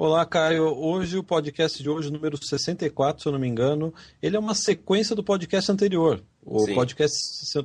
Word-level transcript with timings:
Olá, 0.00 0.24
Caio. 0.24 0.62
Hoje 0.78 1.18
o 1.18 1.24
podcast 1.24 1.82
de 1.82 1.90
hoje, 1.90 2.08
número 2.08 2.36
64, 2.36 3.20
se 3.20 3.28
eu 3.28 3.32
não 3.32 3.38
me 3.40 3.48
engano, 3.48 3.92
ele 4.22 4.36
é 4.36 4.38
uma 4.38 4.54
sequência 4.54 5.16
do 5.16 5.24
podcast 5.24 5.72
anterior. 5.72 6.22
O 6.46 6.60
Sim. 6.60 6.74
podcast, 6.76 7.18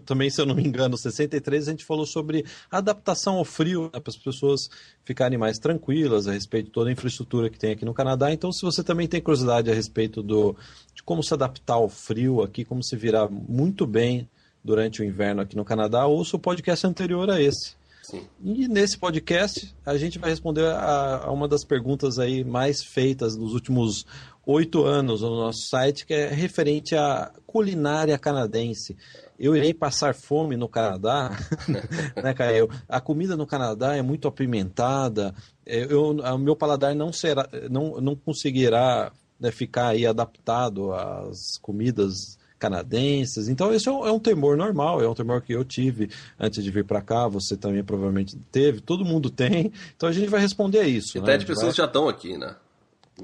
também, 0.03 0.31
se 0.31 0.41
eu 0.41 0.45
não 0.47 0.55
me 0.55 0.65
engano, 0.65 0.97
63, 0.97 1.67
a 1.67 1.69
gente 1.69 1.85
falou 1.85 2.07
sobre 2.07 2.43
adaptação 2.71 3.35
ao 3.35 3.45
frio, 3.45 3.83
né, 3.93 3.99
para 3.99 4.09
as 4.09 4.17
pessoas 4.17 4.61
ficarem 5.05 5.37
mais 5.37 5.59
tranquilas 5.59 6.27
a 6.27 6.31
respeito 6.31 6.65
de 6.65 6.71
toda 6.71 6.89
a 6.89 6.91
infraestrutura 6.93 7.51
que 7.51 7.59
tem 7.59 7.73
aqui 7.73 7.85
no 7.85 7.93
Canadá. 7.93 8.33
Então, 8.33 8.51
se 8.51 8.63
você 8.63 8.83
também 8.83 9.07
tem 9.07 9.21
curiosidade 9.21 9.69
a 9.69 9.75
respeito 9.75 10.23
do, 10.23 10.55
de 10.95 11.03
como 11.03 11.21
se 11.21 11.35
adaptar 11.35 11.75
ao 11.75 11.87
frio 11.87 12.41
aqui, 12.41 12.65
como 12.65 12.83
se 12.83 12.95
virar 12.95 13.29
muito 13.29 13.85
bem 13.85 14.27
durante 14.63 15.03
o 15.03 15.05
inverno 15.05 15.43
aqui 15.43 15.55
no 15.55 15.63
Canadá, 15.63 16.07
ouça 16.07 16.35
o 16.35 16.39
podcast 16.39 16.87
anterior 16.87 17.29
a 17.29 17.39
esse. 17.39 17.75
Sim. 18.13 18.27
E 18.43 18.67
nesse 18.67 18.95
podcast 18.95 19.75
a 19.83 19.97
gente 19.97 20.19
vai 20.19 20.29
responder 20.29 20.67
a, 20.67 21.23
a, 21.23 21.31
uma 21.31 21.47
das 21.47 21.65
perguntas 21.65 22.19
aí 22.19 22.43
mais 22.43 22.83
feitas 22.83 23.35
nos 23.35 23.55
últimos 23.55 24.05
oito 24.45 24.83
anos 24.83 25.21
no 25.21 25.35
nosso 25.35 25.67
site, 25.67 26.05
que 26.05 26.13
é 26.13 26.27
referente 26.27 26.95
à 26.95 27.31
culinária 27.47 28.17
canadense. 28.19 28.95
Eu 29.39 29.55
irei 29.55 29.73
passar 29.73 30.13
fome 30.13 30.55
no 30.55 30.69
Canadá, 30.69 31.31
né, 32.21 32.35
Caio? 32.35 32.69
A 32.87 33.01
comida 33.01 33.35
no 33.35 33.47
Canadá 33.47 33.95
é 33.95 34.01
muito 34.03 34.27
apimentada. 34.27 35.33
Eu, 35.65 36.11
o 36.11 36.37
meu 36.37 36.55
paladar 36.55 36.93
não 36.93 37.11
será, 37.11 37.49
não, 37.67 37.99
não 37.99 38.15
conseguirá 38.15 39.11
né, 39.39 39.49
ficar 39.49 39.87
aí 39.87 40.05
adaptado 40.05 40.93
às 40.93 41.57
comidas 41.57 42.37
canadenses. 42.63 43.49
Então, 43.49 43.73
isso 43.73 43.89
é 43.89 43.91
um, 43.91 44.07
é 44.07 44.11
um, 44.11 44.19
temor 44.19 44.55
normal, 44.55 45.01
é 45.01 45.09
um 45.09 45.13
temor 45.13 45.41
que 45.41 45.51
eu 45.51 45.65
tive 45.65 46.09
antes 46.39 46.63
de 46.63 46.71
vir 46.71 46.85
para 46.85 47.01
cá, 47.01 47.27
você 47.27 47.57
também 47.57 47.83
provavelmente 47.83 48.37
teve, 48.53 48.79
todo 48.79 49.03
mundo 49.03 49.29
tem. 49.29 49.73
Então, 49.95 50.07
a 50.07 50.11
gente 50.13 50.29
vai 50.29 50.39
responder 50.39 50.79
a 50.79 50.87
isso. 50.87 51.17
E 51.17 51.19
né? 51.19 51.25
até 51.25 51.37
de 51.37 51.45
pessoas 51.45 51.65
vai... 51.65 51.71
que 51.71 51.77
já 51.77 51.85
estão 51.85 52.07
aqui, 52.07 52.37
né? 52.37 52.55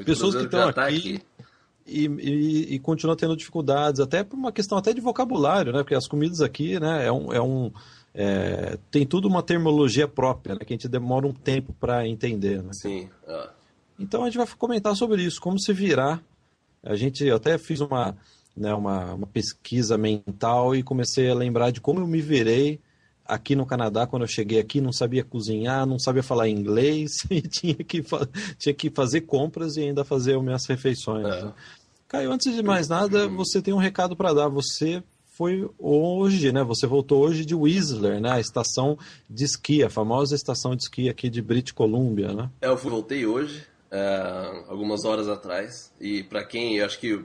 pessoas 0.06 0.36
que 0.36 0.44
estão 0.44 0.74
tá 0.74 0.88
aqui, 0.88 0.98
aqui. 0.98 1.22
E, 1.88 2.06
e, 2.06 2.76
e 2.76 2.80
continuam 2.80 3.16
tendo 3.16 3.36
dificuldades, 3.36 4.02
até 4.02 4.24
por 4.24 4.38
uma 4.38 4.52
questão 4.52 4.78
até 4.78 4.94
de 4.94 5.02
vocabulário, 5.02 5.72
né? 5.72 5.80
Porque 5.80 5.96
as 5.96 6.08
comidas 6.08 6.42
aqui, 6.42 6.80
né, 6.80 7.06
é 7.06 7.12
um. 7.12 7.34
É 7.34 7.42
um 7.42 7.72
é, 8.14 8.78
tem 8.92 9.06
tudo 9.06 9.28
uma 9.28 9.42
terminologia 9.42 10.08
própria, 10.08 10.56
né, 10.56 10.62
que 10.66 10.74
a 10.74 10.76
gente 10.76 10.88
demora 10.88 11.28
um 11.28 11.34
tempo 11.34 11.74
para 11.80 12.08
entender. 12.08 12.62
Né? 12.62 12.74
Sim. 12.74 13.10
Ah. 13.28 13.50
Então 14.00 14.24
a 14.24 14.26
gente 14.26 14.38
vai 14.38 14.48
comentar 14.58 14.96
sobre 14.96 15.24
isso, 15.24 15.40
como 15.40 15.60
se 15.60 15.72
virar. 15.72 16.22
A 16.84 16.96
gente 16.96 17.30
até 17.30 17.58
fiz 17.58 17.82
uma, 17.82 18.16
né, 18.60 18.74
uma, 18.74 19.14
uma 19.14 19.28
pesquisa 19.28 19.98
mental 19.98 20.76
e 20.76 20.84
comecei 20.84 21.30
a 21.30 21.34
lembrar 21.34 21.72
de 21.72 21.80
como 21.80 22.00
eu 22.00 22.08
me 22.08 22.22
virei 22.22 22.80
aqui 23.30 23.56
no 23.56 23.66
Canadá, 23.66 24.08
quando 24.08 24.24
eu 24.24 24.28
cheguei 24.28 24.60
aqui, 24.60 24.82
não 24.82 24.92
sabia 24.92 25.24
cozinhar, 25.24 25.86
não 25.86 26.00
sabia 26.00 26.24
falar 26.24 26.50
inglês 26.50 27.12
e 27.30 27.42
tinha 27.42 27.76
que, 27.76 28.04
tinha 28.58 28.74
que 28.74 28.90
fazer 28.90 29.22
compras 29.22 29.78
e 29.78 29.82
ainda 29.82 30.04
fazer 30.04 30.36
as 30.36 30.44
minhas 30.44 30.66
refeições. 30.66 31.28
É. 31.28 31.44
Né? 31.44 31.54
Caio, 32.08 32.32
antes 32.32 32.54
de 32.54 32.64
mais 32.64 32.88
nada, 32.88 33.28
você 33.28 33.62
tem 33.62 33.72
um 33.72 33.78
recado 33.78 34.16
para 34.16 34.34
dar. 34.34 34.50
Você 34.50 35.04
foi 35.40 35.70
hoje, 35.78 36.52
né? 36.52 36.64
Você 36.64 36.88
voltou 36.88 37.24
hoje 37.24 37.46
de 37.46 37.54
Whistler, 37.54 38.20
né? 38.20 38.32
A 38.32 38.40
estação 38.40 38.98
de 39.30 39.46
esqui, 39.46 39.84
a 39.84 39.92
famosa 39.92 40.34
estação 40.34 40.76
de 40.76 40.82
esqui 40.82 41.08
aqui 41.08 41.30
de 41.30 41.40
British 41.40 41.72
Columbia, 41.72 42.34
né? 42.34 42.50
É, 42.62 42.68
eu 42.68 42.76
voltei 42.76 43.28
hoje, 43.28 43.64
é, 43.92 44.64
algumas 44.68 45.06
horas 45.06 45.28
atrás. 45.30 45.94
E 46.02 46.24
para 46.24 46.44
quem, 46.44 46.78
eu 46.78 46.86
acho 46.86 47.00
que 47.00 47.24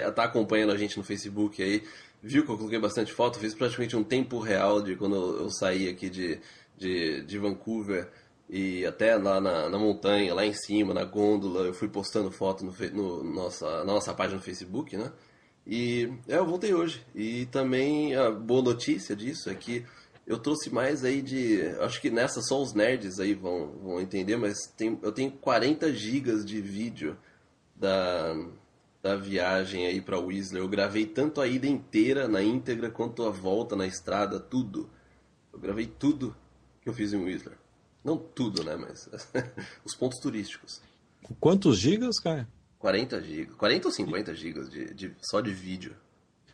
tá 0.00 0.24
acompanhando 0.24 0.72
a 0.72 0.76
gente 0.76 0.96
no 0.96 1.04
Facebook 1.04 1.62
aí, 1.62 1.82
viu 2.22 2.44
que 2.44 2.50
eu 2.50 2.56
coloquei 2.56 2.78
bastante 2.78 3.12
foto, 3.12 3.38
fiz 3.38 3.54
praticamente 3.54 3.96
um 3.96 4.04
tempo 4.04 4.38
real 4.38 4.80
de 4.80 4.96
quando 4.96 5.14
eu 5.14 5.50
saí 5.50 5.88
aqui 5.88 6.08
de, 6.08 6.40
de, 6.76 7.22
de 7.22 7.38
Vancouver 7.38 8.08
e 8.48 8.84
até 8.84 9.16
lá 9.16 9.40
na, 9.40 9.68
na, 9.68 9.78
montanha, 9.78 10.34
lá 10.34 10.44
em 10.44 10.52
cima, 10.52 10.92
na 10.92 11.04
gôndola, 11.04 11.66
eu 11.66 11.74
fui 11.74 11.88
postando 11.88 12.30
foto 12.30 12.64
no, 12.64 12.72
no 12.92 13.24
nossa, 13.24 13.78
na 13.78 13.92
nossa 13.94 14.12
página 14.12 14.36
no 14.36 14.42
Facebook, 14.42 14.96
né? 14.96 15.10
E 15.66 16.12
é, 16.28 16.36
eu 16.36 16.46
voltei 16.46 16.74
hoje. 16.74 17.04
E 17.14 17.46
também 17.46 18.14
a 18.14 18.30
boa 18.30 18.62
notícia 18.62 19.16
disso 19.16 19.48
é 19.48 19.54
que 19.54 19.84
eu 20.26 20.38
trouxe 20.38 20.70
mais 20.70 21.04
aí 21.04 21.22
de. 21.22 21.62
Acho 21.80 22.00
que 22.00 22.10
nessa 22.10 22.42
só 22.42 22.60
os 22.60 22.74
nerds 22.74 23.18
aí 23.18 23.32
vão, 23.34 23.72
vão 23.82 24.00
entender, 24.00 24.36
mas 24.36 24.66
tem, 24.76 24.98
eu 25.02 25.12
tenho 25.12 25.30
40 25.30 25.92
gigas 25.92 26.44
de 26.44 26.60
vídeo 26.60 27.16
da, 27.74 28.36
da 29.02 29.16
viagem 29.16 29.86
aí 29.86 30.00
para 30.00 30.18
Whistler. 30.18 30.62
Eu 30.62 30.68
gravei 30.68 31.04
tanto 31.04 31.40
a 31.40 31.46
ida 31.46 31.66
inteira 31.66 32.28
na 32.28 32.42
íntegra 32.42 32.90
quanto 32.90 33.24
a 33.24 33.30
volta 33.30 33.74
na 33.74 33.86
estrada, 33.86 34.38
tudo. 34.38 34.88
Eu 35.52 35.58
gravei 35.58 35.86
tudo 35.86 36.34
que 36.80 36.88
eu 36.88 36.92
fiz 36.94 37.12
em 37.12 37.22
Whistler. 37.22 37.58
Não 38.04 38.16
tudo, 38.16 38.62
né, 38.62 38.76
mas 38.76 39.08
os 39.84 39.94
pontos 39.96 40.18
turísticos. 40.20 40.80
Quantos 41.40 41.78
gigas, 41.78 42.18
cara? 42.18 42.48
40 42.78 43.22
gigas. 43.22 43.56
40 43.56 43.88
ou 43.88 43.92
50 43.92 44.34
gigas 44.34 44.70
de, 44.70 44.94
de, 44.94 45.14
só 45.20 45.40
de 45.40 45.52
vídeo. 45.52 45.96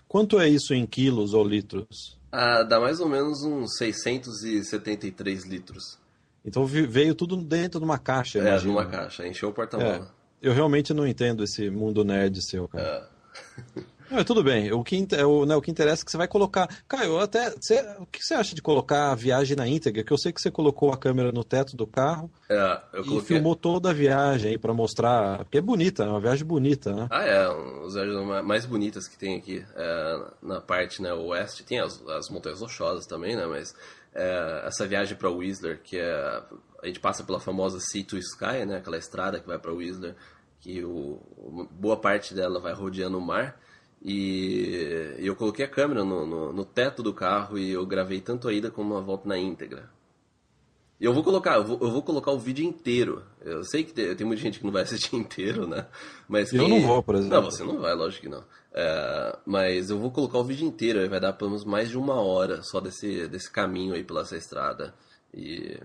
Quanto 0.07 0.41
é 0.41 0.49
isso 0.49 0.73
em 0.73 0.87
quilos 0.87 1.35
ou 1.35 1.45
litros? 1.47 2.19
Ah, 2.33 2.63
dá 2.63 2.81
mais 2.81 3.01
ou 3.01 3.09
menos 3.09 3.43
uns 3.43 3.77
673 3.77 5.45
litros. 5.45 5.99
Então 6.45 6.65
veio 6.65 7.15
tudo 7.15 7.37
dentro 7.37 7.79
de 7.79 7.85
uma 7.85 7.99
caixa, 7.99 8.39
É, 8.39 8.61
numa 8.63 8.87
caixa. 8.87 9.27
Encheu 9.27 9.51
o 9.51 9.53
porta-mala. 9.53 10.11
É. 10.15 10.18
Eu 10.41 10.53
realmente 10.53 10.95
não 10.95 11.07
entendo 11.07 11.45
esse 11.45 11.69
mundo 11.71 12.05
nerd 12.05 12.41
seu, 12.43 12.69
cara. 12.69 13.09
É. 13.77 13.89
Não, 14.11 14.25
tudo 14.25 14.43
bem. 14.43 14.73
O 14.73 14.83
que, 14.83 15.07
o, 15.25 15.45
né, 15.45 15.55
o 15.55 15.61
que 15.61 15.71
interessa 15.71 16.03
é 16.03 16.05
que 16.05 16.11
você 16.11 16.17
vai 16.17 16.29
colocar. 16.29 16.69
Caio, 16.89 17.19
até. 17.19 17.51
Você, 17.51 17.79
o 17.99 18.07
que 18.07 18.25
você 18.25 18.35
acha 18.35 18.55
de 18.55 18.63
colocar 18.63 19.13
a 19.13 19.15
viagem 19.15 19.57
na 19.57 19.69
íntegra? 19.69 20.03
Que 20.03 20.13
eu 20.13 20.19
sei 20.19 20.33
que 20.33 20.41
você 20.41 20.51
colocou 20.51 20.93
a 20.93 20.97
câmera 20.97 21.31
no 21.31 21.45
teto 21.45 21.77
do 21.77 21.87
carro 21.87 22.31
é, 22.49 22.81
e 22.95 23.03
coloquei... 23.03 23.21
filmou 23.21 23.55
toda 23.55 23.91
a 23.91 23.93
viagem 23.93 24.53
aí 24.53 24.59
para 24.59 24.73
mostrar. 24.73 25.39
Porque 25.39 25.59
é 25.59 25.61
bonita, 25.61 26.05
é 26.05 26.09
uma 26.09 26.21
viagem 26.21 26.47
bonita, 26.47 26.95
né? 26.95 27.07
Ah, 27.11 27.25
é. 27.25 27.47
As 27.87 27.95
viagens 27.95 28.45
mais 28.45 28.65
bonitas 28.65 29.07
que 29.07 29.19
tem 29.19 29.37
aqui 29.37 29.65
é, 29.77 30.21
na 30.43 30.61
parte 30.61 31.03
né, 31.03 31.13
oeste. 31.13 31.63
Tem 31.63 31.79
as, 31.79 32.03
as 32.09 32.31
Montanhas 32.31 32.61
Rochosas 32.61 33.07
também, 33.07 33.37
né? 33.37 33.47
Mas 33.47 33.75
é, 34.15 34.63
essa 34.67 34.87
viagem 34.87 35.17
para 35.17 35.31
Whistler, 35.31 35.81
que 35.83 35.97
é 35.99 36.43
a 36.83 36.87
gente 36.87 37.01
passa 37.01 37.25
pela 37.25 37.41
famosa 37.41 37.81
Sea 37.81 38.05
to 38.05 38.17
Sky, 38.19 38.65
né? 38.67 38.77
Aquela 38.77 38.99
estrada 38.99 39.41
que 39.41 39.47
vai 39.47 39.59
para 39.59 39.73
Whistler, 39.73 40.15
que 40.61 40.85
o, 40.85 41.21
boa 41.73 41.97
parte 41.97 42.35
dela 42.35 42.61
vai 42.61 42.73
rodeando 42.73 43.19
o 43.19 43.21
mar. 43.21 43.61
E 44.01 45.17
eu 45.19 45.35
coloquei 45.35 45.65
a 45.65 45.69
câmera 45.69 46.05
no, 46.05 46.25
no, 46.25 46.53
no, 46.53 46.65
teto 46.65 47.03
do 47.03 47.13
carro 47.13 47.59
e 47.59 47.73
eu 47.73 47.85
gravei 47.85 48.21
tanto 48.21 48.47
a 48.47 48.53
ida 48.53 48.71
como 48.71 48.97
a 48.97 49.01
volta 49.01 49.29
na 49.29 49.37
íntegra. 49.37 49.91
E 51.01 51.05
eu 51.05 51.13
vou 51.13 51.25
colocar, 51.25 51.57
eu 51.57 51.65
vou, 51.65 51.79
eu 51.81 51.91
vou 51.91 52.03
colocar 52.03 52.31
o 52.31 52.39
vídeo 52.39 52.65
inteiro. 52.65 53.25
Eu 53.41 53.65
sei 53.65 53.83
que 53.83 53.93
tem, 53.93 54.15
tem, 54.15 54.27
muita 54.27 54.43
gente 54.43 54.61
que 54.61 54.65
não 54.65 54.73
vai 54.73 54.83
assistir 54.83 55.15
inteiro, 55.17 55.67
né? 55.67 55.87
Mas 56.29 56.51
quem... 56.51 56.61
Eu 56.61 56.69
não 56.69 56.81
vou, 56.81 57.03
por 57.03 57.17
exemplo. 57.17 57.37
Não, 57.37 57.51
você 57.51 57.65
não 57.65 57.81
vai, 57.81 57.95
lógico 57.95 58.23
que 58.23 58.29
não. 58.29 58.45
É, 58.81 59.37
mas 59.45 59.91
eu 59.91 59.99
vou 59.99 60.09
colocar 60.09 60.39
o 60.39 60.45
vídeo 60.45 60.65
inteiro, 60.65 61.11
vai 61.11 61.19
dar 61.19 61.33
pelo 61.33 61.51
menos 61.51 61.65
mais 61.65 61.89
de 61.89 61.99
uma 61.99 62.21
hora 62.21 62.63
só 62.63 62.79
desse, 62.79 63.27
desse 63.27 63.51
caminho 63.51 63.93
aí 63.93 64.05
pela 64.05 64.21
essa 64.21 64.37
estrada. 64.37 64.95
E 65.35 65.77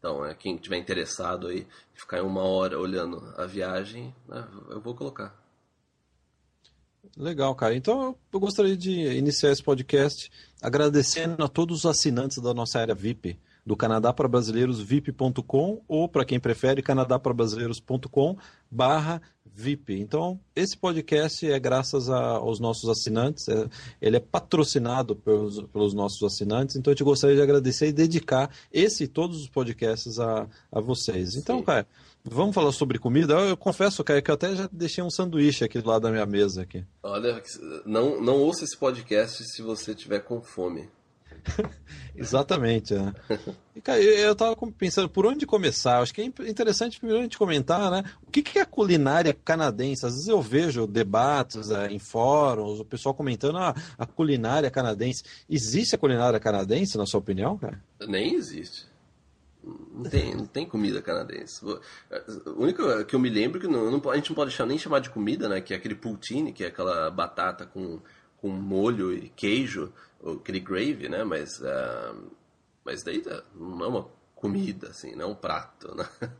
então, 0.00 0.26
é, 0.26 0.34
quem 0.34 0.56
tiver 0.56 0.78
interessado 0.78 1.46
aí, 1.46 1.64
ficar 1.94 2.24
uma 2.24 2.42
hora 2.42 2.76
olhando 2.76 3.22
a 3.36 3.46
viagem, 3.46 4.12
né, 4.28 4.44
eu 4.68 4.80
vou 4.80 4.96
colocar. 4.96 5.32
Legal, 7.16 7.54
cara. 7.54 7.76
Então 7.76 8.16
eu 8.32 8.40
gostaria 8.40 8.76
de 8.76 8.90
iniciar 9.16 9.52
esse 9.52 9.62
podcast 9.62 10.28
agradecendo 10.60 11.44
a 11.44 11.48
todos 11.48 11.78
os 11.78 11.86
assinantes 11.86 12.42
da 12.42 12.52
nossa 12.52 12.80
área 12.80 12.96
VIP 12.96 13.38
do 13.64 13.76
Canadá 13.76 14.12
para 14.12 14.26
Brasileiros 14.26 14.80
VIP.com 14.80 15.82
ou 15.86 16.08
para 16.08 16.24
quem 16.24 16.40
prefere 16.40 16.82
canadaprabrasileiros.com 16.82 18.36
barra 18.68 19.22
VIP. 19.58 20.00
Então, 20.00 20.38
esse 20.54 20.76
podcast 20.76 21.50
é 21.50 21.58
graças 21.58 22.08
a, 22.08 22.36
aos 22.36 22.60
nossos 22.60 22.88
assinantes, 22.88 23.48
é, 23.48 23.68
ele 24.00 24.16
é 24.16 24.20
patrocinado 24.20 25.16
pelos, 25.16 25.60
pelos, 25.72 25.92
nossos 25.92 26.22
assinantes, 26.22 26.76
então 26.76 26.92
eu 26.92 26.94
te 26.94 27.02
gostaria 27.02 27.34
de 27.34 27.42
agradecer 27.42 27.88
e 27.88 27.92
dedicar 27.92 28.50
esse 28.72 29.04
e 29.04 29.08
todos 29.08 29.40
os 29.40 29.48
podcasts 29.48 30.20
a, 30.20 30.46
a 30.70 30.80
vocês. 30.80 31.34
Então, 31.34 31.58
Sim. 31.58 31.64
cara, 31.64 31.86
vamos 32.24 32.54
falar 32.54 32.70
sobre 32.70 33.00
comida? 33.00 33.34
Eu, 33.34 33.48
eu 33.48 33.56
confesso, 33.56 34.04
cara, 34.04 34.22
que 34.22 34.30
eu 34.30 34.36
até 34.36 34.54
já 34.54 34.68
deixei 34.70 35.02
um 35.02 35.10
sanduíche 35.10 35.64
aqui 35.64 35.80
do 35.80 35.88
lado 35.88 36.02
da 36.02 36.10
minha 36.12 36.26
mesa 36.26 36.62
aqui. 36.62 36.84
Olha, 37.02 37.42
não, 37.84 38.20
não 38.20 38.36
ouça 38.36 38.62
esse 38.62 38.76
podcast 38.76 39.42
se 39.44 39.60
você 39.60 39.92
tiver 39.92 40.20
com 40.20 40.40
fome. 40.40 40.88
Exatamente. 42.14 42.94
Né? 42.94 43.14
E, 43.74 43.80
cara, 43.80 44.00
eu 44.00 44.32
estava 44.32 44.56
pensando 44.76 45.08
por 45.08 45.24
onde 45.24 45.46
começar. 45.46 46.00
Acho 46.00 46.12
que 46.12 46.20
é 46.20 46.24
interessante 46.24 46.98
primeiro 46.98 47.20
a 47.20 47.22
gente 47.22 47.38
comentar, 47.38 47.90
né? 47.90 48.02
O 48.26 48.30
que, 48.30 48.42
que 48.42 48.58
é 48.58 48.62
a 48.62 48.66
culinária 48.66 49.32
canadense? 49.32 50.04
Às 50.04 50.14
vezes 50.14 50.28
eu 50.28 50.42
vejo 50.42 50.86
debates 50.86 51.70
é, 51.70 51.86
em 51.86 51.98
fóruns, 51.98 52.80
o 52.80 52.84
pessoal 52.84 53.14
comentando 53.14 53.58
ah, 53.58 53.74
a 53.96 54.06
culinária 54.06 54.70
canadense. 54.70 55.22
Existe 55.48 55.94
a 55.94 55.98
culinária 55.98 56.40
canadense, 56.40 56.98
na 56.98 57.06
sua 57.06 57.20
opinião, 57.20 57.56
cara? 57.56 57.82
Nem 58.06 58.34
existe. 58.34 58.86
Não 59.92 60.04
tem, 60.04 60.34
não 60.34 60.46
tem 60.46 60.66
comida 60.66 61.02
canadense. 61.02 61.64
O 61.64 62.62
único 62.62 63.04
que 63.04 63.14
eu 63.14 63.18
me 63.18 63.28
lembro 63.28 63.60
que 63.60 63.66
não, 63.66 63.90
não, 63.90 64.10
a 64.10 64.16
gente 64.16 64.30
não 64.30 64.36
pode 64.36 64.50
deixar, 64.50 64.64
nem 64.64 64.78
chamar 64.78 65.00
de 65.00 65.10
comida, 65.10 65.48
né? 65.48 65.60
Que 65.60 65.74
é 65.74 65.76
aquele 65.76 65.94
poutine, 65.94 66.52
que 66.52 66.64
é 66.64 66.68
aquela 66.68 67.10
batata 67.10 67.66
com, 67.66 68.00
com 68.38 68.48
molho 68.48 69.12
e 69.12 69.28
queijo 69.28 69.92
aquele 70.24 70.60
gravy, 70.60 71.08
né? 71.08 71.24
Mas, 71.24 71.60
uh, 71.60 72.30
mas 72.84 73.02
daí 73.02 73.20
tá, 73.20 73.42
não 73.54 73.84
é 73.84 73.88
uma 73.88 74.08
comida, 74.34 74.88
assim, 74.88 75.14
não 75.14 75.26
é 75.26 75.28
um 75.28 75.34
prato, 75.34 75.94
né? 75.94 76.08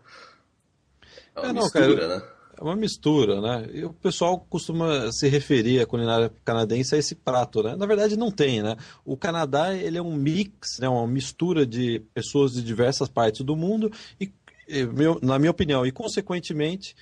É 1.35 1.41
uma 1.41 1.51
é, 1.51 1.53
mistura, 1.53 2.09
não, 2.09 2.17
né? 2.17 2.29
É 2.57 2.63
uma 2.63 2.77
mistura, 2.77 3.41
né? 3.41 3.71
E 3.73 3.85
o 3.85 3.93
pessoal 3.93 4.39
costuma 4.51 5.13
se 5.13 5.29
referir 5.29 5.81
à 5.81 5.87
culinária 5.87 6.33
canadense 6.45 6.95
a 6.95 6.99
esse 6.99 7.15
prato, 7.15 7.63
né? 7.63 7.77
Na 7.77 7.87
verdade 7.87 8.17
não 8.17 8.31
tem, 8.31 8.63
né? 8.63 8.77
O 9.05 9.17
Canadá, 9.17 9.75
ele 9.75 9.97
é 9.97 10.03
um 10.03 10.15
mix, 10.15 10.79
né? 10.81 10.89
uma 10.89 11.07
mistura 11.07 11.65
de 11.65 12.01
pessoas 12.13 12.53
de 12.53 12.63
diversas 12.63 13.09
partes 13.09 13.45
do 13.45 13.57
mundo 13.57 13.93
e, 14.21 14.33
na 15.23 15.39
minha 15.39 15.53
opinião, 15.53 15.87
e 15.87 15.93
consequentemente 15.93 16.97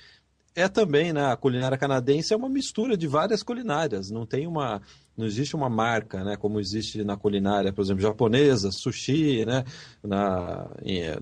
é 0.55 0.67
também, 0.67 1.11
né? 1.11 1.31
A 1.31 1.37
culinária 1.37 1.77
canadense 1.77 2.33
é 2.33 2.37
uma 2.37 2.49
mistura 2.49 2.95
de 2.95 3.07
várias 3.07 3.41
culinárias, 3.41 4.11
não 4.11 4.25
tem 4.25 4.45
uma 4.45 4.81
não 5.17 5.25
existe 5.25 5.55
uma 5.55 5.69
marca, 5.69 6.23
né, 6.23 6.37
como 6.37 6.59
existe 6.59 7.03
na 7.03 7.17
culinária, 7.17 7.73
por 7.73 7.81
exemplo, 7.81 8.01
japonesa, 8.01 8.71
sushi, 8.71 9.43
né, 9.45 9.63
na, 10.03 10.69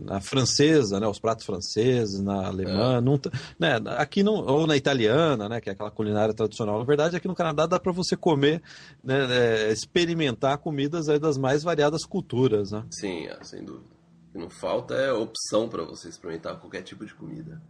na 0.01 0.19
francesa, 0.19 1.00
né, 1.00 1.07
os 1.07 1.18
pratos 1.18 1.45
franceses, 1.45 2.19
na 2.19 2.47
alemã, 2.47 2.97
é. 2.97 3.01
não, 3.01 3.19
né, 3.57 3.80
aqui 3.97 4.21
não, 4.21 4.33
ou 4.33 4.68
na 4.68 4.75
italiana, 4.75 5.47
né, 5.47 5.62
que 5.62 5.69
é 5.69 5.74
aquela 5.74 5.89
culinária 5.89 6.33
tradicional. 6.33 6.77
Na 6.77 6.86
verdade, 6.86 7.15
aqui 7.15 7.27
no 7.27 7.36
Canadá 7.36 7.65
dá 7.65 7.80
para 7.80 7.94
você 7.94 8.18
comer, 8.18 8.62
né, 9.01 9.27
é, 9.30 9.71
experimentar 9.71 10.57
comidas 10.57 11.06
das 11.06 11.38
mais 11.38 11.63
variadas 11.63 12.06
culturas, 12.06 12.71
né? 12.71 12.83
Sim, 12.91 13.27
é, 13.27 13.44
sem 13.44 13.63
dúvida. 13.63 13.86
O 14.30 14.31
que 14.33 14.38
não 14.39 14.50
falta 14.50 14.94
é 14.95 15.13
opção 15.13 15.69
para 15.69 15.83
você 15.83 16.09
experimentar 16.09 16.59
qualquer 16.59 16.81
tipo 16.81 17.06
de 17.06 17.13
comida. 17.13 17.62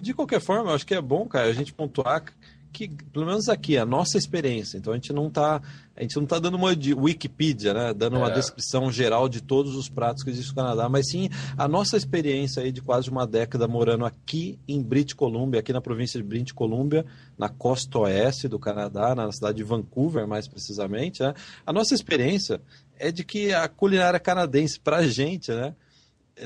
De 0.00 0.12
qualquer 0.12 0.40
forma, 0.40 0.70
eu 0.70 0.74
acho 0.74 0.86
que 0.86 0.94
é 0.94 1.00
bom, 1.00 1.26
cara, 1.26 1.46
a 1.46 1.52
gente 1.52 1.72
pontuar 1.72 2.24
que, 2.74 2.88
pelo 3.12 3.24
menos 3.24 3.48
aqui, 3.48 3.78
a 3.78 3.86
nossa 3.86 4.18
experiência. 4.18 4.76
Então 4.76 4.92
a 4.92 4.96
gente 4.96 5.12
não 5.12 5.28
está 5.28 5.62
a 5.96 6.02
gente 6.02 6.16
não 6.16 6.26
tá 6.26 6.40
dando 6.40 6.56
uma 6.56 6.74
de 6.74 6.92
Wikipedia, 6.92 7.72
né? 7.72 7.94
Dando 7.94 8.16
uma 8.16 8.28
é. 8.28 8.34
descrição 8.34 8.90
geral 8.90 9.28
de 9.28 9.40
todos 9.40 9.76
os 9.76 9.88
pratos 9.88 10.24
que 10.24 10.30
existem 10.30 10.50
no 10.50 10.56
Canadá, 10.56 10.88
mas 10.88 11.08
sim 11.08 11.30
a 11.56 11.68
nossa 11.68 11.96
experiência 11.96 12.64
aí 12.64 12.72
de 12.72 12.82
quase 12.82 13.08
uma 13.08 13.24
década 13.24 13.68
morando 13.68 14.04
aqui 14.04 14.58
em 14.66 14.82
British 14.82 15.14
Columbia, 15.14 15.60
aqui 15.60 15.72
na 15.72 15.80
província 15.80 16.20
de 16.20 16.26
British 16.26 16.52
Columbia, 16.52 17.06
na 17.38 17.48
costa 17.48 18.00
oeste 18.00 18.48
do 18.48 18.58
Canadá, 18.58 19.14
na 19.14 19.30
cidade 19.30 19.58
de 19.58 19.62
Vancouver, 19.62 20.26
mais 20.26 20.48
precisamente, 20.48 21.22
né? 21.22 21.32
A 21.64 21.72
nossa 21.72 21.94
experiência 21.94 22.60
é 22.98 23.12
de 23.12 23.22
que 23.22 23.54
a 23.54 23.68
culinária 23.68 24.18
canadense, 24.18 24.80
pra 24.80 25.06
gente, 25.06 25.52
né? 25.52 25.74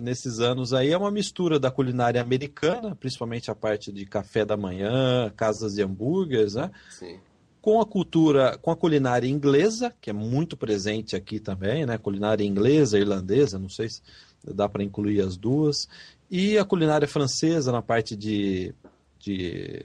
Nesses 0.02 0.40
anos 0.40 0.72
aí 0.72 0.90
é 0.90 0.98
uma 0.98 1.10
mistura 1.10 1.58
da 1.58 1.70
culinária 1.70 2.20
americana, 2.20 2.94
principalmente 2.94 3.50
a 3.50 3.54
parte 3.54 3.92
de 3.92 4.04
café 4.06 4.44
da 4.44 4.56
manhã, 4.56 5.32
casas 5.36 5.74
de 5.74 5.82
hambúrgueres, 5.82 6.54
né? 6.54 6.70
Sim. 6.90 7.18
Com 7.60 7.80
a 7.80 7.86
cultura, 7.86 8.56
com 8.58 8.70
a 8.70 8.76
culinária 8.76 9.28
inglesa, 9.28 9.92
que 10.00 10.10
é 10.10 10.12
muito 10.12 10.56
presente 10.56 11.16
aqui 11.16 11.40
também, 11.40 11.84
né? 11.84 11.98
Culinária 11.98 12.44
inglesa, 12.44 12.98
irlandesa, 12.98 13.58
não 13.58 13.68
sei 13.68 13.88
se 13.88 14.02
dá 14.44 14.68
para 14.68 14.82
incluir 14.82 15.20
as 15.20 15.36
duas. 15.36 15.88
E 16.30 16.58
a 16.58 16.64
culinária 16.64 17.08
francesa 17.08 17.72
na 17.72 17.82
parte 17.82 18.14
de, 18.14 18.74
de, 19.18 19.84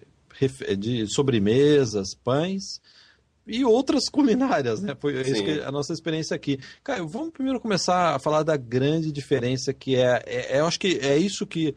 de 0.78 1.08
sobremesas, 1.08 2.14
pães 2.14 2.82
e 3.46 3.66
outras 3.66 4.08
culinárias, 4.10 4.82
né? 4.82 4.96
Foi 5.00 5.62
a 5.62 5.72
nossa 5.72 5.94
experiência 5.94 6.36
aqui. 6.36 6.60
Caio, 6.84 7.08
vamos 7.08 7.32
primeiro 7.32 7.60
começar 7.60 8.16
a 8.16 8.20
falar 8.20 8.44
da 8.44 8.56
grande 8.56 9.12
diferença 9.12 9.74
que 9.74 9.96
é, 9.96 10.24
é, 10.26 10.58
é 10.58 10.60
eu 10.60 10.66
acho 10.66 10.80
que 10.80 11.00
é 11.02 11.18
isso 11.18 11.46
que 11.46 11.76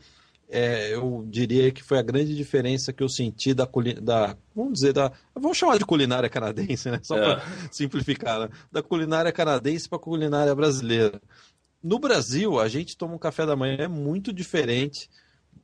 é, 0.49 0.95
eu 0.95 1.25
diria 1.29 1.73
que 1.73 1.83
foi 1.83 1.99
a 1.99 2.03
grande 2.03 2.35
diferença 2.37 2.93
que 2.93 3.03
eu 3.03 3.09
senti 3.09 3.53
da, 3.53 3.69
da 4.01 4.37
vamos 4.55 4.75
dizer, 4.75 4.93
da, 4.93 5.11
vamos 5.35 5.59
chamar 5.59 5.79
de 5.79 5.85
culinária 5.85 6.29
canadense, 6.29 6.91
né? 6.91 7.01
Só 7.03 7.17
para 7.17 7.43
é. 7.43 7.69
simplificar, 7.71 8.41
né? 8.41 8.49
da 8.71 8.83
culinária 8.83 9.33
canadense 9.33 9.89
para 9.89 9.99
a 9.99 10.03
culinária 10.03 10.55
brasileira. 10.55 11.21
No 11.83 11.99
Brasil, 11.99 12.61
a 12.61 12.69
gente 12.69 12.97
toma 12.97 13.15
um 13.15 13.19
café 13.19 13.45
da 13.45 13.57
manhã 13.57 13.89
muito 13.89 14.33
diferente 14.33 15.11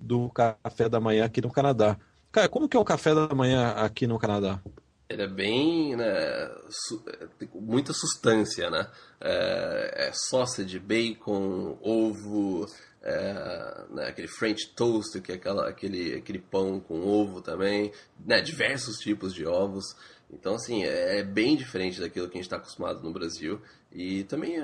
do 0.00 0.28
café 0.30 0.88
da 0.88 0.98
manhã 0.98 1.24
aqui 1.24 1.40
no 1.40 1.50
Canadá. 1.50 1.96
Cara, 2.30 2.48
como 2.48 2.68
que 2.68 2.76
é 2.76 2.80
o 2.80 2.84
café 2.84 3.14
da 3.14 3.32
manhã 3.34 3.70
aqui 3.72 4.06
no 4.06 4.18
Canadá? 4.18 4.60
Ele 5.08 5.22
é 5.22 5.28
bem, 5.28 5.96
né, 5.96 6.50
su 6.68 7.04
muita 7.54 7.92
substância, 7.92 8.70
né? 8.70 8.90
É, 9.20 10.08
é 10.08 10.12
sausage, 10.12 10.78
bacon, 10.78 11.78
ovo, 11.82 12.66
é, 13.02 13.84
né, 13.90 14.06
aquele 14.08 14.28
French 14.28 14.72
toast, 14.74 15.20
que 15.20 15.32
é 15.32 15.34
aquela, 15.34 15.68
aquele, 15.68 16.14
aquele 16.14 16.38
pão 16.38 16.80
com 16.80 17.06
ovo 17.06 17.42
também, 17.42 17.92
né, 18.24 18.40
diversos 18.40 18.96
tipos 18.98 19.34
de 19.34 19.46
ovos. 19.46 19.84
Então, 20.32 20.54
assim, 20.54 20.82
é, 20.82 21.18
é 21.18 21.22
bem 21.22 21.56
diferente 21.56 22.00
daquilo 22.00 22.26
que 22.26 22.34
a 22.34 22.38
gente 22.38 22.46
está 22.46 22.56
acostumado 22.56 23.02
no 23.02 23.12
Brasil. 23.12 23.60
E 23.92 24.24
também 24.24 24.56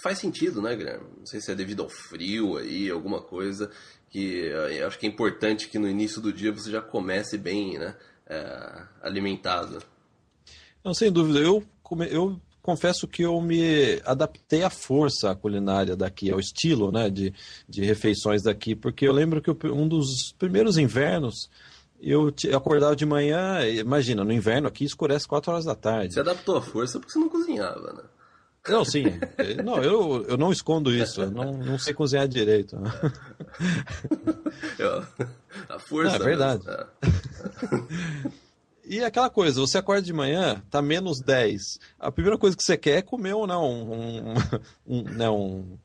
faz 0.00 0.18
sentido, 0.18 0.62
né, 0.62 0.76
Guilherme? 0.76 1.08
Não 1.18 1.26
sei 1.26 1.40
se 1.40 1.50
é 1.50 1.54
devido 1.56 1.82
ao 1.82 1.88
frio 1.88 2.56
aí, 2.56 2.88
alguma 2.88 3.20
coisa 3.20 3.68
que 4.10 4.52
acho 4.86 4.98
que 4.98 5.06
é 5.06 5.08
importante 5.08 5.68
que 5.68 5.78
no 5.78 5.88
início 5.88 6.20
do 6.20 6.32
dia 6.32 6.52
você 6.52 6.70
já 6.70 6.82
comece 6.82 7.38
bem, 7.38 7.78
né? 7.78 7.96
É, 8.30 8.82
alimentado. 9.02 9.82
Não, 10.84 10.94
sem 10.94 11.10
dúvida. 11.10 11.40
Eu, 11.40 11.62
eu 12.08 12.40
confesso 12.62 13.08
que 13.08 13.22
eu 13.22 13.40
me 13.40 14.00
adaptei 14.04 14.62
à 14.62 14.70
força 14.70 15.30
à 15.30 15.34
culinária 15.34 15.96
daqui, 15.96 16.30
ao 16.30 16.38
estilo 16.38 16.92
né, 16.92 17.10
de, 17.10 17.34
de 17.68 17.84
refeições 17.84 18.42
daqui, 18.42 18.74
porque 18.76 19.06
eu 19.06 19.12
lembro 19.12 19.42
que 19.42 19.50
um 19.66 19.88
dos 19.88 20.32
primeiros 20.38 20.78
invernos 20.78 21.50
eu 22.00 22.32
acordava 22.56 22.96
de 22.96 23.04
manhã, 23.04 23.66
imagina, 23.68 24.24
no 24.24 24.32
inverno 24.32 24.68
aqui 24.68 24.84
escurece 24.84 25.28
4 25.28 25.52
horas 25.52 25.64
da 25.66 25.74
tarde. 25.74 26.14
Você 26.14 26.20
adaptou 26.20 26.56
à 26.56 26.62
força 26.62 26.98
porque 26.98 27.12
você 27.12 27.18
não 27.18 27.28
cozinhava, 27.28 27.92
né? 27.92 28.02
Não, 28.68 28.84
sim. 28.84 29.04
Não, 29.64 29.82
eu, 29.82 30.24
eu 30.28 30.36
não 30.36 30.52
escondo 30.52 30.92
isso. 30.94 31.22
Eu 31.22 31.30
não, 31.30 31.52
não 31.56 31.78
sei 31.78 31.94
cozinhar 31.94 32.28
direito. 32.28 32.76
A 35.68 35.78
força. 35.78 36.18
Não, 36.18 36.26
é 36.26 36.28
verdade. 36.28 36.64
É. 36.68 36.86
E 38.84 39.04
aquela 39.04 39.30
coisa, 39.30 39.60
você 39.60 39.78
acorda 39.78 40.02
de 40.02 40.12
manhã, 40.12 40.60
tá 40.68 40.82
menos 40.82 41.20
10. 41.20 41.78
A 41.98 42.10
primeira 42.10 42.36
coisa 42.36 42.56
que 42.56 42.62
você 42.62 42.76
quer 42.76 42.98
é 42.98 43.02
comer 43.02 43.34
ou 43.34 43.46
não 43.46 43.64
um, 43.64 44.32
um, 44.32 44.34
um, 44.84 45.02
né, 45.04 45.30
um 45.30 45.78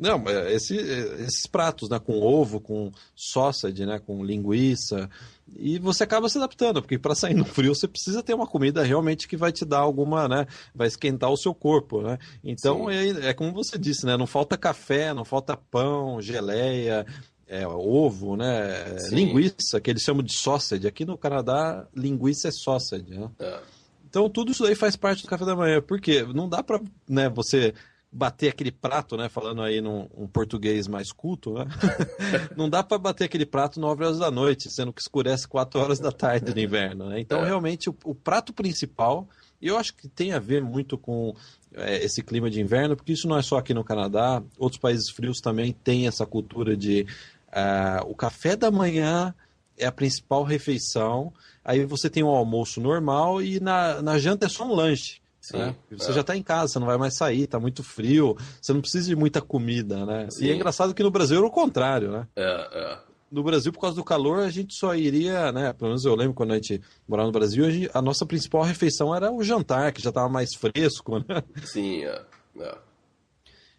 não, 0.00 0.24
esse, 0.48 0.74
esses 0.74 1.46
pratos, 1.46 1.90
né, 1.90 1.98
com 1.98 2.18
ovo, 2.18 2.58
com 2.58 2.90
sausage, 3.14 3.84
né, 3.84 3.98
com 3.98 4.24
linguiça, 4.24 5.10
e 5.54 5.78
você 5.78 6.04
acaba 6.04 6.26
se 6.30 6.38
adaptando, 6.38 6.80
porque 6.80 6.98
para 6.98 7.14
sair 7.14 7.34
no 7.34 7.44
frio 7.44 7.74
você 7.74 7.86
precisa 7.86 8.22
ter 8.22 8.32
uma 8.32 8.46
comida 8.46 8.82
realmente 8.82 9.28
que 9.28 9.36
vai 9.36 9.52
te 9.52 9.62
dar 9.62 9.80
alguma, 9.80 10.26
né, 10.26 10.46
vai 10.74 10.88
esquentar 10.88 11.30
o 11.30 11.36
seu 11.36 11.54
corpo, 11.54 12.00
né? 12.00 12.18
Então 12.42 12.90
é, 12.90 13.28
é, 13.28 13.34
como 13.34 13.52
você 13.52 13.76
disse, 13.76 14.06
né, 14.06 14.16
não 14.16 14.26
falta 14.26 14.56
café, 14.56 15.12
não 15.12 15.24
falta 15.24 15.54
pão, 15.54 16.18
geleia, 16.18 17.04
é, 17.46 17.68
ovo, 17.68 18.36
né, 18.36 18.98
Sim. 19.00 19.16
linguiça, 19.16 19.82
que 19.82 19.90
eles 19.90 20.02
chamam 20.02 20.22
de 20.22 20.34
sausage. 20.34 20.86
Aqui 20.86 21.04
no 21.04 21.18
Canadá, 21.18 21.86
linguiça 21.94 22.48
é 22.48 22.50
sausage, 22.50 23.10
né? 23.10 23.28
É. 23.38 23.60
Então 24.08 24.30
tudo 24.30 24.50
isso 24.50 24.64
aí 24.64 24.74
faz 24.74 24.96
parte 24.96 25.22
do 25.22 25.28
café 25.28 25.44
da 25.44 25.54
manhã, 25.54 25.82
porque 25.82 26.22
não 26.22 26.48
dá 26.48 26.62
para, 26.62 26.80
né, 27.06 27.28
você 27.28 27.74
bater 28.12 28.48
aquele 28.48 28.72
prato, 28.72 29.16
né? 29.16 29.28
Falando 29.28 29.62
aí 29.62 29.80
num 29.80 30.08
um 30.16 30.26
português 30.26 30.88
mais 30.88 31.12
culto, 31.12 31.54
né? 31.54 31.66
não 32.56 32.68
dá 32.68 32.82
para 32.82 32.98
bater 32.98 33.24
aquele 33.24 33.46
prato 33.46 33.78
9 33.78 34.04
horas 34.04 34.18
da 34.18 34.30
noite, 34.30 34.68
sendo 34.70 34.92
que 34.92 35.00
escurece 35.00 35.46
4 35.46 35.80
horas 35.80 36.00
da 36.00 36.10
tarde 36.10 36.52
no 36.52 36.60
inverno, 36.60 37.08
né? 37.08 37.20
Então, 37.20 37.42
é. 37.42 37.46
realmente, 37.46 37.88
o, 37.88 37.96
o, 38.04 38.14
prato 38.14 38.52
principal, 38.52 39.28
e 39.60 39.68
eu 39.68 39.78
acho 39.78 39.94
que 39.94 40.08
tem 40.08 40.32
a 40.32 40.40
ver 40.40 40.62
muito 40.62 40.98
com 40.98 41.34
é, 41.72 42.04
esse 42.04 42.22
clima 42.22 42.50
de 42.50 42.60
inverno, 42.60 42.96
porque 42.96 43.12
isso 43.12 43.28
não 43.28 43.38
é 43.38 43.42
só 43.42 43.58
aqui 43.58 43.72
no 43.72 43.84
Canadá, 43.84 44.42
outros 44.58 44.80
países 44.80 45.08
frios 45.10 45.40
também 45.40 45.72
têm 45.72 46.08
essa 46.08 46.26
cultura 46.26 46.76
de 46.76 47.06
uh, 47.48 48.10
o 48.10 48.14
café 48.14 48.56
da 48.56 48.70
manhã 48.70 49.32
é 49.78 49.86
a 49.86 49.92
principal 49.92 50.42
refeição, 50.42 51.32
aí 51.64 51.84
você 51.84 52.10
tem 52.10 52.22
o 52.22 52.28
almoço 52.28 52.80
normal 52.80 53.40
e 53.40 53.60
na, 53.60 54.02
na 54.02 54.18
janta 54.18 54.46
é 54.46 54.48
só 54.48 54.64
um 54.64 54.74
lanche. 54.74 55.19
Sim, 55.40 55.56
né? 55.56 55.76
Você 55.90 56.10
é. 56.10 56.14
já 56.14 56.20
está 56.20 56.36
em 56.36 56.42
casa, 56.42 56.72
você 56.72 56.78
não 56.78 56.86
vai 56.86 56.98
mais 56.98 57.16
sair, 57.16 57.44
está 57.44 57.58
muito 57.58 57.82
frio, 57.82 58.36
você 58.60 58.72
não 58.72 58.80
precisa 58.80 59.08
de 59.08 59.16
muita 59.16 59.40
comida, 59.40 60.04
né? 60.04 60.28
Sim. 60.30 60.44
E 60.44 60.50
é 60.50 60.54
engraçado 60.54 60.94
que 60.94 61.02
no 61.02 61.10
Brasil 61.10 61.38
era 61.38 61.46
o 61.46 61.50
contrário, 61.50 62.12
né? 62.12 62.26
É, 62.36 62.42
é. 62.72 62.98
No 63.30 63.42
Brasil, 63.44 63.72
por 63.72 63.80
causa 63.80 63.96
do 63.96 64.04
calor, 64.04 64.40
a 64.40 64.50
gente 64.50 64.74
só 64.74 64.94
iria, 64.94 65.52
né? 65.52 65.72
Pelo 65.72 65.90
menos 65.90 66.04
eu 66.04 66.14
lembro 66.16 66.34
quando 66.34 66.50
a 66.50 66.56
gente 66.56 66.82
morava 67.08 67.28
no 67.28 67.32
Brasil, 67.32 67.64
a, 67.64 67.70
gente, 67.70 67.90
a 67.94 68.02
nossa 68.02 68.26
principal 68.26 68.62
refeição 68.62 69.14
era 69.14 69.30
o 69.30 69.42
jantar, 69.42 69.92
que 69.92 70.02
já 70.02 70.10
estava 70.10 70.28
mais 70.28 70.54
fresco, 70.54 71.18
né? 71.26 71.42
Sim, 71.64 72.04
é. 72.04 72.22
é. 72.58 72.78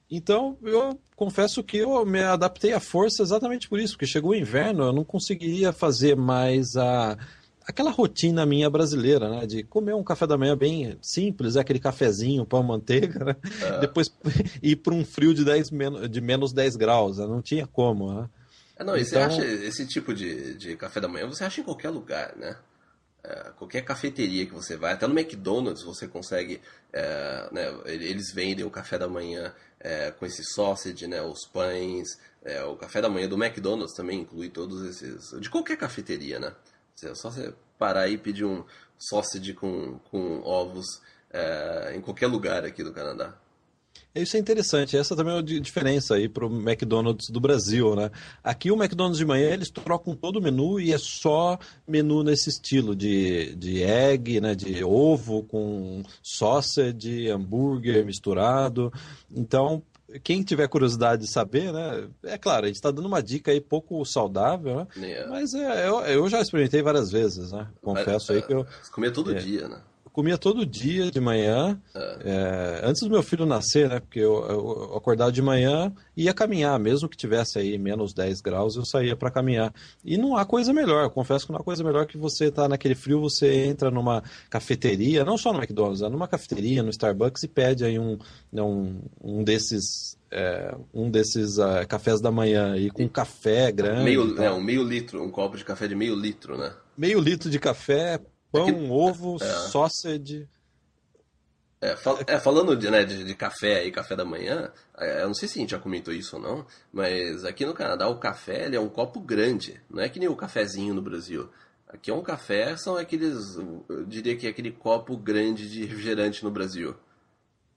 Então, 0.10 0.58
eu 0.62 1.00
confesso 1.16 1.64
que 1.64 1.78
eu 1.78 2.06
me 2.06 2.22
adaptei 2.22 2.74
à 2.74 2.80
força 2.80 3.22
exatamente 3.22 3.70
por 3.70 3.80
isso, 3.80 3.94
porque 3.94 4.06
chegou 4.06 4.32
o 4.32 4.36
inverno, 4.36 4.84
eu 4.84 4.94
não 4.94 5.06
conseguiria 5.06 5.72
fazer 5.72 6.18
mais 6.18 6.76
a 6.76 7.18
aquela 7.72 7.92
rotina 7.92 8.46
minha 8.46 8.70
brasileira, 8.70 9.30
né? 9.30 9.46
De 9.46 9.64
comer 9.64 9.96
um 9.96 10.04
café 10.04 10.28
da 10.28 10.38
manhã 10.38 10.56
bem 10.56 10.98
simples, 11.02 11.56
aquele 11.56 11.80
cafezinho, 11.80 12.46
pão, 12.46 12.62
manteiga, 12.62 13.26
né? 13.26 13.36
É. 13.62 13.80
Depois 13.80 14.14
ir 14.62 14.76
para 14.78 14.94
um 14.94 15.04
frio 15.04 15.34
de, 15.34 15.44
10, 15.44 15.72
de 16.10 16.22
menos 16.22 16.54
10 16.54 16.76
graus, 16.76 17.18
né? 17.18 17.26
não 17.26 17.42
tinha 17.42 17.66
como, 17.66 18.14
né? 18.14 18.30
É, 18.76 18.84
não, 18.84 18.96
e 18.96 19.02
então... 19.02 19.12
você 19.12 19.18
acha 19.18 19.46
esse 19.46 19.86
tipo 19.86 20.14
de, 20.14 20.56
de 20.56 20.76
café 20.76 21.00
da 21.00 21.08
manhã, 21.08 21.28
você 21.28 21.44
acha 21.44 21.62
em 21.62 21.64
qualquer 21.64 21.90
lugar, 21.90 22.36
né? 22.38 22.58
É, 23.24 23.52
qualquer 23.56 23.84
cafeteria 23.84 24.48
que 24.48 24.54
você 24.54 24.76
vai, 24.76 24.94
até 24.94 25.06
no 25.06 25.18
McDonald's 25.18 25.84
você 25.84 26.08
consegue, 26.08 26.60
é, 26.92 27.50
né, 27.52 27.72
eles 27.86 28.34
vendem 28.34 28.66
o 28.66 28.70
café 28.72 28.98
da 28.98 29.08
manhã 29.08 29.54
é, 29.80 30.10
com 30.10 30.26
esse 30.26 30.44
sausage, 30.44 31.06
né, 31.06 31.22
os 31.22 31.46
pães, 31.46 32.18
é, 32.44 32.64
o 32.64 32.76
café 32.76 33.00
da 33.00 33.10
manhã 33.10 33.30
do 33.30 33.42
McDonald's 33.42 33.96
também 33.96 34.22
inclui 34.22 34.50
todos 34.50 34.84
esses, 34.84 35.40
de 35.40 35.52
qualquer 35.52 35.78
cafeteria, 35.78 36.40
né? 36.40 36.52
É 37.04 37.16
só 37.16 37.30
você 37.30 37.54
parar 37.78 38.08
e 38.08 38.18
pedir 38.18 38.46
um 38.46 38.64
sausage 38.98 39.54
com, 39.54 40.00
com 40.12 40.42
ovos 40.42 40.86
é, 41.32 41.94
em 41.96 42.02
qualquer 42.02 42.28
lugar 42.28 42.64
aqui 42.64 42.84
do 42.84 42.94
Canadá. 42.94 43.36
Isso 44.14 44.36
é 44.36 44.40
interessante. 44.40 44.98
Essa 44.98 45.16
também 45.16 45.36
é 45.36 45.40
a 45.40 45.42
diferença 45.42 46.16
aí 46.16 46.28
para 46.28 46.46
o 46.46 46.54
McDonald's 46.54 47.30
do 47.30 47.40
Brasil, 47.40 47.96
né? 47.96 48.12
Aqui 48.44 48.70
o 48.70 48.76
McDonald's 48.76 49.18
de 49.18 49.26
manhã 49.26 49.52
eles 49.52 49.70
trocam 49.70 50.14
todo 50.16 50.36
o 50.36 50.42
menu 50.42 50.82
e 50.82 50.92
é 50.92 50.98
só 50.98 51.58
menu 51.88 52.22
nesse 52.22 52.50
estilo 52.50 52.94
de, 52.94 53.56
de 53.56 53.82
egg, 53.84 54.42
né? 54.42 54.54
De 54.54 54.84
ovo 54.84 55.44
com 55.44 56.04
sausage, 56.22 57.30
hambúrguer 57.30 58.06
misturado. 58.06 58.92
Então 59.34 59.82
quem 60.20 60.44
tiver 60.44 60.68
curiosidade 60.68 61.24
de 61.24 61.28
saber, 61.28 61.72
né? 61.72 62.08
É 62.24 62.38
claro, 62.38 62.66
a 62.66 62.68
gente 62.68 62.76
está 62.76 62.92
dando 62.92 63.06
uma 63.08 63.22
dica 63.22 63.52
aí 63.52 63.62
pouco 63.62 64.04
saudável, 64.06 64.76
né? 64.76 64.88
Yeah. 64.98 65.32
Mas 65.32 65.54
é, 65.54 65.88
eu, 65.88 66.00
eu, 66.02 66.30
já 66.30 66.42
experimentei 66.42 66.82
várias 66.82 67.12
vezes, 67.12 67.52
né? 67.52 67.68
Confesso 67.82 68.34
aí 68.34 68.42
que 68.42 68.54
eu. 68.54 68.66
Comia 68.92 69.12
todo 69.12 69.32
é, 69.34 69.40
dia, 69.40 69.68
né? 69.68 69.82
Comia 70.12 70.38
todo 70.38 70.66
dia 70.66 71.10
de 71.10 71.20
manhã, 71.20 71.80
é. 71.96 72.18
É, 72.24 72.82
antes 72.84 73.02
do 73.02 73.10
meu 73.10 73.24
filho 73.24 73.46
nascer, 73.46 73.90
né? 73.90 74.00
Porque 74.00 74.20
eu, 74.20 74.46
eu, 74.50 74.98
acordava 74.98 75.32
de 75.32 75.42
manhã 75.42 75.92
e 76.16 76.26
ia 76.26 76.34
caminhar, 76.34 76.78
mesmo 76.80 77.08
que 77.08 77.18
tivesse 77.18 77.58
aí 77.58 77.78
menos 77.78 78.14
10 78.14 78.42
graus, 78.42 78.76
eu 78.76 78.86
saía 78.86 79.16
para 79.16 79.32
caminhar. 79.32 79.74
E 80.04 80.18
não 80.18 80.36
há 80.36 80.46
coisa 80.46 80.74
melhor, 80.74 81.10
confesso 81.10 81.46
que 81.46 81.52
não 81.52 81.60
há 81.60 81.64
coisa 81.64 81.84
melhor 81.84 82.06
que 82.06 82.18
você 82.18 82.46
estar 82.46 82.64
tá 82.64 82.70
naquele 82.70 82.96
frio, 82.96 83.22
você 83.22 83.66
entra 83.66 83.90
numa 83.90 84.24
cafeteria, 84.50 85.24
não 85.24 85.38
só 85.38 85.54
no 85.54 85.60
McDonald's, 85.60 86.02
numa 86.02 86.28
cafeteria, 86.28 86.84
no 86.84 86.90
Starbucks 86.90 87.44
e 87.44 87.48
pede 87.48 87.86
aí 87.86 87.98
um, 87.98 88.18
né, 88.52 88.62
um, 88.62 89.02
um 89.24 89.44
desses 89.44 90.18
é, 90.32 90.74
um 90.94 91.12
desses 91.12 91.58
uh, 91.58 91.86
cafés 91.88 92.22
da 92.22 92.32
manhã 92.32 92.72
aí 92.72 92.90
com 92.90 93.08
café 93.08 93.70
grande. 93.72 94.04
Meio, 94.04 94.42
é, 94.42 94.50
um 94.50 94.62
meio 94.62 94.82
litro, 94.82 95.22
um 95.22 95.30
copo 95.30 95.58
de 95.58 95.66
café 95.66 95.88
de 95.88 95.96
meio 95.96 96.16
litro, 96.16 96.58
né? 96.58 96.74
Meio 96.98 97.20
litro 97.20 97.50
de 97.50 97.60
café, 97.60 98.20
Pão, 98.52 98.68
é 98.68 98.74
que, 98.74 98.90
ovo, 98.90 99.38
é, 99.42 99.46
sausage. 99.70 100.48
É, 101.80 101.96
fal, 101.96 102.20
é, 102.28 102.40
falando 102.40 102.76
de, 102.76 102.92
né, 102.92 103.04
de, 103.04 103.24
de, 103.24 103.34
café 103.34 103.86
e 103.86 103.92
café 103.92 104.16
da 104.16 104.26
manhã, 104.26 104.72
é, 104.98 105.24
eu 105.24 105.28
não 105.28 105.34
sei 105.34 105.48
se 105.48 105.58
a 105.58 105.62
gente 105.62 105.72
já 105.72 105.80
comentou 105.80 106.14
isso 106.14 106.36
ou 106.36 106.42
não, 106.42 106.66
mas 106.94 107.44
aqui 107.44 107.66
no 107.66 107.74
Canadá 107.74 108.08
o 108.08 108.20
café 108.20 108.74
é 108.74 108.80
um 108.80 108.90
copo 108.90 109.20
grande, 109.20 109.82
não 109.90 110.04
é 110.04 110.08
que 110.08 110.20
nem 110.20 110.30
o 110.30 110.36
cafezinho 110.36 110.94
no 110.94 111.02
Brasil. 111.02 111.50
Aqui 111.88 112.12
é 112.12 112.14
um 112.14 112.22
café, 112.22 112.78
são 112.78 112.96
aqueles, 112.96 113.56
eu 113.90 114.06
diria 114.06 114.38
que 114.38 114.48
é 114.48 114.50
aquele 114.50 114.72
copo 114.72 115.18
grande 115.18 115.70
de 115.70 115.84
refrigerante 115.84 116.44
no 116.44 116.52
Brasil. 116.52 116.96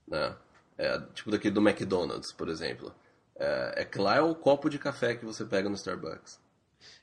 Né? 0.07 0.37
É, 0.77 1.01
tipo 1.15 1.31
daquele 1.31 1.55
do 1.55 1.67
McDonald's, 1.67 2.33
por 2.33 2.49
exemplo. 2.49 2.95
É, 3.37 3.83
é 3.83 3.85
que 3.85 3.99
lá 3.99 4.17
é 4.17 4.21
o 4.21 4.35
copo 4.35 4.69
de 4.69 4.79
café 4.79 5.17
que 5.17 5.25
você 5.25 5.45
pega 5.45 5.69
no 5.69 5.75
Starbucks. 5.75 6.39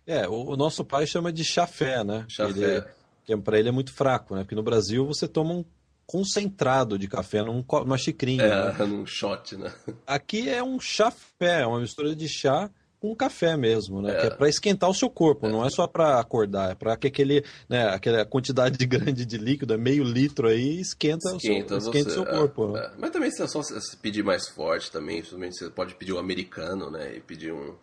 É, 0.05 0.27
o, 0.27 0.51
o 0.51 0.55
nosso 0.55 0.85
pai 0.85 1.05
chama 1.05 1.33
de 1.33 1.43
chafé, 1.43 2.03
né? 2.03 2.25
Chafé. 2.29 2.75
Ele, 2.77 2.85
que 3.25 3.35
para 3.37 3.59
ele 3.59 3.69
é 3.69 3.71
muito 3.71 3.93
fraco, 3.93 4.35
né? 4.35 4.43
Porque 4.43 4.55
no 4.55 4.63
Brasil 4.63 5.05
você 5.05 5.27
toma 5.27 5.53
um 5.53 5.65
concentrado 6.05 6.99
de 6.99 7.07
café 7.07 7.41
num, 7.41 7.63
numa 7.85 7.97
xicrinha. 7.97 8.43
É, 8.43 8.73
né? 8.73 8.85
num 8.85 9.05
shot, 9.05 9.55
né? 9.55 9.71
Aqui 10.05 10.49
é 10.49 10.61
um 10.61 10.79
chafé, 10.79 11.61
é 11.61 11.65
uma 11.65 11.79
mistura 11.79 12.15
de 12.15 12.27
chá 12.27 12.69
com 12.99 13.15
café 13.15 13.57
mesmo, 13.57 14.01
né? 14.01 14.11
É. 14.11 14.19
Que 14.19 14.27
é 14.27 14.29
para 14.29 14.47
esquentar 14.47 14.89
o 14.89 14.93
seu 14.93 15.09
corpo, 15.09 15.47
é. 15.47 15.49
não 15.49 15.65
é 15.65 15.69
só 15.69 15.87
para 15.87 16.19
acordar, 16.19 16.71
é 16.71 16.75
para 16.75 16.95
que 16.95 17.07
aquele, 17.07 17.43
né, 17.67 17.87
aquela 17.87 18.23
quantidade 18.25 18.85
grande 18.85 19.25
de 19.25 19.37
líquido, 19.37 19.73
é 19.73 19.77
meio 19.77 20.03
litro 20.03 20.47
aí, 20.47 20.79
esquenta, 20.79 21.29
esquenta 21.29 21.77
o 21.77 21.81
seu, 21.81 21.89
esquenta 21.89 22.09
seu 22.11 22.25
corpo. 22.25 22.73
Né? 22.73 22.79
É. 22.79 22.91
Mas 22.99 23.09
também 23.09 23.31
se 23.31 23.41
é 23.41 23.47
só 23.47 23.63
se 23.63 23.97
pedir 23.97 24.23
mais 24.23 24.47
forte 24.49 24.91
também, 24.91 25.23
você 25.23 25.69
pode 25.69 25.95
pedir 25.95 26.11
o 26.11 26.17
um 26.17 26.19
americano, 26.19 26.91
né? 26.91 27.15
E 27.15 27.21
pedir 27.21 27.51
um 27.51 27.75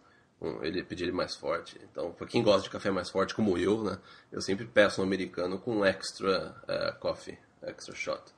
ele 0.62 0.82
pedir 0.82 1.04
ele 1.04 1.12
mais 1.12 1.34
forte. 1.34 1.80
Então, 1.90 2.12
para 2.12 2.26
quem 2.26 2.42
gosta 2.42 2.62
de 2.62 2.70
café 2.70 2.90
mais 2.90 3.10
forte, 3.10 3.34
como 3.34 3.58
eu, 3.58 3.82
né, 3.82 3.98
eu 4.30 4.40
sempre 4.40 4.66
peço 4.66 5.00
um 5.00 5.04
americano 5.04 5.58
com 5.58 5.84
extra 5.84 6.54
uh, 6.64 6.98
coffee, 7.00 7.38
extra 7.62 7.94
shot. 7.94 8.37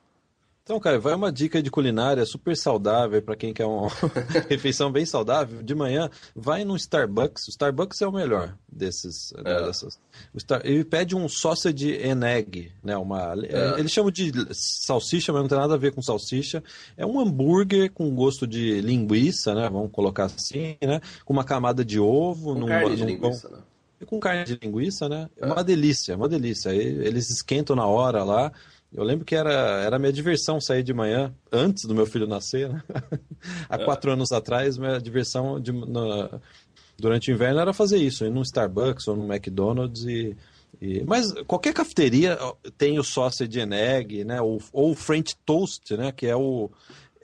Então, 0.63 0.79
cara, 0.79 0.99
vai 0.99 1.15
uma 1.15 1.31
dica 1.31 1.61
de 1.61 1.71
culinária 1.71 2.23
super 2.23 2.55
saudável 2.55 3.19
para 3.21 3.35
quem 3.35 3.51
quer 3.51 3.65
uma 3.65 3.89
refeição 4.47 4.91
bem 4.91 5.05
saudável. 5.05 5.63
De 5.63 5.73
manhã, 5.73 6.07
vai 6.35 6.63
no 6.63 6.75
Starbucks. 6.75 7.47
O 7.47 7.49
Starbucks 7.49 7.99
é 8.01 8.07
o 8.07 8.11
melhor 8.11 8.55
desses. 8.71 9.33
Né, 9.37 9.41
é. 9.45 9.65
dessas. 9.65 9.99
Star... 10.37 10.61
Ele 10.63 10.85
pede 10.85 11.15
um 11.15 11.27
sausage 11.27 11.99
and 12.03 12.23
egg, 12.23 12.71
né? 12.83 12.95
Uma... 12.95 13.33
É. 13.43 13.79
Eles 13.79 13.91
chamam 13.91 14.11
de 14.11 14.31
salsicha, 14.51 15.33
mas 15.33 15.41
não 15.41 15.49
tem 15.49 15.57
nada 15.57 15.73
a 15.73 15.77
ver 15.77 15.93
com 15.93 16.01
salsicha. 16.01 16.63
É 16.95 17.05
um 17.05 17.19
hambúrguer 17.19 17.91
com 17.91 18.13
gosto 18.13 18.45
de 18.45 18.81
linguiça, 18.81 19.55
né? 19.55 19.67
Vamos 19.67 19.91
colocar 19.91 20.25
assim, 20.25 20.77
né? 20.79 21.01
Com 21.25 21.33
uma 21.33 21.43
camada 21.43 21.83
de 21.83 21.99
ovo. 21.99 22.53
Com 22.53 22.59
num, 22.59 22.67
carne 22.67 22.89
num 22.89 22.95
de 22.95 23.05
linguiça, 23.05 23.49
né? 23.49 23.57
Com 24.05 24.19
carne 24.19 24.45
de 24.45 24.59
linguiça, 24.61 25.09
né? 25.09 25.27
É 25.37 25.45
uma 25.47 25.63
delícia, 25.63 26.15
uma 26.15 26.29
delícia. 26.29 26.69
Eles 26.69 27.31
esquentam 27.31 27.75
na 27.75 27.87
hora 27.87 28.23
lá. 28.23 28.51
Eu 28.93 29.03
lembro 29.03 29.25
que 29.25 29.35
era, 29.35 29.81
era 29.83 29.97
minha 29.97 30.11
diversão 30.11 30.59
sair 30.59 30.83
de 30.83 30.93
manhã, 30.93 31.33
antes 31.51 31.85
do 31.85 31.95
meu 31.95 32.05
filho 32.05 32.27
nascer, 32.27 32.69
né? 32.69 32.83
Há 33.69 33.75
é. 33.75 33.85
quatro 33.85 34.11
anos 34.11 34.31
atrás, 34.31 34.77
minha 34.77 34.99
diversão 34.99 35.61
de, 35.61 35.71
na, 35.71 36.41
durante 36.97 37.31
o 37.31 37.33
inverno 37.33 37.61
era 37.61 37.73
fazer 37.73 37.97
isso, 37.97 38.25
ir 38.25 38.29
num 38.29 38.41
Starbucks 38.41 39.07
ou 39.07 39.15
num 39.15 39.31
McDonald's 39.31 40.03
e, 40.03 40.35
e, 40.81 41.03
mas 41.05 41.31
qualquer 41.47 41.73
cafeteria 41.73 42.37
tem 42.77 42.99
o 42.99 43.03
sausage 43.03 43.61
and 43.61 43.73
egg, 43.73 44.25
né? 44.25 44.41
Ou, 44.41 44.61
ou 44.73 44.91
o 44.91 44.95
French 44.95 45.37
toast, 45.45 45.95
né? 45.95 46.11
Que 46.11 46.27
é 46.27 46.35
o 46.35 46.69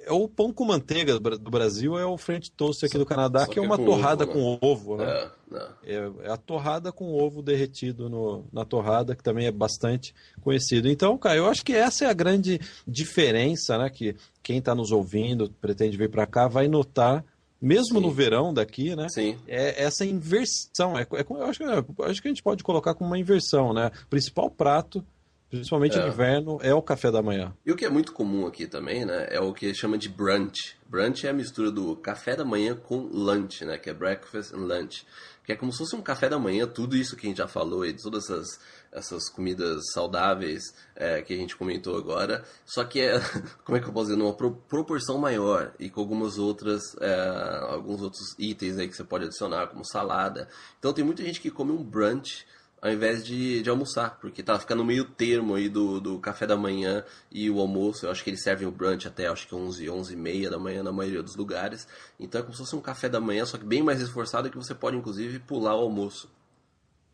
é 0.08 0.12
o 0.12 0.28
pão 0.28 0.54
com 0.54 0.64
manteiga 0.64 1.20
do 1.20 1.52
Brasil 1.52 2.00
é 2.00 2.06
o 2.06 2.18
French 2.18 2.50
toast 2.52 2.86
aqui 2.86 2.98
do 2.98 3.06
Canadá, 3.06 3.46
que, 3.46 3.54
que, 3.54 3.60
é 3.60 3.62
uma 3.62 3.78
torrada 3.78 4.24
ovo, 4.24 4.28
né? 4.28 4.34
com 4.34 4.66
ovo, 4.66 4.98
né? 4.98 5.32
É, 5.52 5.94
é. 5.94 6.12
é, 6.24 6.32
a 6.32 6.38
torrada 6.38 6.92
com 6.92 7.14
ovo 7.14 7.42
derretido 7.42 8.10
no, 8.10 8.46
na 8.52 8.64
torrada, 8.64 9.16
que 9.16 9.24
também 9.24 9.46
é 9.46 9.52
bastante 9.52 10.16
conhecido. 10.42 10.88
Então, 10.88 11.18
cara, 11.18 11.36
eu 11.36 11.46
acho 11.46 11.64
que 11.64 11.74
essa 11.74 12.06
é 12.06 12.10
a 12.10 12.14
grande 12.14 12.60
diferença, 12.88 13.78
né? 13.78 13.90
Que 13.90 14.16
quem 14.42 14.60
está 14.60 14.74
nos 14.74 14.92
ouvindo, 14.92 15.54
pretende 15.60 15.98
vir 15.98 16.10
para 16.10 16.26
cá, 16.26 16.48
vai 16.48 16.68
notar 16.70 17.26
mesmo 17.62 17.96
Sim. 17.96 18.02
no 18.02 18.12
verão 18.12 18.54
daqui, 18.54 18.96
né? 18.96 19.10
Sim. 19.10 19.38
É 19.48 19.84
essa 19.84 20.06
inversão. 20.06 20.98
É, 20.98 21.02
é, 21.02 21.26
eu 21.30 21.44
acho, 21.44 21.64
acho 22.04 22.22
que 22.22 22.28
a 22.28 22.32
gente 22.32 22.44
pode 22.44 22.64
colocar 22.64 22.94
como 22.94 23.10
uma 23.10 23.20
inversão, 23.20 23.74
né? 23.74 23.92
O 24.06 24.08
principal 24.10 24.50
prato 24.50 25.04
Principalmente 25.50 25.98
é. 25.98 26.02
no 26.02 26.08
inverno, 26.08 26.60
é 26.62 26.74
o 26.74 26.82
café 26.82 27.10
da 27.10 27.22
manhã. 27.22 27.56
E 27.66 27.72
o 27.72 27.76
que 27.76 27.86
é 27.86 27.90
muito 27.90 28.12
comum 28.12 28.46
aqui 28.46 28.68
também, 28.68 29.06
né, 29.06 29.28
é 29.30 29.40
o 29.40 29.54
que 29.54 29.74
chama 29.74 29.98
de 29.98 30.10
brunch. 30.10 30.78
Brunch 30.90 31.26
é 31.26 31.30
a 31.30 31.34
mistura 31.34 31.72
do 31.72 31.96
café 31.96 32.36
da 32.36 32.44
manhã 32.44 32.76
com 32.76 32.98
lunch, 32.98 33.64
né, 33.64 33.78
que 33.78 33.90
é 33.90 33.94
breakfast 33.94 34.54
and 34.54 34.66
lunch. 34.66 35.06
Que 35.46 35.54
é 35.54 35.56
como 35.56 35.72
se 35.72 35.78
fosse 35.78 35.96
um 35.96 36.02
café 36.02 36.28
da 36.28 36.38
manhã, 36.38 36.68
tudo 36.68 36.98
isso 36.98 37.16
que 37.16 37.26
a 37.26 37.30
gente 37.30 37.38
já 37.38 37.48
falou 37.48 37.86
e 37.86 37.94
todas 37.94 38.26
essas, 38.26 38.60
essas 38.92 39.30
comidas 39.30 39.82
saudáveis 39.94 40.62
é, 40.94 41.22
que 41.22 41.34
a 41.34 41.38
gente 41.38 41.56
comentou 41.56 41.96
agora. 41.98 42.44
Só 42.66 42.84
que 42.84 43.00
é, 43.00 43.18
como 43.64 43.78
é 43.78 43.82
que 43.82 43.88
eu 43.88 43.94
posso 43.94 44.08
dizer, 44.08 44.18
numa 44.18 44.34
proporção 44.34 45.18
maior 45.18 45.74
e 45.80 45.90
com 45.90 46.02
algumas 46.02 46.38
outras, 46.38 46.82
é, 47.00 47.60
alguns 47.70 48.02
outros 48.02 48.36
itens 48.38 48.78
aí 48.78 48.90
que 48.90 48.96
você 48.98 49.06
pode 49.06 49.24
adicionar, 49.24 49.68
como 49.68 49.86
salada. 49.86 50.50
Então 50.78 50.92
tem 50.92 51.06
muita 51.06 51.24
gente 51.24 51.40
que 51.40 51.50
come 51.50 51.72
um 51.72 51.82
brunch 51.82 52.46
ao 52.82 52.92
invés 52.92 53.26
de, 53.26 53.62
de 53.62 53.70
almoçar, 53.70 54.20
porque 54.20 54.44
tá 54.44 54.60
ficando 54.60 54.86
meio 54.86 55.06
termo 55.06 55.56
aí 55.56 55.68
do, 55.68 56.00
do 56.00 56.20
café 56.20 56.46
da 56.46 56.56
manhã 56.56 57.04
e 57.32 57.50
o 57.50 57.60
almoço. 57.60 58.06
Eu 58.06 58.12
acho 58.12 58.24
que 58.24 58.30
eles 58.30 58.44
servem 58.44 58.68
o 58.68 58.72
brunch 58.72 59.08
até 59.08 59.28
acho 59.28 59.48
que 59.48 59.56
11, 59.56 59.90
11 59.90 60.14
e 60.14 60.16
meia 60.16 60.50
da 60.50 60.60
manhã 60.60 60.84
na 60.84 60.92
maioria 60.92 61.24
dos 61.24 61.36
lugares. 61.36 61.88
Então 62.20 62.40
é 62.40 62.44
como 62.44 62.54
se 62.54 62.60
fosse 62.60 62.76
um 62.76 62.82
café 62.82 63.10
da 63.10 63.20
manhã, 63.20 63.46
só 63.46 63.58
que 63.58 63.66
bem 63.66 63.82
mais 63.82 64.00
esforçado 64.00 64.50
que 64.50 64.58
você 64.58 64.76
pode 64.76 64.98
inclusive 64.98 65.40
pular 65.40 65.76
o 65.76 65.82
almoço. 65.82 66.30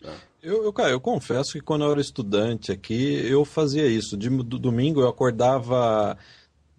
Né? 0.02 0.14
Eu, 0.42 0.66
eu, 0.66 0.74
cara, 0.74 0.92
eu 0.92 1.00
confesso 1.00 1.54
que 1.54 1.62
quando 1.62 1.86
eu 1.86 1.92
era 1.92 2.02
estudante 2.02 2.72
aqui, 2.72 3.26
eu 3.26 3.46
fazia 3.46 3.88
isso. 3.88 4.18
De 4.18 4.30
do, 4.30 4.60
domingo 4.60 5.02
eu 5.02 5.08
acordava. 5.08 6.18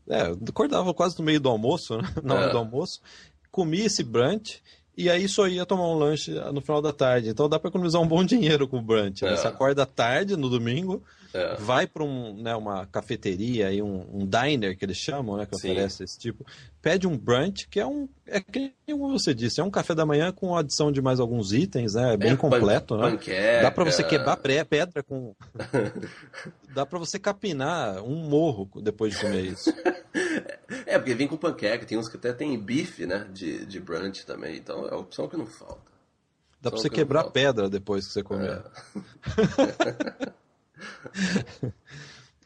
É, 0.06 0.20
acordava 0.46 0.92
quase 0.92 1.18
no 1.18 1.24
meio 1.24 1.40
do 1.40 1.48
almoço, 1.48 1.96
né? 1.96 2.02
na 2.22 2.34
hora 2.34 2.46
é. 2.48 2.52
do 2.52 2.58
almoço, 2.58 3.00
comia 3.50 3.86
esse 3.86 4.04
brunch 4.04 4.62
e 4.96 5.10
aí 5.10 5.28
só 5.28 5.48
ia 5.48 5.66
tomar 5.66 5.88
um 5.88 5.98
lanche 5.98 6.32
no 6.52 6.60
final 6.60 6.80
da 6.80 6.92
tarde. 6.92 7.28
Então 7.28 7.48
dá 7.48 7.58
para 7.58 7.68
economizar 7.68 8.00
um 8.00 8.06
bom 8.06 8.22
dinheiro 8.24 8.68
com 8.68 8.78
o 8.78 8.82
brunch. 8.82 9.24
Né? 9.24 9.32
É. 9.32 9.36
Você 9.36 9.46
acorda 9.46 9.84
tarde 9.84 10.36
no 10.36 10.48
domingo, 10.48 11.02
é. 11.34 11.56
vai 11.56 11.86
para 11.86 12.04
um, 12.04 12.40
né, 12.40 12.54
uma 12.54 12.86
cafeteria 12.86 13.72
e 13.72 13.82
um, 13.82 14.06
um, 14.12 14.26
diner 14.26 14.78
que 14.78 14.84
eles 14.84 14.96
chamam, 14.96 15.36
né, 15.36 15.46
que 15.46 15.56
Sim. 15.58 15.72
oferece 15.72 16.04
esse 16.04 16.16
tipo, 16.18 16.46
pede 16.80 17.06
um 17.06 17.18
brunch 17.18 17.68
que 17.68 17.80
é 17.80 17.86
um 17.86 18.08
é 18.26 18.40
que 18.40 18.72
como 18.86 19.10
você 19.10 19.34
disse, 19.34 19.60
é 19.60 19.64
um 19.64 19.70
café 19.70 19.94
da 19.94 20.06
manhã 20.06 20.30
com 20.30 20.56
adição 20.56 20.92
de 20.92 21.02
mais 21.02 21.18
alguns 21.18 21.52
itens, 21.52 21.94
né, 21.94 22.14
é 22.14 22.16
bem 22.16 22.32
é, 22.32 22.36
completo, 22.36 22.96
pan, 22.96 23.02
né? 23.02 23.10
Panqueca. 23.10 23.62
Dá 23.62 23.70
para 23.70 23.84
você 23.84 24.04
quebrar 24.04 24.36
pedra 24.36 25.02
com 25.02 25.34
dá 26.72 26.86
para 26.86 26.98
você 26.98 27.18
capinar 27.18 28.02
um 28.02 28.14
morro 28.28 28.70
depois 28.80 29.14
de 29.14 29.20
comer 29.20 29.44
isso. 29.44 29.74
é 30.86 30.96
porque 30.98 31.14
vem 31.14 31.26
com 31.26 31.36
panqueca, 31.36 31.84
tem 31.84 31.98
uns 31.98 32.08
que 32.08 32.16
até 32.16 32.32
tem 32.32 32.56
bife, 32.58 33.06
né, 33.06 33.26
de, 33.32 33.66
de 33.66 33.80
brunch 33.80 34.24
também, 34.24 34.56
então 34.56 34.86
é 34.86 34.94
a 34.94 34.96
opção 34.96 35.28
que 35.28 35.36
não 35.36 35.46
falta. 35.46 35.92
Dá 36.60 36.70
para 36.70 36.80
você 36.80 36.88
quebrar 36.88 37.24
pedra 37.24 37.68
depois 37.68 38.06
que 38.06 38.12
você 38.12 38.22
comer. 38.22 38.62
É. 40.24 40.32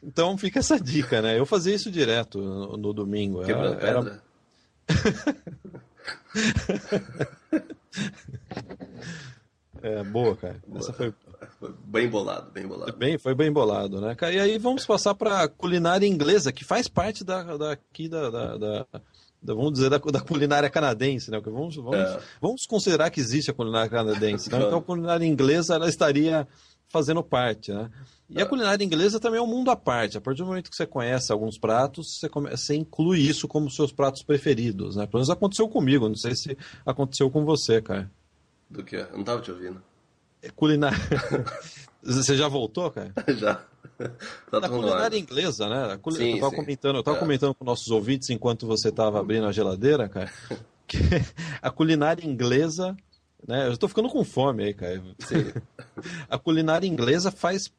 então 0.03 0.37
fica 0.37 0.59
essa 0.59 0.79
dica, 0.79 1.21
né? 1.21 1.37
Eu 1.37 1.45
fazia 1.45 1.75
isso 1.75 1.91
direto 1.91 2.39
no, 2.39 2.77
no 2.77 2.93
domingo. 2.93 3.43
Quebrando 3.43 3.79
era, 3.79 4.01
pedra? 4.01 4.21
Era... 4.21 4.29
é, 9.99 10.03
boa, 10.03 10.35
cara. 10.35 10.61
Boa. 10.67 10.79
Essa 10.79 10.93
foi... 10.93 11.13
foi... 11.59 11.73
bem 11.85 12.09
bolado, 12.09 12.51
bem 12.51 12.67
bolado. 12.67 12.97
Bem, 12.97 13.17
foi 13.17 13.35
bem 13.35 13.51
bolado, 13.51 14.01
né? 14.01 14.15
E 14.21 14.39
aí 14.39 14.57
vamos 14.57 14.85
passar 14.85 15.15
para 15.15 15.47
culinária 15.47 16.07
inglesa, 16.07 16.51
que 16.51 16.63
faz 16.63 16.87
parte 16.87 17.23
da, 17.23 17.57
daqui 17.57 18.09
da, 18.09 18.29
da, 18.29 18.57
da 18.57 18.85
vamos 19.41 19.73
dizer, 19.73 19.89
da, 19.89 19.97
da, 19.97 20.21
culinária 20.21 20.69
canadense, 20.69 21.31
né? 21.31 21.39
Vamos, 21.39 21.75
vamos, 21.75 21.95
é. 21.95 22.19
vamos 22.41 22.65
considerar 22.65 23.09
que 23.09 23.19
existe 23.19 23.51
a 23.51 23.53
culinária 23.53 23.89
canadense. 23.89 24.51
Né? 24.51 24.59
Então 24.69 24.79
a 24.79 24.83
culinária 24.83 25.25
inglesa 25.25 25.75
ela 25.75 25.87
estaria 25.87 26.47
fazendo 26.89 27.23
parte, 27.23 27.71
né? 27.71 27.89
E 28.29 28.41
a 28.41 28.45
culinária 28.45 28.83
inglesa 28.83 29.19
também 29.19 29.39
é 29.39 29.41
um 29.41 29.47
mundo 29.47 29.71
à 29.71 29.75
parte. 29.75 30.17
A 30.17 30.21
partir 30.21 30.43
do 30.43 30.45
momento 30.45 30.69
que 30.69 30.75
você 30.75 30.85
conhece 30.85 31.31
alguns 31.31 31.57
pratos, 31.57 32.19
você, 32.19 32.29
come... 32.29 32.51
você 32.51 32.75
inclui 32.75 33.19
isso 33.19 33.47
como 33.47 33.69
seus 33.71 33.91
pratos 33.91 34.21
preferidos, 34.21 34.95
né? 34.95 35.07
Pelo 35.07 35.19
menos 35.19 35.29
aconteceu 35.31 35.67
comigo, 35.67 36.07
não 36.07 36.15
sei 36.15 36.35
se 36.35 36.57
aconteceu 36.85 37.29
com 37.31 37.43
você, 37.43 37.81
cara. 37.81 38.09
Do 38.69 38.83
que? 38.83 38.97
Eu 38.97 39.17
não 39.17 39.23
tava 39.23 39.41
te 39.41 39.49
ouvindo. 39.49 39.81
É 40.43 40.49
culinária. 40.49 40.97
você 42.03 42.37
já 42.37 42.47
voltou, 42.47 42.91
cara? 42.91 43.11
já. 43.35 43.63
Tá 44.51 44.59
Na 44.59 44.69
culinária 44.69 45.17
inglesa, 45.17 45.67
né? 45.67 45.97
Cul... 45.97 46.13
Sim, 46.13 46.35
eu 46.35 46.39
tava, 46.39 46.51
sim. 46.51 46.55
Comentando, 46.57 46.95
eu 46.97 47.03
tava 47.03 47.17
é. 47.17 47.19
comentando 47.19 47.55
com 47.55 47.65
nossos 47.65 47.89
ouvintes 47.89 48.29
enquanto 48.29 48.67
você 48.67 48.91
tava 48.91 49.19
abrindo 49.19 49.47
a 49.47 49.51
geladeira, 49.51 50.07
cara, 50.07 50.31
que 50.87 50.97
a 51.61 51.71
culinária 51.71 52.25
inglesa 52.25 52.95
né? 53.47 53.67
Eu 53.67 53.71
estou 53.71 53.87
ficando 53.87 54.09
com 54.09 54.23
fome 54.23 54.63
aí, 54.63 54.73
cara. 54.73 55.01
a 56.29 56.37
culinária 56.37 56.87
inglesa 56.87 57.31
faz 57.31 57.71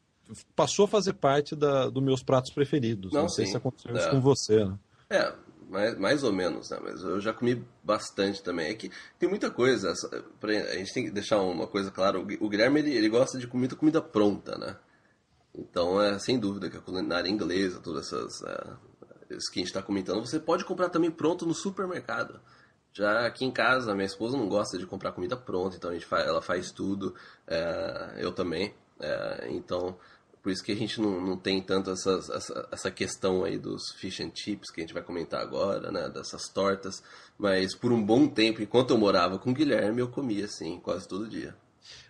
passou 0.55 0.85
a 0.85 0.87
fazer 0.87 1.13
parte 1.13 1.55
da, 1.55 1.89
dos 1.89 2.03
meus 2.03 2.23
pratos 2.23 2.51
preferidos. 2.51 3.11
Não, 3.11 3.23
Não 3.23 3.29
sei 3.29 3.45
se 3.45 3.57
aconteceu 3.57 3.95
isso 3.95 4.07
é. 4.07 4.11
com 4.11 4.21
você. 4.21 4.65
Né? 4.65 4.79
É, 5.09 5.33
mais, 5.69 5.97
mais 5.97 6.23
ou 6.23 6.33
menos, 6.33 6.69
né? 6.69 6.79
Mas 6.81 7.01
eu 7.01 7.19
já 7.19 7.33
comi 7.33 7.65
bastante 7.83 8.43
também. 8.43 8.69
É 8.69 8.73
que 8.73 8.91
tem 9.17 9.29
muita 9.29 9.49
coisa. 9.49 9.93
A 10.41 10.75
gente 10.77 10.93
tem 10.93 11.05
que 11.05 11.11
deixar 11.11 11.41
uma 11.41 11.67
coisa 11.67 11.89
clara. 11.91 12.19
O 12.19 12.49
Guilherme 12.49 12.79
ele, 12.79 12.93
ele 12.93 13.09
gosta 13.09 13.37
de 13.37 13.47
comida, 13.47 13.75
comida 13.75 14.01
pronta, 14.01 14.57
né? 14.57 14.75
Então 15.53 16.01
é 16.01 16.17
sem 16.19 16.39
dúvida 16.39 16.69
que 16.69 16.77
a 16.77 16.81
culinária 16.81 17.29
inglesa, 17.29 17.79
todas 17.79 18.07
essas 18.07 18.41
é, 18.43 18.73
isso 19.35 19.51
que 19.51 19.59
a 19.59 19.61
gente 19.61 19.69
está 19.69 19.81
comentando, 19.81 20.25
você 20.25 20.39
pode 20.39 20.65
comprar 20.65 20.89
também 20.89 21.11
pronto 21.11 21.45
no 21.45 21.53
supermercado. 21.53 22.39
Já 22.93 23.25
aqui 23.25 23.45
em 23.45 23.51
casa, 23.51 23.93
minha 23.93 24.05
esposa 24.05 24.37
não 24.37 24.49
gosta 24.49 24.77
de 24.77 24.85
comprar 24.85 25.13
comida 25.13 25.37
pronta, 25.37 25.77
então 25.77 25.89
a 25.89 25.93
gente 25.93 26.05
faz, 26.05 26.27
ela 26.27 26.41
faz 26.41 26.71
tudo, 26.71 27.15
é, 27.47 28.15
eu 28.17 28.33
também. 28.33 28.73
É, 28.99 29.47
então, 29.49 29.97
por 30.41 30.51
isso 30.51 30.63
que 30.63 30.71
a 30.71 30.75
gente 30.75 30.99
não, 30.99 31.21
não 31.21 31.37
tem 31.37 31.61
tanto 31.61 31.91
essas, 31.91 32.29
essa, 32.29 32.67
essa 32.71 32.91
questão 32.91 33.43
aí 33.43 33.59
dos 33.59 33.91
fish 33.97 34.21
and 34.21 34.31
chips 34.33 34.71
que 34.71 34.81
a 34.81 34.83
gente 34.83 34.93
vai 34.93 35.03
comentar 35.03 35.39
agora, 35.39 35.91
né? 35.91 36.09
Dessas 36.09 36.49
tortas. 36.49 37.03
Mas 37.37 37.75
por 37.75 37.91
um 37.91 38.03
bom 38.03 38.27
tempo, 38.27 38.61
enquanto 38.61 38.91
eu 38.91 38.97
morava 38.97 39.37
com 39.37 39.51
o 39.51 39.53
Guilherme, 39.53 40.01
eu 40.01 40.07
comia 40.07 40.45
assim, 40.45 40.79
quase 40.79 41.07
todo 41.07 41.29
dia. 41.29 41.55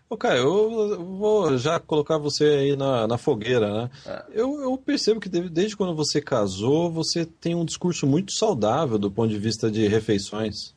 Ô, 0.10 0.18
cara, 0.18 0.40
eu 0.40 1.06
vou 1.18 1.58
já 1.58 1.80
colocar 1.80 2.18
você 2.18 2.44
aí 2.44 2.76
na, 2.76 3.08
na 3.08 3.18
fogueira, 3.18 3.72
né? 3.74 3.90
É. 4.06 4.26
Eu, 4.32 4.62
eu, 4.62 4.78
percebo 4.78 5.22
que 5.22 5.30
desde 5.30 5.78
quando 5.78 5.96
você 5.96 6.22
casou, 6.22 6.92
você 6.92 7.26
tem 7.26 7.56
um 7.56 7.64
discurso 7.64 8.06
muito 8.06 8.34
saudável 8.34 8.98
do 8.98 9.10
ponto 9.10 9.30
de 9.30 9.40
vista 9.40 9.72
de 9.72 9.88
refeições. 9.88 10.76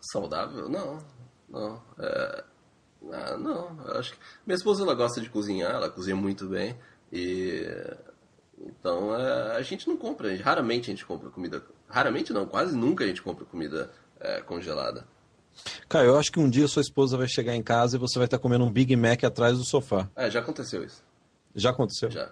Saudável? 0.00 0.66
Não, 0.66 0.98
não. 1.48 1.82
É... 1.98 2.44
Ah, 3.12 3.36
não, 3.36 3.76
eu 3.86 3.98
acho 3.98 4.12
que... 4.12 4.18
Minha 4.46 4.56
esposa, 4.56 4.82
ela 4.82 4.94
gosta 4.94 5.20
de 5.20 5.30
cozinhar, 5.30 5.72
ela 5.72 5.90
cozinha 5.90 6.16
muito 6.16 6.46
bem, 6.46 6.76
e... 7.12 7.66
Então, 8.60 9.14
é... 9.14 9.56
a 9.56 9.62
gente 9.62 9.86
não 9.88 9.96
compra, 9.96 10.34
raramente 10.36 10.90
a 10.90 10.94
gente 10.94 11.04
compra 11.04 11.30
comida... 11.30 11.62
Raramente 11.88 12.32
não, 12.32 12.46
quase 12.46 12.76
nunca 12.76 13.04
a 13.04 13.06
gente 13.06 13.22
compra 13.22 13.44
comida 13.44 13.90
é, 14.20 14.40
congelada. 14.42 15.06
Cara, 15.88 16.06
eu 16.06 16.18
acho 16.18 16.30
que 16.30 16.38
um 16.38 16.48
dia 16.48 16.68
sua 16.68 16.82
esposa 16.82 17.16
vai 17.16 17.28
chegar 17.28 17.54
em 17.54 17.62
casa 17.62 17.96
e 17.96 17.98
você 17.98 18.18
vai 18.18 18.26
estar 18.26 18.38
comendo 18.38 18.64
um 18.64 18.70
Big 18.70 18.94
Mac 18.94 19.24
atrás 19.24 19.56
do 19.56 19.64
sofá. 19.64 20.08
É, 20.14 20.30
já 20.30 20.40
aconteceu 20.40 20.84
isso. 20.84 21.02
Já 21.54 21.70
aconteceu? 21.70 22.10
Já. 22.10 22.30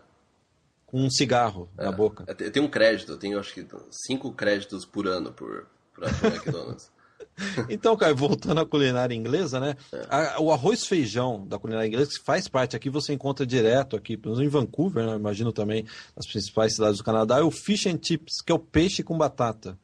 Com 0.84 1.00
um 1.00 1.10
cigarro 1.10 1.68
é, 1.76 1.84
na 1.84 1.92
boca. 1.92 2.24
É, 2.26 2.32
eu 2.38 2.52
tenho 2.52 2.66
um 2.66 2.70
crédito, 2.70 3.12
eu 3.12 3.18
tenho 3.18 3.38
acho 3.38 3.52
que 3.52 3.66
cinco 3.90 4.32
créditos 4.32 4.84
por 4.84 5.06
ano 5.06 5.32
por, 5.32 5.66
por 5.94 6.04
McDonald's. 6.04 6.90
então, 7.68 7.96
cara, 7.96 8.14
voltando 8.14 8.60
à 8.60 8.66
culinária 8.66 9.14
inglesa, 9.14 9.60
né? 9.60 9.76
É. 9.92 10.06
A, 10.08 10.40
o 10.40 10.52
arroz 10.52 10.86
feijão 10.86 11.46
da 11.46 11.58
culinária 11.58 11.86
inglesa, 11.86 12.10
que 12.10 12.24
faz 12.24 12.48
parte 12.48 12.74
aqui, 12.74 12.88
você 12.88 13.12
encontra 13.12 13.46
direto 13.46 13.96
aqui, 13.96 14.16
pelo 14.16 14.36
menos 14.36 14.46
em 14.46 14.50
Vancouver, 14.50 15.06
né? 15.06 15.14
imagino 15.14 15.52
também 15.52 15.84
nas 16.16 16.26
principais 16.26 16.74
cidades 16.74 16.98
do 16.98 17.04
Canadá, 17.04 17.38
é 17.38 17.42
o 17.42 17.50
fish 17.50 17.86
and 17.86 17.98
chips, 18.02 18.40
que 18.40 18.50
é 18.50 18.54
o 18.54 18.58
peixe 18.58 19.02
com 19.02 19.16
batata. 19.16 19.78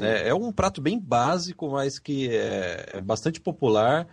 É, 0.00 0.28
é, 0.28 0.34
um 0.34 0.52
prato 0.52 0.80
bem 0.80 0.98
básico, 0.98 1.70
mas 1.70 1.98
que 1.98 2.28
é, 2.28 2.92
é, 2.94 3.00
bastante 3.00 3.40
popular. 3.40 4.06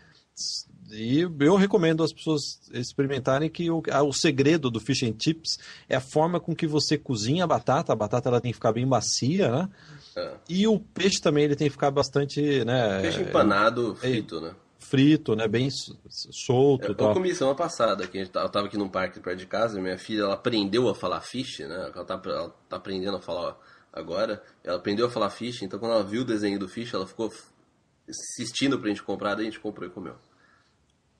E 0.92 1.20
eu 1.20 1.56
recomendo 1.56 2.04
as 2.04 2.12
pessoas 2.12 2.60
experimentarem 2.74 3.50
que 3.50 3.70
o, 3.70 3.82
o 4.06 4.12
segredo 4.12 4.72
do 4.72 4.80
fish 4.80 5.04
and 5.04 5.14
chips 5.18 5.60
é 5.88 5.96
a 5.96 6.02
forma 6.02 6.40
com 6.40 6.56
que 6.56 6.66
você 6.66 6.98
cozinha 6.98 7.44
a 7.44 7.48
batata. 7.48 7.94
A 7.94 7.96
batata 7.96 8.28
ela 8.28 8.42
tem 8.42 8.52
que 8.52 8.56
ficar 8.56 8.74
bem 8.74 8.86
macia, 8.86 9.52
né? 9.52 9.70
É. 10.20 10.38
E 10.50 10.68
o 10.68 10.80
peixe 10.80 11.22
também 11.22 11.46
ele 11.46 11.56
tem 11.56 11.68
que 11.68 11.74
ficar 11.74 11.92
bastante, 11.92 12.64
né? 12.66 13.02
Peixe 13.02 13.22
empanado, 13.22 13.94
é, 13.94 13.96
frito, 13.96 14.42
né? 14.42 14.54
Frito, 14.80 15.36
né? 15.36 15.48
Bem 15.48 15.70
solto. 15.70 16.88
Eu, 16.88 17.08
eu 17.08 17.14
comi 17.14 17.34
semana 17.34 17.56
passada, 17.56 18.08
que 18.08 18.18
eu 18.18 18.28
tava 18.28 18.66
aqui 18.66 18.78
num 18.78 18.90
parque 18.90 19.20
perto 19.20 19.38
de 19.38 19.46
casa, 19.46 19.80
minha 19.80 19.98
filha 19.98 20.24
ela 20.24 20.34
aprendeu 20.34 20.90
a 20.90 20.96
falar 20.96 21.22
fish, 21.22 21.60
né? 21.60 21.92
Ela 21.94 22.06
tá, 22.06 22.22
ela 22.26 22.56
tá 22.68 22.78
aprendendo 22.78 23.18
a 23.18 23.22
falar 23.22 23.58
agora. 23.94 24.44
Ela 24.64 24.78
aprendeu 24.78 25.08
a 25.08 25.10
falar 25.10 25.30
fish, 25.30 25.62
então 25.62 25.80
quando 25.80 25.94
ela 25.94 26.04
viu 26.04 26.22
o 26.22 26.26
desenho 26.26 26.60
do 26.60 26.68
fish, 26.68 26.94
ela 26.94 27.08
ficou 27.08 27.32
insistindo 28.08 28.80
pra 28.80 28.90
gente 28.90 29.04
comprar, 29.04 29.36
daí 29.36 29.44
a 29.44 29.50
gente 29.50 29.60
comprou 29.60 29.88
e 29.88 29.92
comeu. 29.92 30.16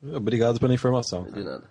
Obrigado 0.02 0.60
pela 0.60 0.74
informação. 0.74 1.24
De 1.24 1.44
nada. 1.44 1.70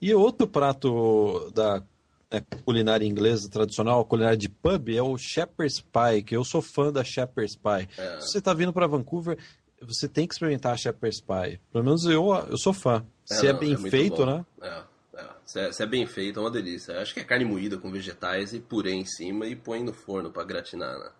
E 0.00 0.14
outro 0.14 0.46
prato 0.46 1.50
da 1.52 1.82
né, 2.30 2.42
culinária 2.64 3.06
inglesa 3.06 3.48
tradicional, 3.48 4.00
a 4.00 4.04
culinária 4.04 4.36
de 4.36 4.48
pub, 4.48 4.88
é 4.90 5.02
o 5.02 5.16
Shepherd's 5.16 5.80
Pie, 5.80 6.22
que 6.22 6.36
eu 6.36 6.44
sou 6.44 6.60
fã 6.62 6.92
da 6.92 7.02
Shepherd's 7.02 7.56
Pie. 7.56 7.88
É. 7.96 8.20
Se 8.20 8.32
você 8.32 8.38
está 8.38 8.52
vindo 8.52 8.72
para 8.72 8.86
Vancouver, 8.86 9.38
você 9.80 10.08
tem 10.08 10.26
que 10.26 10.34
experimentar 10.34 10.74
a 10.74 10.76
Shepherd's 10.76 11.20
Pie. 11.20 11.60
Pelo 11.72 11.84
menos 11.84 12.04
eu, 12.04 12.34
eu 12.50 12.58
sou 12.58 12.72
fã. 12.72 13.04
É, 13.30 13.34
Se 13.34 13.46
é, 13.46 13.52
bem 13.52 13.74
é 13.74 13.76
feito, 13.76 14.24
bom. 14.24 14.26
né? 14.26 14.46
É. 14.62 14.98
Se 15.44 15.58
é, 15.58 15.72
se 15.72 15.82
é, 15.82 15.86
bem 15.86 16.06
feito, 16.06 16.38
é 16.38 16.42
uma 16.42 16.50
delícia. 16.50 17.00
Acho 17.00 17.14
que 17.14 17.20
é 17.20 17.24
carne 17.24 17.44
moída 17.46 17.78
com 17.78 17.90
vegetais 17.90 18.52
e 18.52 18.60
purê 18.60 18.92
em 18.92 19.06
cima 19.06 19.46
e 19.46 19.56
põe 19.56 19.82
no 19.82 19.94
forno 19.94 20.30
para 20.30 20.44
gratinar, 20.44 20.98
né? 20.98 21.10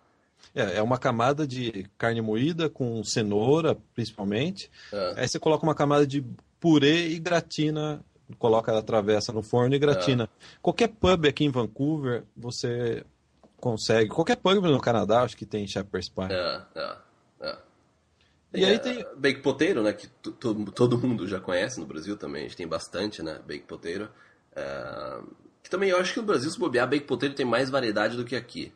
É, 0.53 0.77
é 0.77 0.81
uma 0.83 0.99
camada 0.99 1.47
de 1.47 1.89
carne 1.97 2.21
moída 2.21 2.69
com 2.69 3.03
cenoura, 3.03 3.75
principalmente. 3.95 4.69
É. 4.93 5.13
Aí 5.17 5.27
você 5.27 5.39
coloca 5.39 5.63
uma 5.63 5.73
camada 5.73 6.05
de 6.05 6.23
purê 6.59 7.07
e 7.07 7.17
gratina, 7.17 8.03
coloca 8.37 8.77
a 8.77 8.81
travessa 8.81 9.31
no 9.31 9.41
forno 9.41 9.75
e 9.75 9.79
gratina. 9.79 10.23
É. 10.23 10.27
Qualquer 10.61 10.89
pub 10.89 11.25
aqui 11.25 11.45
em 11.45 11.49
Vancouver, 11.49 12.23
você 12.35 13.03
consegue. 13.57 14.09
Qualquer 14.09 14.37
pub 14.37 14.63
no 14.63 14.79
Canadá, 14.79 15.23
acho 15.23 15.35
que 15.35 15.45
tem 15.45 15.67
shepherd's 15.67 16.09
pie. 16.09 16.31
É, 16.31 16.61
é, 16.75 16.97
é. 17.41 17.57
E, 18.53 18.65
aí 18.65 18.79
tem... 18.79 19.05
Bake 19.15 19.41
potato, 19.41 19.81
né? 19.81 19.93
Que 19.93 20.07
todo 20.07 20.97
mundo 20.97 21.27
já 21.27 21.39
conhece 21.39 21.79
no 21.79 21.85
Brasil 21.85 22.17
também. 22.17 22.41
A 22.41 22.47
gente 22.47 22.57
tem 22.57 22.67
bastante, 22.67 23.21
né? 23.21 23.39
Bake 23.47 23.65
potato. 23.67 24.09
É... 24.55 25.19
Que 25.61 25.69
também 25.69 25.89
eu 25.89 25.97
acho 25.97 26.13
que 26.13 26.19
no 26.19 26.25
Brasil, 26.25 26.49
se 26.49 26.57
bobear, 26.57 26.89
bake 26.89 27.05
potato 27.05 27.35
tem 27.35 27.45
mais 27.45 27.69
variedade 27.69 28.17
do 28.17 28.25
que 28.25 28.35
aqui. 28.35 28.73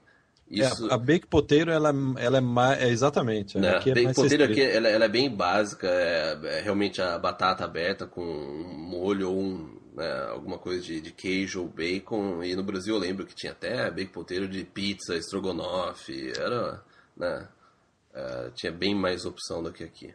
É, 0.61 0.65
Isso... 0.65 0.87
É, 0.87 0.93
a 0.93 0.97
bake 0.97 1.27
potato, 1.27 1.69
ela, 1.69 1.93
ela 2.17 2.37
é 2.37 2.41
mais... 2.41 2.81
É, 2.81 2.89
exatamente. 2.89 3.57
Né? 3.57 3.69
Aqui 3.69 3.91
é 3.91 3.93
bake 3.93 4.13
potato 4.13 4.43
aqui, 4.43 4.61
ela, 4.61 4.87
ela, 4.87 5.05
é 5.05 5.09
bem 5.09 5.29
básica. 5.29 5.87
É, 5.87 6.39
é, 6.43 6.61
realmente 6.61 7.01
a 7.01 7.17
batata 7.17 7.65
aberta 7.65 8.05
com 8.05 8.21
um 8.21 8.77
molho 8.77 9.29
ou 9.29 9.39
um, 9.39 9.79
né, 9.95 10.27
alguma 10.29 10.57
coisa 10.57 10.81
de, 10.81 11.01
de, 11.01 11.11
queijo 11.11 11.61
ou 11.61 11.67
bacon. 11.67 12.43
E 12.43 12.55
no 12.55 12.63
Brasil 12.63 12.95
eu 12.95 12.99
lembro 12.99 13.25
que 13.25 13.35
tinha 13.35 13.51
até 13.51 13.89
bake 13.89 14.11
potato 14.11 14.47
de 14.47 14.63
pizza, 14.63 15.15
estrogonofe. 15.15 16.31
Era... 16.37 16.83
Né? 17.15 17.47
Uh, 18.13 18.51
tinha 18.51 18.71
bem 18.71 18.93
mais 18.93 19.25
opção 19.25 19.63
do 19.63 19.71
que 19.71 19.83
aqui. 19.83 20.13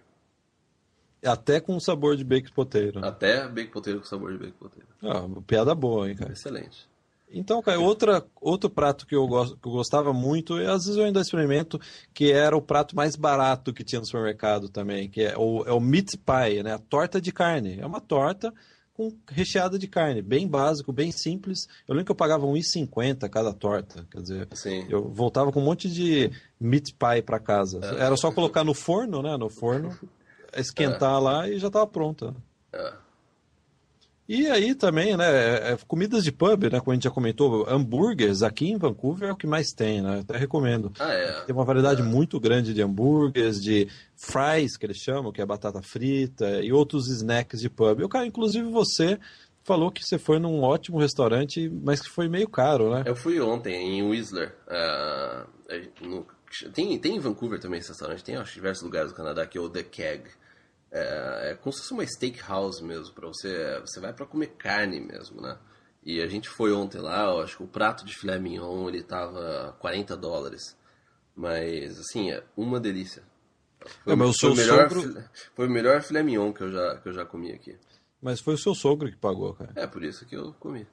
Até 1.25 1.61
com 1.61 1.81
sabor 1.81 2.17
de 2.17 2.23
bacon 2.23 2.53
poteiro. 2.55 3.05
Até 3.05 3.49
bacon 3.49 3.73
poteiro 3.73 4.01
com 4.01 4.07
sabor 4.07 4.33
de 4.33 4.39
bacon 4.39 4.59
poteiro. 4.59 4.89
Ah, 5.03 5.43
piada 5.47 5.75
boa, 5.75 6.09
hein, 6.09 6.17
cara. 6.17 6.33
Excelente. 6.33 6.89
Então, 7.31 7.61
cara, 7.63 7.79
outra, 7.79 8.25
outro 8.41 8.71
prato 8.71 9.07
que 9.07 9.15
eu, 9.15 9.27
gosto, 9.27 9.57
que 9.57 9.69
eu 9.69 9.73
gostava 9.73 10.13
muito, 10.13 10.59
e 10.59 10.67
às 10.67 10.85
vezes 10.85 10.97
eu 10.97 11.05
ainda 11.05 11.21
experimento, 11.21 11.81
que 12.15 12.33
era 12.33 12.57
o 12.57 12.63
prato 12.63 12.97
mais 12.97 13.17
barato 13.17 13.73
que 13.73 13.85
tinha 13.85 14.01
no 14.01 14.07
supermercado 14.07 14.69
também, 14.69 15.09
que 15.09 15.23
é 15.23 15.37
o, 15.37 15.65
é 15.67 15.73
o 15.73 15.81
meat 15.81 16.17
pie, 16.17 16.63
né? 16.63 16.75
A 16.75 16.79
torta 16.79 17.21
de 17.21 17.31
carne. 17.33 17.79
É 17.81 17.87
uma 17.87 18.01
torta 18.01 18.53
com 18.99 19.13
recheada 19.29 19.79
de 19.79 19.87
carne, 19.87 20.21
bem 20.21 20.49
básico, 20.49 20.93
bem 20.93 21.13
simples. 21.13 21.69
Eu 21.87 21.95
lembro 21.95 22.07
que 22.07 22.11
eu 22.11 22.17
pagava 22.17 22.47
R$1,50 22.47 23.29
cada 23.29 23.53
torta. 23.53 24.05
Quer 24.11 24.23
dizer, 24.23 24.49
Sim. 24.55 24.87
eu 24.89 25.09
voltava 25.09 25.53
com 25.53 25.61
um 25.61 25.65
monte 25.65 25.89
de 25.89 26.33
meat 26.59 26.95
pie 26.95 27.23
para 27.23 27.39
casa. 27.39 27.79
É. 27.81 28.07
Era 28.07 28.17
só 28.17 28.33
colocar 28.33 28.65
no 28.65 28.75
forno, 28.75 29.23
né? 29.23 29.37
No 29.37 29.49
forno, 29.49 29.97
esquentar 30.57 31.15
é. 31.15 31.21
lá 31.21 31.49
e 31.49 31.59
já 31.59 31.69
estava 31.69 31.87
pronta. 31.87 32.35
É. 32.73 32.93
E 34.29 34.47
aí 34.47 34.75
também, 34.75 35.17
né, 35.17 35.25
é, 35.25 35.73
é, 35.73 35.79
comidas 35.87 36.23
de 36.23 36.31
pub, 36.31 36.65
né, 36.65 36.81
como 36.81 36.93
a 36.93 36.95
gente 36.95 37.05
já 37.05 37.11
comentou, 37.11 37.67
hambúrgueres 37.67 38.43
aqui 38.43 38.69
em 38.69 38.77
Vancouver 38.77 39.31
é 39.31 39.33
o 39.33 39.37
que 39.37 39.47
mais 39.47 39.73
tem, 39.73 40.03
né, 40.03 40.21
até 40.21 40.37
recomendo. 40.37 40.93
Ah, 40.99 41.11
é. 41.11 41.41
Tem 41.47 41.55
uma 41.55 41.65
variedade 41.65 42.03
é. 42.03 42.05
muito 42.05 42.39
grande 42.39 42.75
de 42.75 42.83
hambúrgueres, 42.83 43.59
de 43.63 43.89
fries, 44.15 44.77
que 44.77 44.85
eles 44.85 44.99
chamam, 44.99 45.33
que 45.33 45.41
é 45.41 45.47
batata 45.47 45.81
frita, 45.81 46.61
e 46.61 46.71
outros 46.71 47.09
snacks 47.09 47.59
de 47.59 47.71
pub. 47.71 48.01
Eu, 48.01 48.09
cara, 48.09 48.27
inclusive 48.27 48.69
você 48.69 49.19
falou 49.65 49.91
que 49.91 50.05
você 50.05 50.19
foi 50.19 50.39
num 50.39 50.61
ótimo 50.61 50.99
restaurante, 50.99 51.71
mas 51.83 52.03
que 52.03 52.11
foi 52.11 52.29
meio 52.29 52.51
caro, 52.51 52.91
né? 52.91 53.05
Eu 53.07 53.17
fui 53.17 53.41
ontem 53.41 53.99
em 53.99 54.03
Whistler, 54.03 54.55
uh, 54.67 55.47
no, 56.07 56.27
tem, 56.73 56.99
tem 56.99 57.17
em 57.17 57.21
Vancouver 57.21 57.61
também 57.61 57.81
esse 57.81 57.89
restaurante, 57.89 58.25
tem 58.25 58.37
acho, 58.37 58.55
diversos 58.55 58.83
lugares 58.83 59.11
do 59.11 59.17
Canadá, 59.17 59.47
que 59.47 59.57
é 59.57 59.61
o 59.61 59.69
The 59.69 59.83
Keg. 59.83 60.25
É, 60.91 61.51
é 61.51 61.55
como 61.55 61.73
se 61.73 61.81
fosse 61.81 61.93
uma 61.93 62.07
steakhouse 62.07 62.83
mesmo, 62.83 63.15
para 63.15 63.29
você. 63.29 63.81
Você 63.81 64.01
vai 64.01 64.13
para 64.13 64.27
comer 64.27 64.49
carne 64.59 65.01
mesmo, 65.01 65.41
né? 65.41 65.59
E 66.03 66.23
a 66.23 66.27
gente 66.27 66.49
foi 66.49 66.73
ontem 66.73 66.99
lá, 66.99 67.25
eu 67.25 67.41
acho 67.41 67.59
que 67.59 67.63
o 67.63 67.69
prato 67.69 68.05
de 68.05 68.17
filé 68.17 68.39
mignon 68.39 68.89
ele 68.89 69.03
tava 69.03 69.77
40 69.81 70.17
dólares. 70.17 70.77
Mas, 71.37 71.99
assim, 72.01 72.31
é 72.31 72.43
uma 72.57 72.81
delícia. 72.81 73.23
Foi, 74.03 74.13
é, 74.13 74.17
mas 74.17 74.31
o 74.31 74.33
seu 74.33 74.55
foi, 74.55 74.65
melhor, 74.65 74.91
sogro... 74.91 75.25
foi 75.55 75.67
o 75.67 75.71
melhor 75.71 76.03
filé 76.03 76.23
mignon 76.23 76.53
que 76.53 76.63
eu, 76.63 76.73
já, 76.73 76.97
que 76.99 77.09
eu 77.09 77.13
já 77.13 77.25
comi 77.25 77.53
aqui. 77.53 77.77
Mas 78.21 78.41
foi 78.41 78.55
o 78.55 78.59
seu 78.59 78.75
sogro 78.75 79.11
que 79.11 79.17
pagou, 79.17 79.55
cara. 79.55 79.73
É, 79.77 79.87
por 79.87 80.03
isso 80.03 80.27
que 80.27 80.37
eu 80.37 80.53
comi. 80.55 80.87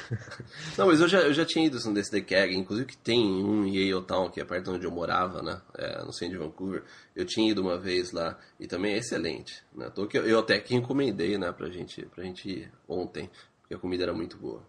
Não, 0.76 0.86
mas 0.86 1.00
eu 1.00 1.08
já, 1.08 1.20
eu 1.20 1.32
já 1.32 1.44
tinha 1.44 1.66
ido 1.66 1.78
nesse 1.90 2.10
The 2.10 2.20
Keg, 2.20 2.54
inclusive 2.54 2.86
que 2.86 2.96
tem 2.96 3.20
um 3.22 3.64
em 3.64 3.76
Yale 3.76 4.04
Town, 4.04 4.30
que 4.30 4.40
é 4.40 4.44
perto 4.44 4.64
de 4.64 4.70
onde 4.70 4.86
eu 4.86 4.90
morava, 4.90 5.42
né? 5.42 5.60
É, 5.76 6.04
no 6.04 6.12
centro 6.12 6.38
de 6.38 6.44
Vancouver. 6.44 6.82
Eu 7.14 7.24
tinha 7.24 7.50
ido 7.50 7.62
uma 7.62 7.78
vez 7.78 8.12
lá 8.12 8.38
e 8.58 8.66
também 8.66 8.94
é 8.94 8.98
excelente. 8.98 9.62
Né? 9.74 9.90
Eu, 9.96 10.26
eu 10.26 10.38
até 10.38 10.58
que 10.58 10.74
encomendei, 10.74 11.36
né, 11.38 11.52
pra 11.52 11.68
gente, 11.70 12.04
pra 12.06 12.24
gente 12.24 12.48
ir 12.48 12.72
ontem, 12.88 13.30
porque 13.60 13.74
a 13.74 13.78
comida 13.78 14.04
era 14.04 14.14
muito 14.14 14.36
boa. 14.36 14.62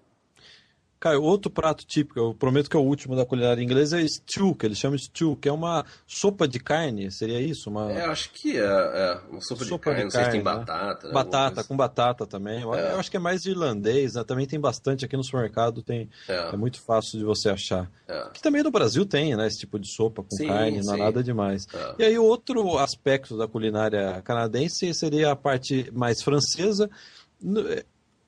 Outro 1.18 1.52
prato 1.52 1.86
típico, 1.86 2.20
eu 2.20 2.34
prometo 2.34 2.70
que 2.70 2.76
é 2.76 2.80
o 2.80 2.84
último 2.84 3.16
da 3.16 3.26
culinária 3.26 3.62
inglesa, 3.62 4.02
é 4.02 4.08
stew, 4.08 4.56
que 4.56 4.66
eles 4.66 4.78
chamam 4.78 4.96
de 4.96 5.04
stew, 5.04 5.36
que 5.36 5.50
é 5.50 5.52
uma 5.52 5.86
sopa 6.08 6.48
de 6.48 6.60
carne, 6.60 7.12
seria 7.12 7.40
isso? 7.42 7.70
Uma... 7.70 7.92
É, 7.92 8.06
acho 8.06 8.32
que 8.32 8.58
é, 8.58 8.64
é 8.64 9.20
uma 9.30 9.42
sopa, 9.42 9.66
sopa 9.66 9.94
de 9.94 9.96
carne, 9.96 9.98
de 9.98 10.04
não 10.04 10.12
sei 10.12 10.24
se 10.24 10.32
tem 10.32 10.40
né? 10.40 10.44
batata. 10.44 11.08
Né? 11.08 11.14
Batata, 11.14 11.64
com 11.64 11.76
batata 11.76 12.26
também. 12.26 12.60
É. 12.60 12.92
Eu 12.94 13.00
acho 13.00 13.12
que 13.12 13.18
é 13.18 13.20
mais 13.20 13.46
irlandês, 13.46 14.14
né? 14.14 14.24
Também 14.24 14.46
tem 14.46 14.60
bastante 14.60 15.06
aqui 15.06 15.18
no 15.18 15.24
supermercado, 15.24 15.82
tem, 15.82 16.10
é, 16.28 16.50
é 16.54 16.58
muito 16.58 16.82
fácil 16.82 17.20
de 17.20 17.26
você 17.26 17.50
achar. 17.50 17.90
É. 18.08 18.30
Que 18.34 18.42
também 18.42 18.64
no 18.64 18.72
Brasil 18.72 19.06
tem, 19.06 19.36
né? 19.36 19.48
Esse 19.48 19.60
tipo 19.60 19.80
de 19.80 19.94
sopa 19.94 20.24
com 20.24 20.36
sim, 20.36 20.48
carne, 20.48 20.82
não 20.82 20.96
é 20.96 20.98
nada 20.98 21.24
demais. 21.24 21.68
É. 21.74 21.96
E 22.00 22.04
aí 22.06 22.18
outro 22.18 22.78
aspecto 22.78 23.38
da 23.38 23.48
culinária 23.48 24.22
canadense 24.24 24.94
seria 24.94 25.32
a 25.32 25.36
parte 25.36 25.92
mais 25.94 26.22
francesa, 26.22 26.90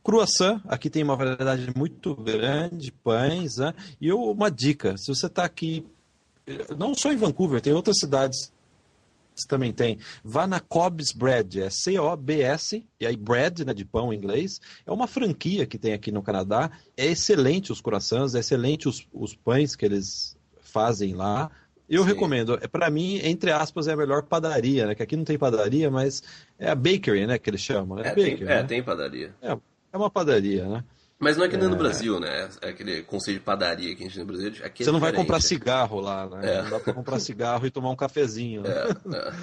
Croissant, 0.06 0.62
aqui 0.68 0.88
tem 0.88 1.02
uma 1.02 1.16
variedade 1.16 1.68
muito 1.76 2.16
grande, 2.16 2.92
pães, 2.92 3.58
né? 3.58 3.74
E 4.00 4.14
uma 4.14 4.52
dica, 4.52 4.96
se 4.98 5.08
você 5.08 5.26
está 5.26 5.44
aqui, 5.44 5.84
não 6.78 6.94
só 6.94 7.12
em 7.12 7.18
Vancouver, 7.18 7.60
tem 7.60 7.74
outras 7.74 7.98
cidades 7.98 8.54
que 9.36 9.48
também 9.48 9.74
tem, 9.74 9.98
vá 10.24 10.46
na 10.46 10.60
Cobb's 10.60 11.12
Bread, 11.12 11.60
é 11.60 11.72
C-O-B-S, 11.72 12.86
e 13.00 13.06
aí 13.06 13.18
bread, 13.18 13.66
né, 13.66 13.74
de 13.74 13.84
pão 13.84 14.14
em 14.14 14.16
inglês, 14.16 14.62
é 14.86 14.92
uma 14.92 15.08
franquia 15.08 15.66
que 15.66 15.78
tem 15.78 15.92
aqui 15.92 16.12
no 16.12 16.22
Canadá, 16.22 16.70
é 16.96 17.08
excelente 17.08 17.72
os 17.72 17.82
croissants, 17.82 18.36
é 18.36 18.40
excelente 18.40 18.88
os, 18.88 19.06
os 19.12 19.36
pães 19.36 19.76
que 19.76 19.86
eles 19.86 20.38
fazem 20.62 21.16
lá, 21.16 21.50
eu 21.90 22.04
Sim. 22.04 22.10
recomendo. 22.10 22.60
É 22.62 22.68
para 22.68 22.90
mim, 22.92 23.20
entre 23.24 23.52
aspas, 23.52 23.88
é 23.88 23.94
a 23.94 23.98
melhor 23.98 24.24
padaria, 24.24 24.88
né? 24.88 24.96
Que 24.96 25.04
aqui 25.04 25.16
não 25.16 25.24
tem 25.24 25.38
padaria, 25.38 25.90
mas 25.92 26.24
é 26.58 26.70
a 26.70 26.76
bakery, 26.76 27.28
né? 27.28 27.38
Que 27.38 27.50
eles 27.50 27.62
chamam. 27.62 28.00
É, 28.00 28.02
é, 28.02 28.10
bakery, 28.10 28.38
tem, 28.38 28.46
né? 28.46 28.60
é 28.60 28.64
tem 28.64 28.82
padaria. 28.82 29.36
É, 29.40 29.56
é 29.96 29.98
uma 29.98 30.10
padaria, 30.10 30.68
né? 30.68 30.84
Mas 31.18 31.38
não 31.38 31.46
é 31.46 31.50
que 31.50 31.56
nem 31.56 31.68
é... 31.68 31.70
no 31.70 31.78
Brasil, 31.78 32.20
né? 32.20 32.50
É 32.62 32.70
aquele 32.70 33.02
conceito 33.04 33.40
de 33.40 33.46
padaria 33.46 33.96
que 33.96 34.04
a 34.04 34.06
gente 34.06 34.16
tem 34.16 34.26
no 34.26 34.32
Brasil. 34.32 34.66
Aqui 34.66 34.84
é 34.84 34.86
Você 34.86 34.92
não 34.92 35.00
vai 35.00 35.14
comprar 35.14 35.42
cigarro 35.42 36.02
lá, 36.02 36.28
né? 36.28 36.56
É. 36.56 36.62
Não 36.64 36.72
dá 36.72 36.80
para 36.80 36.94
comprar 36.94 37.20
cigarro 37.20 37.66
e 37.66 37.72
tomar 37.72 37.90
um 37.90 37.96
cafezinho. 37.96 38.62
Né? 38.62 38.70
É, 38.70 39.16
é. 39.16 39.34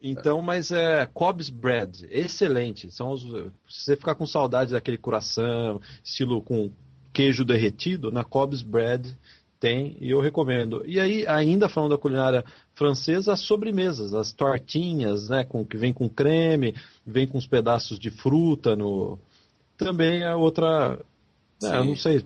Então, 0.00 0.40
mas 0.42 0.72
é 0.72 1.06
Cobb's 1.12 1.50
Bread, 1.50 2.08
excelente. 2.10 2.90
São 2.90 3.10
os, 3.10 3.22
se 3.22 3.84
você 3.84 3.96
ficar 3.96 4.14
com 4.14 4.26
saudade 4.26 4.72
daquele 4.72 4.98
coração, 4.98 5.80
estilo 6.02 6.42
com 6.42 6.72
queijo 7.12 7.44
derretido, 7.44 8.10
na 8.10 8.24
Cobb's 8.24 8.62
Bread 8.62 9.16
tem 9.62 9.96
e 10.00 10.10
eu 10.10 10.20
recomendo. 10.20 10.82
E 10.84 10.98
aí, 10.98 11.24
ainda 11.24 11.68
falando 11.68 11.92
da 11.92 11.98
culinária 11.98 12.44
francesa, 12.74 13.32
as 13.32 13.40
sobremesas, 13.40 14.12
as 14.12 14.32
tortinhas, 14.32 15.28
né, 15.28 15.44
com, 15.44 15.64
que 15.64 15.76
vem 15.76 15.92
com 15.92 16.08
creme, 16.08 16.74
vem 17.06 17.28
com 17.28 17.38
os 17.38 17.46
pedaços 17.46 17.96
de 17.96 18.10
fruta 18.10 18.74
no. 18.74 19.20
Também 19.78 20.24
é 20.24 20.34
outra. 20.34 20.98
É, 21.62 21.76
eu 21.76 21.84
não 21.84 21.94
sei. 21.94 22.24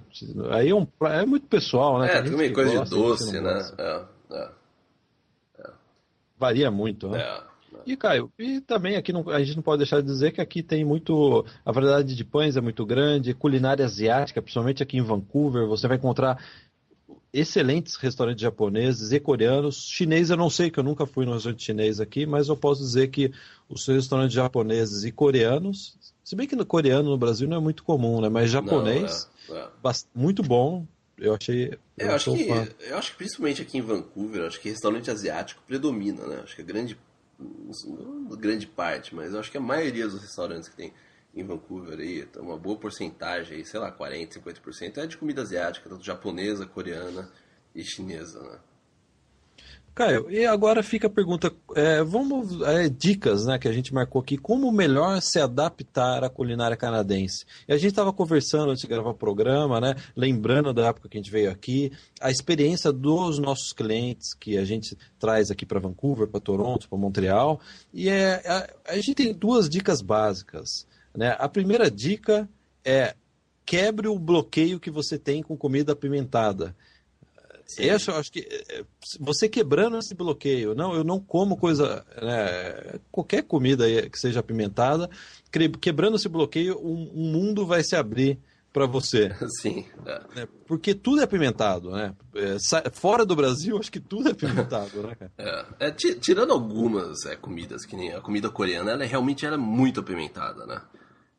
Aí 0.50 0.70
é, 0.70 0.74
um, 0.74 0.86
é 1.02 1.26
muito 1.26 1.46
pessoal, 1.46 1.98
né? 1.98 2.10
É, 2.10 2.22
também 2.22 2.50
coisa 2.54 2.78
gosta, 2.78 2.96
de 2.96 3.02
doce, 3.02 3.40
né? 3.40 3.70
É, 3.78 4.04
é, 4.30 4.50
é. 5.58 5.70
Varia 6.38 6.70
muito, 6.70 7.06
né? 7.08 7.20
É. 7.20 7.56
E, 7.84 7.96
Caio, 7.96 8.32
e 8.36 8.60
também 8.60 8.96
aqui 8.96 9.12
não, 9.12 9.28
a 9.30 9.38
gente 9.38 9.54
não 9.54 9.62
pode 9.62 9.78
deixar 9.78 10.00
de 10.00 10.06
dizer 10.06 10.32
que 10.32 10.40
aqui 10.40 10.60
tem 10.62 10.84
muito. 10.84 11.44
A 11.64 11.70
variedade 11.70 12.16
de 12.16 12.24
pães 12.24 12.56
é 12.56 12.60
muito 12.60 12.84
grande, 12.84 13.34
culinária 13.34 13.84
asiática, 13.84 14.42
principalmente 14.42 14.82
aqui 14.82 14.96
em 14.96 15.02
Vancouver, 15.02 15.68
você 15.68 15.86
vai 15.86 15.96
encontrar 15.96 16.42
excelentes 17.38 17.96
restaurantes 17.96 18.40
japoneses 18.40 19.12
e 19.12 19.20
coreanos. 19.20 19.86
Chinês 19.88 20.30
eu 20.30 20.36
não 20.36 20.48
sei, 20.48 20.70
que 20.70 20.78
eu 20.78 20.84
nunca 20.84 21.06
fui 21.06 21.26
no 21.26 21.34
restaurante 21.34 21.62
chinês 21.62 22.00
aqui, 22.00 22.24
mas 22.24 22.48
eu 22.48 22.56
posso 22.56 22.80
dizer 22.82 23.08
que 23.08 23.32
os 23.68 23.86
restaurantes 23.86 24.34
japoneses 24.34 25.04
e 25.04 25.12
coreanos, 25.12 25.96
se 26.24 26.34
bem 26.34 26.46
que 26.46 26.56
no 26.56 26.64
coreano 26.64 27.10
no 27.10 27.18
Brasil 27.18 27.46
não 27.46 27.58
é 27.58 27.60
muito 27.60 27.84
comum, 27.84 28.20
né? 28.20 28.28
Mas 28.28 28.50
japonês, 28.50 29.28
não, 29.48 29.56
é, 29.56 29.60
é. 29.60 29.92
muito 30.14 30.42
bom. 30.42 30.86
Eu 31.18 31.34
achei. 31.34 31.72
Eu, 31.96 32.08
eu 32.08 32.14
acho 32.14 32.34
que, 32.34 32.48
eu 32.80 32.98
acho 32.98 33.10
que 33.12 33.16
principalmente 33.16 33.62
aqui 33.62 33.78
em 33.78 33.82
Vancouver, 33.82 34.46
acho 34.46 34.60
que 34.60 34.68
restaurante 34.68 35.10
asiático 35.10 35.62
predomina, 35.66 36.26
né? 36.26 36.40
Acho 36.42 36.56
que 36.56 36.62
a 36.62 36.64
grande, 36.64 36.98
grande 38.38 38.66
parte, 38.66 39.14
mas 39.14 39.32
eu 39.32 39.40
acho 39.40 39.50
que 39.50 39.56
a 39.56 39.60
maioria 39.60 40.06
dos 40.06 40.20
restaurantes 40.20 40.68
que 40.68 40.76
tem 40.76 40.92
em 41.36 41.44
Vancouver 41.44 41.98
aí, 41.98 42.24
tá 42.24 42.40
uma 42.40 42.56
boa 42.56 42.78
porcentagem, 42.78 43.62
sei 43.64 43.78
lá, 43.78 43.92
40, 43.92 44.40
50% 44.40 44.98
é 44.98 45.06
de 45.06 45.16
comida 45.16 45.42
asiática, 45.42 45.88
tanto 45.88 46.04
japonesa, 46.04 46.66
coreana 46.66 47.30
e 47.74 47.84
chinesa, 47.84 48.40
né? 48.40 48.58
Caio, 49.96 50.30
e 50.30 50.44
agora 50.44 50.82
fica 50.82 51.06
a 51.06 51.10
pergunta, 51.10 51.50
é, 51.74 52.02
vamos, 52.02 52.60
é, 52.60 52.86
dicas 52.86 53.46
né, 53.46 53.58
que 53.58 53.66
a 53.66 53.72
gente 53.72 53.94
marcou 53.94 54.20
aqui, 54.20 54.36
como 54.36 54.70
melhor 54.70 55.22
se 55.22 55.40
adaptar 55.40 56.22
à 56.22 56.28
culinária 56.28 56.76
canadense? 56.76 57.46
E 57.66 57.72
a 57.72 57.78
gente 57.78 57.92
estava 57.92 58.12
conversando 58.12 58.72
antes 58.72 58.82
de 58.82 58.88
gravar 58.88 59.08
o 59.08 59.14
programa, 59.14 59.80
né, 59.80 59.94
lembrando 60.14 60.74
da 60.74 60.88
época 60.88 61.08
que 61.08 61.16
a 61.16 61.20
gente 61.22 61.30
veio 61.30 61.50
aqui, 61.50 61.90
a 62.20 62.30
experiência 62.30 62.92
dos 62.92 63.38
nossos 63.38 63.72
clientes 63.72 64.34
que 64.34 64.58
a 64.58 64.66
gente 64.66 64.94
traz 65.18 65.50
aqui 65.50 65.64
para 65.64 65.80
Vancouver, 65.80 66.28
para 66.28 66.40
Toronto, 66.40 66.90
para 66.90 66.98
Montreal, 66.98 67.58
e 67.90 68.10
é, 68.10 68.42
a, 68.46 68.92
a 68.92 68.96
gente 68.96 69.14
tem 69.14 69.32
duas 69.32 69.66
dicas 69.66 70.02
básicas. 70.02 70.86
Né? 71.16 71.34
A 71.38 71.48
primeira 71.48 71.90
dica 71.90 72.48
é 72.84 73.14
quebre 73.64 74.06
o 74.06 74.18
bloqueio 74.18 74.78
que 74.78 74.90
você 74.90 75.18
tem 75.18 75.42
com 75.42 75.56
comida 75.56 75.92
apimentada. 75.92 76.76
Essa, 77.78 78.12
eu 78.12 78.16
acho 78.16 78.30
que 78.30 78.46
é, 78.48 78.84
você 79.18 79.48
quebrando 79.48 79.98
esse 79.98 80.14
bloqueio, 80.14 80.72
não, 80.72 80.94
eu 80.94 81.02
não 81.02 81.18
como 81.18 81.56
coisa, 81.56 82.06
né, 82.22 83.00
qualquer 83.10 83.42
comida 83.42 83.84
que 84.08 84.18
seja 84.18 84.38
apimentada, 84.38 85.10
quebrando 85.80 86.16
esse 86.16 86.28
bloqueio, 86.28 86.78
um, 86.78 87.10
um 87.12 87.32
mundo 87.32 87.66
vai 87.66 87.82
se 87.82 87.96
abrir 87.96 88.38
para 88.72 88.86
você. 88.86 89.34
Sim. 89.60 89.84
É. 90.04 90.20
Né, 90.36 90.48
porque 90.64 90.94
tudo 90.94 91.20
é 91.20 91.24
apimentado, 91.24 91.90
né? 91.90 92.14
É, 92.36 92.56
fora 92.92 93.26
do 93.26 93.34
Brasil, 93.34 93.76
acho 93.78 93.90
que 93.90 93.98
tudo 94.00 94.28
é 94.28 94.32
apimentado, 94.32 95.02
né, 95.02 95.16
cara? 95.16 95.32
É, 95.80 95.88
é 95.88 95.90
tirando 95.90 96.52
algumas 96.52 97.26
é, 97.26 97.34
comidas, 97.34 97.84
que 97.84 97.96
nem 97.96 98.12
a 98.12 98.20
comida 98.20 98.48
coreana, 98.48 98.92
ela 98.92 99.04
realmente 99.04 99.44
era 99.44 99.58
muito 99.58 99.98
apimentada, 99.98 100.66
né? 100.66 100.80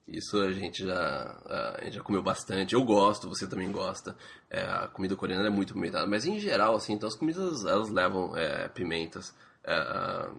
Isso 0.07 0.39
a 0.39 0.51
gente 0.53 0.85
já, 0.85 1.75
a 1.77 1.83
gente 1.83 1.95
já 1.95 2.01
comeu 2.01 2.23
bastante. 2.23 2.73
Eu 2.73 2.83
gosto, 2.83 3.27
você 3.27 3.45
também 3.45 3.71
gosta. 3.71 4.15
É, 4.49 4.61
a 4.61 4.87
comida 4.87 5.15
coreana 5.15 5.47
é 5.47 5.49
muito 5.49 5.73
pimentada. 5.73 6.07
Mas 6.07 6.25
em 6.25 6.39
geral, 6.39 6.75
assim, 6.75 6.93
então 6.93 7.07
as 7.09 7.15
comidas 7.15 7.65
elas 7.65 7.89
levam 7.89 8.35
é, 8.37 8.69
pimentas. 8.69 9.35
É, 9.65 10.29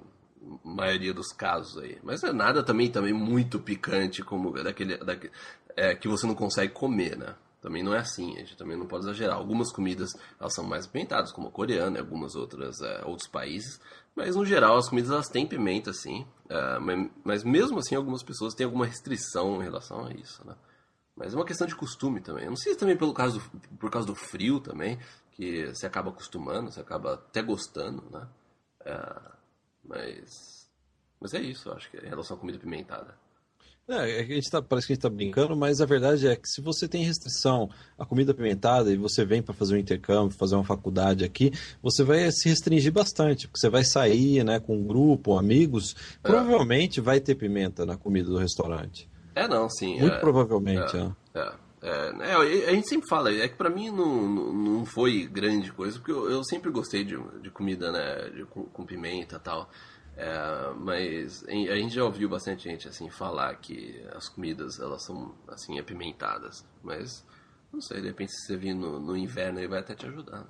maioria 0.65 1.13
dos 1.13 1.33
casos 1.33 1.83
aí. 1.83 1.99
Mas 2.03 2.23
é 2.23 2.33
nada 2.33 2.63
também, 2.63 2.91
também 2.91 3.13
muito 3.13 3.59
picante, 3.59 4.23
como 4.23 4.53
daquele, 4.53 4.97
daquele 4.99 5.33
é, 5.77 5.95
que 5.95 6.09
você 6.09 6.27
não 6.27 6.35
consegue 6.35 6.73
comer, 6.73 7.17
né? 7.17 7.35
Também 7.61 7.83
não 7.83 7.93
é 7.93 7.99
assim, 7.99 8.37
a 8.37 8.41
gente 8.41 8.57
também 8.57 8.77
não 8.77 8.87
pode 8.87 9.05
exagerar. 9.05 9.37
Algumas 9.37 9.73
comidas 9.73 10.11
elas 10.39 10.55
são 10.55 10.65
mais 10.65 10.87
pimentadas, 10.87 11.33
como 11.33 11.49
a 11.49 11.51
coreana 11.51 11.97
e 11.97 12.01
algumas 12.01 12.37
outras 12.37 12.81
é, 12.81 13.05
outros 13.05 13.29
países, 13.29 13.81
mas 14.19 14.35
no 14.35 14.45
geral 14.45 14.77
as 14.77 14.89
comidas 14.89 15.13
elas 15.13 15.29
têm 15.29 15.47
pimenta, 15.47 15.93
sim. 15.93 16.27
É, 16.49 16.79
mas, 16.81 17.11
mas, 17.25 17.45
mesmo 17.45 17.79
assim 17.79 17.95
algumas 17.95 18.23
pessoas 18.23 18.53
têm 18.53 18.67
alguma 18.67 18.85
restrição 18.85 19.61
em 19.61 19.65
relação 19.65 20.07
a 20.07 20.13
isso, 20.13 20.45
né? 20.45 20.57
Mas 21.15 21.33
é 21.33 21.37
uma 21.37 21.45
questão 21.45 21.67
de 21.67 21.77
costume 21.77 22.21
também. 22.21 22.45
Eu 22.45 22.51
não 22.51 22.57
sei 22.57 22.73
se 22.73 22.79
também 22.79 22.97
pelo 22.97 23.15
caso 23.15 23.39
do, 23.39 23.77
por 23.77 23.91
causa 23.91 24.07
do 24.07 24.15
frio 24.15 24.61
também, 24.61 24.99
que 25.33 25.67
você 25.67 25.87
acaba 25.87 26.11
acostumando, 26.11 26.73
você 26.73 26.81
acaba 26.81 27.15
até 27.15 27.43
gostando, 27.43 28.05
né? 28.11 28.29
É, 28.85 29.21
mas, 29.85 30.69
mas 31.21 31.35
é 31.35 31.41
isso, 31.41 31.69
eu 31.69 31.75
acho 31.75 31.89
que 31.91 31.97
é 31.97 32.07
em 32.07 32.09
relação 32.09 32.37
à 32.37 32.41
comida 32.41 32.59
pimentada. 32.59 33.17
É, 33.89 34.19
é 34.19 34.21
a 34.21 34.25
gente 34.25 34.51
tá, 34.51 34.61
parece 34.61 34.87
que 34.87 34.93
a 34.93 34.95
gente 34.95 35.01
está 35.01 35.09
brincando, 35.09 35.57
mas 35.57 35.81
a 35.81 35.87
verdade 35.87 36.29
é 36.29 36.37
que 36.37 36.47
se 36.47 36.61
você 36.61 36.87
tem 36.87 37.03
restrição 37.03 37.71
à 37.99 38.05
comida 38.05 38.33
apimentada 38.33 38.93
e 38.93 38.97
você 38.97 39.25
vem 39.25 39.43
para 39.43 39.55
fazer 39.55 39.75
um 39.75 39.79
intercâmbio, 39.79 40.37
fazer 40.37 40.55
uma 40.55 40.65
faculdade 40.65 41.25
aqui, 41.25 41.53
você 41.83 42.05
vai 42.05 42.31
se 42.31 42.49
restringir 42.49 42.93
bastante, 42.93 43.49
porque 43.49 43.59
você 43.59 43.71
vai 43.71 43.85
sair 43.85 44.45
né, 44.45 44.61
com 44.61 44.77
um 44.77 44.87
grupo, 44.87 45.39
amigos, 45.39 45.97
é. 46.23 46.29
provavelmente 46.29 47.01
vai 47.01 47.19
ter 47.19 47.35
pimenta 47.35 47.87
na 47.87 47.97
comida 47.97 48.29
do 48.29 48.37
restaurante. 48.37 49.09
É, 49.35 49.49
não, 49.49 49.71
sim. 49.71 49.99
Muito 49.99 50.17
é, 50.17 50.21
provavelmente, 50.21 50.97
é. 50.97 51.41
é. 51.41 51.69
É, 51.81 52.13
é, 52.21 52.67
a 52.67 52.73
gente 52.73 52.89
sempre 52.89 53.09
fala, 53.09 53.33
é 53.33 53.47
que 53.47 53.55
pra 53.55 53.71
mim 53.71 53.91
não, 53.91 54.53
não 54.53 54.85
foi 54.85 55.27
grande 55.27 55.73
coisa, 55.73 55.97
porque 55.99 56.11
eu, 56.11 56.29
eu 56.29 56.43
sempre 56.43 56.71
gostei 56.71 57.05
de, 57.05 57.17
de 57.41 57.51
comida, 57.51 57.93
né, 57.93 58.31
de, 58.35 58.45
com, 58.47 58.65
com 58.65 58.85
pimenta 58.85 59.37
e 59.37 59.39
tal. 59.39 59.71
É, 60.19 60.75
mas 60.77 61.45
a 61.47 61.77
gente 61.77 61.95
já 61.95 62.03
ouviu 62.03 62.29
bastante 62.29 62.65
gente 62.65 62.89
assim 62.89 63.09
falar 63.09 63.55
que 63.55 64.03
as 64.11 64.29
comidas 64.29 64.81
elas 64.81 65.05
são 65.05 65.33
assim 65.47 65.79
apimentadas, 65.79 66.67
mas 66.83 67.25
não 67.73 67.81
sei, 67.81 68.01
de 68.01 68.09
repente 68.09 68.33
se 68.33 68.47
você 68.47 68.57
vir 68.57 68.75
no, 68.75 68.99
no 68.99 69.17
inverno 69.17 69.61
ele 69.61 69.69
vai 69.69 69.79
até 69.79 69.95
te 69.95 70.07
ajudar. 70.07 70.45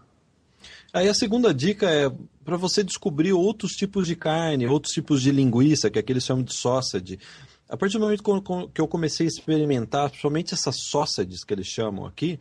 Aí 0.90 1.06
a 1.06 1.12
segunda 1.12 1.52
dica 1.52 1.86
é 1.86 2.10
para 2.46 2.56
você 2.56 2.82
descobrir 2.82 3.34
outros 3.34 3.72
tipos 3.72 4.06
de 4.06 4.16
carne, 4.16 4.66
outros 4.66 4.94
tipos 4.94 5.20
de 5.20 5.30
linguiça, 5.30 5.90
que 5.90 5.98
é 5.98 6.00
aqueles 6.00 6.24
chamam 6.24 6.42
de 6.42 6.56
sausage. 6.56 7.18
A 7.68 7.76
partir 7.76 7.98
do 7.98 8.04
momento 8.04 8.22
que 8.72 8.80
eu 8.80 8.88
comecei 8.88 9.26
a 9.26 9.28
experimentar, 9.28 10.08
principalmente 10.08 10.54
essas 10.54 10.76
sausages 10.88 11.44
que 11.44 11.52
eles 11.52 11.66
chamam 11.66 12.06
aqui, 12.06 12.40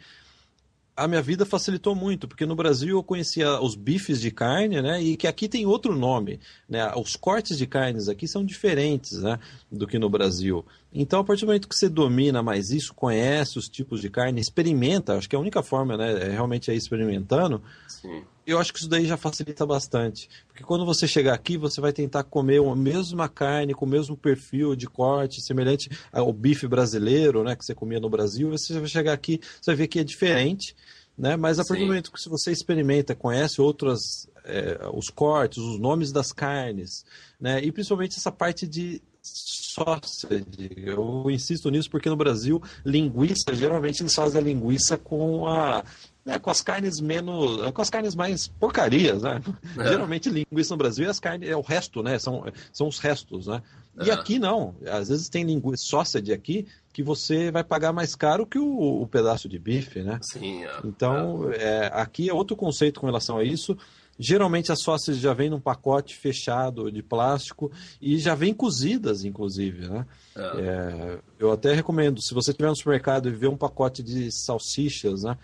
a 0.97 1.07
minha 1.07 1.21
vida 1.21 1.45
facilitou 1.45 1.93
muito, 1.93 2.27
porque 2.27 2.45
no 2.45 2.55
Brasil 2.55 2.97
eu 2.97 3.03
conhecia 3.03 3.61
os 3.61 3.75
bifes 3.75 4.19
de 4.19 4.31
carne, 4.31 4.81
né? 4.81 4.99
E 4.99 5.15
que 5.15 5.27
aqui 5.27 5.47
tem 5.47 5.63
outro 5.65 5.95
nome, 5.95 6.39
né? 6.67 6.91
Os 6.95 7.15
cortes 7.15 7.55
de 7.55 7.67
carnes 7.67 8.09
aqui 8.09 8.27
são 8.27 8.43
diferentes, 8.43 9.21
né? 9.21 9.39
Do 9.71 9.85
que 9.85 9.99
no 9.99 10.09
Brasil. 10.09 10.65
Então, 10.91 11.19
a 11.19 11.23
partir 11.23 11.41
do 11.41 11.49
momento 11.49 11.69
que 11.69 11.75
você 11.75 11.87
domina 11.87 12.41
mais 12.41 12.71
isso, 12.71 12.95
conhece 12.95 13.59
os 13.59 13.69
tipos 13.69 14.01
de 14.01 14.09
carne, 14.09 14.41
experimenta, 14.41 15.15
acho 15.15 15.29
que 15.29 15.35
a 15.35 15.39
única 15.39 15.61
forma, 15.61 15.95
né? 15.95 16.29
É 16.29 16.31
realmente 16.31 16.71
é 16.71 16.75
experimentando. 16.75 17.61
Sim. 17.87 18.23
Eu 18.47 18.57
acho 18.57 18.71
que 18.71 18.79
isso 18.79 18.89
daí 18.89 19.05
já 19.05 19.17
facilita 19.17 19.65
bastante. 19.65 20.29
Porque 20.47 20.63
quando 20.63 20.85
você 20.85 21.05
chegar 21.07 21.33
aqui, 21.33 21.57
você 21.57 21.81
vai 21.81 21.91
tentar 21.91 22.23
comer 22.23 22.61
a 22.61 22.75
mesma 22.75 23.27
carne, 23.27 23.73
com 23.73 23.85
o 23.85 23.89
mesmo 23.89 24.15
perfil 24.15 24.75
de 24.75 24.87
corte, 24.87 25.41
semelhante 25.41 25.89
ao 26.11 26.31
bife 26.31 26.65
brasileiro, 26.67 27.43
né? 27.43 27.55
Que 27.55 27.65
você 27.65 27.75
comia 27.75 27.99
no 27.99 28.09
Brasil. 28.09 28.49
Você 28.49 28.79
vai 28.79 28.87
chegar 28.87 29.13
aqui, 29.13 29.41
você 29.61 29.71
vai 29.71 29.75
ver 29.75 29.87
que 29.87 29.99
é 29.99 30.03
diferente 30.03 30.73
né? 31.17 31.35
Mas 31.35 31.57
a 31.57 31.65
partir 31.65 31.81
do 31.81 31.87
momento 31.87 32.11
que 32.11 32.29
você 32.29 32.51
experimenta, 32.51 33.15
conhece 33.15 33.59
outras, 33.59 34.29
é, 34.45 34.79
os 34.93 35.09
cortes, 35.09 35.57
os 35.57 35.79
nomes 35.79 36.11
das 36.11 36.31
carnes, 36.31 37.03
né? 37.39 37.63
E 37.63 37.71
principalmente 37.71 38.17
essa 38.17 38.31
parte 38.31 38.67
de 38.67 39.01
sausage. 39.21 40.71
Eu 40.75 41.29
insisto 41.29 41.69
nisso 41.69 41.89
porque 41.89 42.09
no 42.09 42.15
Brasil, 42.15 42.61
linguiça, 42.85 43.53
geralmente 43.53 44.01
eles 44.01 44.13
fazem 44.13 44.39
a 44.39 44.43
linguiça 44.43 44.97
com 44.97 45.47
a 45.47 45.83
né, 46.27 46.37
com 46.37 46.49
as 46.49 46.61
carnes 46.61 46.99
menos. 46.99 47.71
com 47.71 47.81
as 47.81 47.89
carnes 47.89 48.13
mais 48.13 48.49
porcarias, 48.49 49.23
né? 49.23 49.41
É. 49.77 49.87
Geralmente 49.87 50.29
linguiça 50.29 50.73
no 50.73 50.77
Brasil 50.77 51.07
é 51.07 51.09
as 51.09 51.21
carnes, 51.21 51.49
é 51.49 51.55
o 51.55 51.61
resto, 51.61 52.03
né? 52.03 52.19
São, 52.19 52.43
são 52.73 52.89
os 52.89 52.99
restos, 52.99 53.47
né? 53.47 53.61
E 54.03 54.09
é. 54.09 54.13
aqui 54.13 54.37
não. 54.37 54.75
Às 54.85 55.07
vezes 55.07 55.29
tem 55.29 55.45
linguiça 55.45 55.85
sausage 55.89 56.33
aqui 56.33 56.67
que 56.91 57.01
você 57.01 57.49
vai 57.49 57.63
pagar 57.63 57.93
mais 57.93 58.13
caro 58.13 58.45
que 58.45 58.59
o, 58.59 59.01
o 59.01 59.07
pedaço 59.07 59.47
de 59.47 59.57
bife, 59.57 60.01
né? 60.01 60.19
Sim. 60.21 60.65
É. 60.65 60.79
Então, 60.83 61.49
é, 61.53 61.89
aqui 61.93 62.29
é 62.29 62.33
outro 62.33 62.57
conceito 62.57 62.99
com 62.99 63.05
relação 63.05 63.37
a 63.37 63.43
isso. 63.45 63.77
Geralmente 64.19 64.71
as 64.71 64.81
sócias 64.81 65.17
já 65.17 65.33
vêm 65.33 65.49
num 65.49 65.59
pacote 65.59 66.17
fechado 66.17 66.91
de 66.91 67.01
plástico 67.01 67.71
e 68.01 68.17
já 68.17 68.35
vêm 68.35 68.53
cozidas, 68.53 69.23
inclusive, 69.23 69.87
né? 69.87 70.05
É. 70.35 70.41
É, 70.41 71.19
eu 71.39 71.51
até 71.51 71.73
recomendo, 71.73 72.21
se 72.21 72.33
você 72.33 72.51
estiver 72.51 72.67
no 72.67 72.75
supermercado 72.75 73.29
e 73.29 73.31
ver 73.31 73.47
um 73.47 73.55
pacote 73.55 74.03
de 74.03 74.29
salsichas, 74.31 75.23
né? 75.23 75.37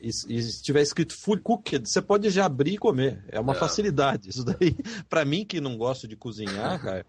E, 0.00 0.10
e 0.28 0.36
estiver 0.36 0.82
escrito 0.82 1.16
full 1.16 1.40
cooked, 1.40 1.88
você 1.88 2.02
pode 2.02 2.28
já 2.30 2.46
abrir 2.46 2.74
e 2.74 2.78
comer. 2.78 3.24
É 3.28 3.40
uma 3.40 3.54
é. 3.54 3.56
facilidade. 3.56 4.28
Isso 4.28 4.44
daí, 4.44 4.76
para 5.08 5.24
mim 5.24 5.44
que 5.44 5.60
não 5.60 5.76
gosto 5.76 6.06
de 6.06 6.16
cozinhar, 6.16 6.80
cara, 6.82 7.06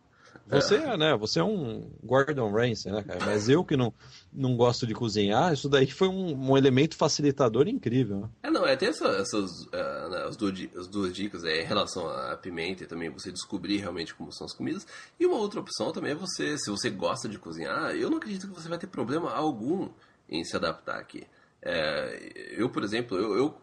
você 0.49 0.75
é, 0.75 0.97
né? 0.97 1.15
Você 1.17 1.39
é 1.39 1.43
um 1.43 1.91
Gordon 2.01 2.49
Ramsay, 2.49 2.91
né, 2.91 3.03
cara? 3.03 3.25
Mas 3.25 3.49
eu 3.49 3.65
que 3.65 3.75
não, 3.75 3.93
não 4.31 4.55
gosto 4.55 4.87
de 4.87 4.93
cozinhar, 4.93 5.53
isso 5.53 5.67
daí 5.67 5.91
foi 5.91 6.07
um, 6.07 6.51
um 6.51 6.57
elemento 6.57 6.95
facilitador 6.95 7.67
incrível. 7.67 8.21
Né? 8.21 8.29
É, 8.43 8.49
não, 8.49 8.65
é 8.65 8.75
tem 8.77 8.87
essa, 8.87 9.07
essas 9.07 9.63
uh, 9.65 10.09
né, 10.09 10.23
as, 10.25 10.37
duas, 10.37 10.57
as 10.77 10.87
duas 10.87 11.13
dicas 11.13 11.43
é, 11.43 11.63
em 11.63 11.65
relação 11.65 12.07
à 12.07 12.37
pimenta 12.37 12.83
e 12.83 12.87
também 12.87 13.09
você 13.09 13.31
descobrir 13.31 13.77
realmente 13.77 14.15
como 14.15 14.31
são 14.31 14.45
as 14.45 14.53
comidas. 14.53 14.87
E 15.19 15.25
uma 15.25 15.35
outra 15.35 15.59
opção 15.59 15.91
também 15.91 16.11
é 16.11 16.15
você, 16.15 16.57
se 16.57 16.69
você 16.69 16.89
gosta 16.89 17.27
de 17.27 17.37
cozinhar, 17.37 17.91
eu 17.95 18.09
não 18.09 18.17
acredito 18.17 18.47
que 18.47 18.53
você 18.53 18.69
vai 18.69 18.77
ter 18.77 18.87
problema 18.87 19.31
algum 19.31 19.89
em 20.29 20.43
se 20.45 20.55
adaptar 20.55 20.97
aqui. 20.97 21.27
É, 21.61 22.51
eu, 22.51 22.69
por 22.69 22.83
exemplo, 22.83 23.17
eu, 23.17 23.37
eu, 23.37 23.61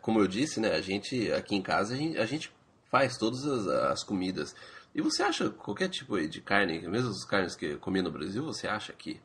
como 0.00 0.20
eu 0.20 0.26
disse, 0.26 0.60
né, 0.60 0.72
a 0.72 0.80
gente 0.80 1.30
aqui 1.32 1.54
em 1.54 1.62
casa 1.62 1.94
a 1.94 1.96
gente, 1.96 2.18
a 2.18 2.26
gente 2.26 2.52
faz 2.90 3.16
todas 3.16 3.44
as, 3.44 3.66
as 3.66 4.04
comidas. 4.04 4.54
E 4.94 5.02
você 5.02 5.22
acha 5.22 5.50
qualquer 5.50 5.88
tipo 5.88 6.18
de 6.26 6.40
carne, 6.40 6.80
mesmo 6.88 7.10
as 7.10 7.24
carnes 7.24 7.54
que 7.54 7.66
eu 7.66 8.02
no 8.02 8.10
Brasil, 8.10 8.42
você 8.42 8.66
acha 8.66 8.92
aqui, 8.92 9.20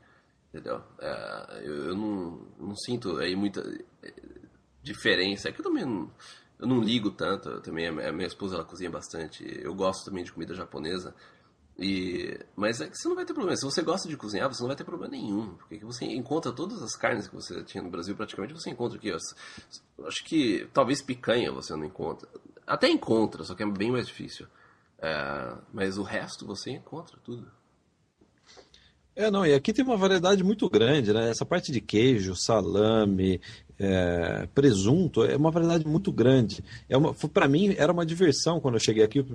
entendeu? 0.50 0.84
É, 1.00 1.62
eu, 1.64 1.76
eu 1.88 1.96
não, 1.96 2.48
não, 2.60 2.76
sinto 2.76 3.18
aí 3.18 3.36
muita 3.36 3.62
é, 4.04 4.14
diferença. 4.84 5.48
É 5.48 5.52
que 5.52 5.62
eu 5.62 5.64
também 5.64 5.86
não, 5.86 6.12
eu 6.60 6.68
não 6.68 6.82
ligo 6.82 7.12
tanto. 7.12 7.62
Também 7.62 7.88
a 7.88 8.12
minha 8.12 8.28
esposa 8.28 8.56
ela 8.56 8.66
cozinha 8.66 8.90
bastante. 8.90 9.46
Eu 9.64 9.74
gosto 9.74 10.06
também 10.06 10.24
de 10.24 10.34
comida 10.34 10.54
japonesa. 10.54 11.16
E, 11.80 12.40
mas 12.56 12.80
é 12.82 12.88
que 12.88 12.98
você 12.98 13.08
não 13.08 13.16
vai 13.16 13.26
ter 13.26 13.34
problema. 13.34 13.56
Se 13.56 13.66
você 13.66 13.82
gosta 13.82 14.08
de 14.08 14.18
cozinhar, 14.18 14.48
você 14.48 14.62
não 14.62 14.68
vai 14.68 14.76
ter 14.76 14.84
problema 14.84 15.12
nenhum. 15.12 15.56
Porque 15.56 15.80
você 15.80 16.06
encontra 16.06 16.52
todas 16.52 16.82
as 16.82 16.96
carnes 16.96 17.28
que 17.28 17.36
você 17.36 17.64
tinha 17.64 17.84
no 17.84 17.90
Brasil, 17.90 18.16
praticamente 18.16 18.54
você 18.54 18.70
encontra 18.70 18.98
aqui. 18.98 19.12
Acho 19.12 20.24
que 20.26 20.68
talvez 20.74 21.02
picanha 21.02 21.52
você 21.52 21.76
não 21.76 21.86
encontra. 21.86 22.28
Até 22.68 22.90
encontra, 22.90 23.44
só 23.44 23.56
que 23.56 23.64
é 23.64 23.66
bem 23.66 23.92
mais 23.92 24.08
difícil. 24.08 24.48
É, 25.00 25.56
mas 25.74 25.98
o 25.98 26.04
resto 26.04 26.46
você 26.46 26.72
encontra 26.72 27.18
tudo. 27.24 27.52
É, 29.16 29.30
não, 29.30 29.46
e 29.46 29.54
aqui 29.54 29.74
tem 29.74 29.84
uma 29.84 29.98
variedade 29.98 30.44
muito 30.44 30.70
grande, 30.70 31.12
né? 31.12 31.30
Essa 31.30 31.46
parte 31.46 31.72
de 31.72 31.82
queijo, 31.82 32.36
salame, 32.36 33.42
é, 33.84 34.48
presunto, 34.54 35.24
é 35.24 35.36
uma 35.36 35.50
variedade 35.50 35.88
muito 35.88 36.12
grande. 36.12 36.64
É 36.88 36.96
para 37.34 37.48
mim 37.48 37.74
era 37.78 37.92
uma 37.92 38.06
diversão 38.06 38.60
quando 38.60 38.76
eu 38.76 38.80
cheguei 38.80 39.04
aqui, 39.04 39.26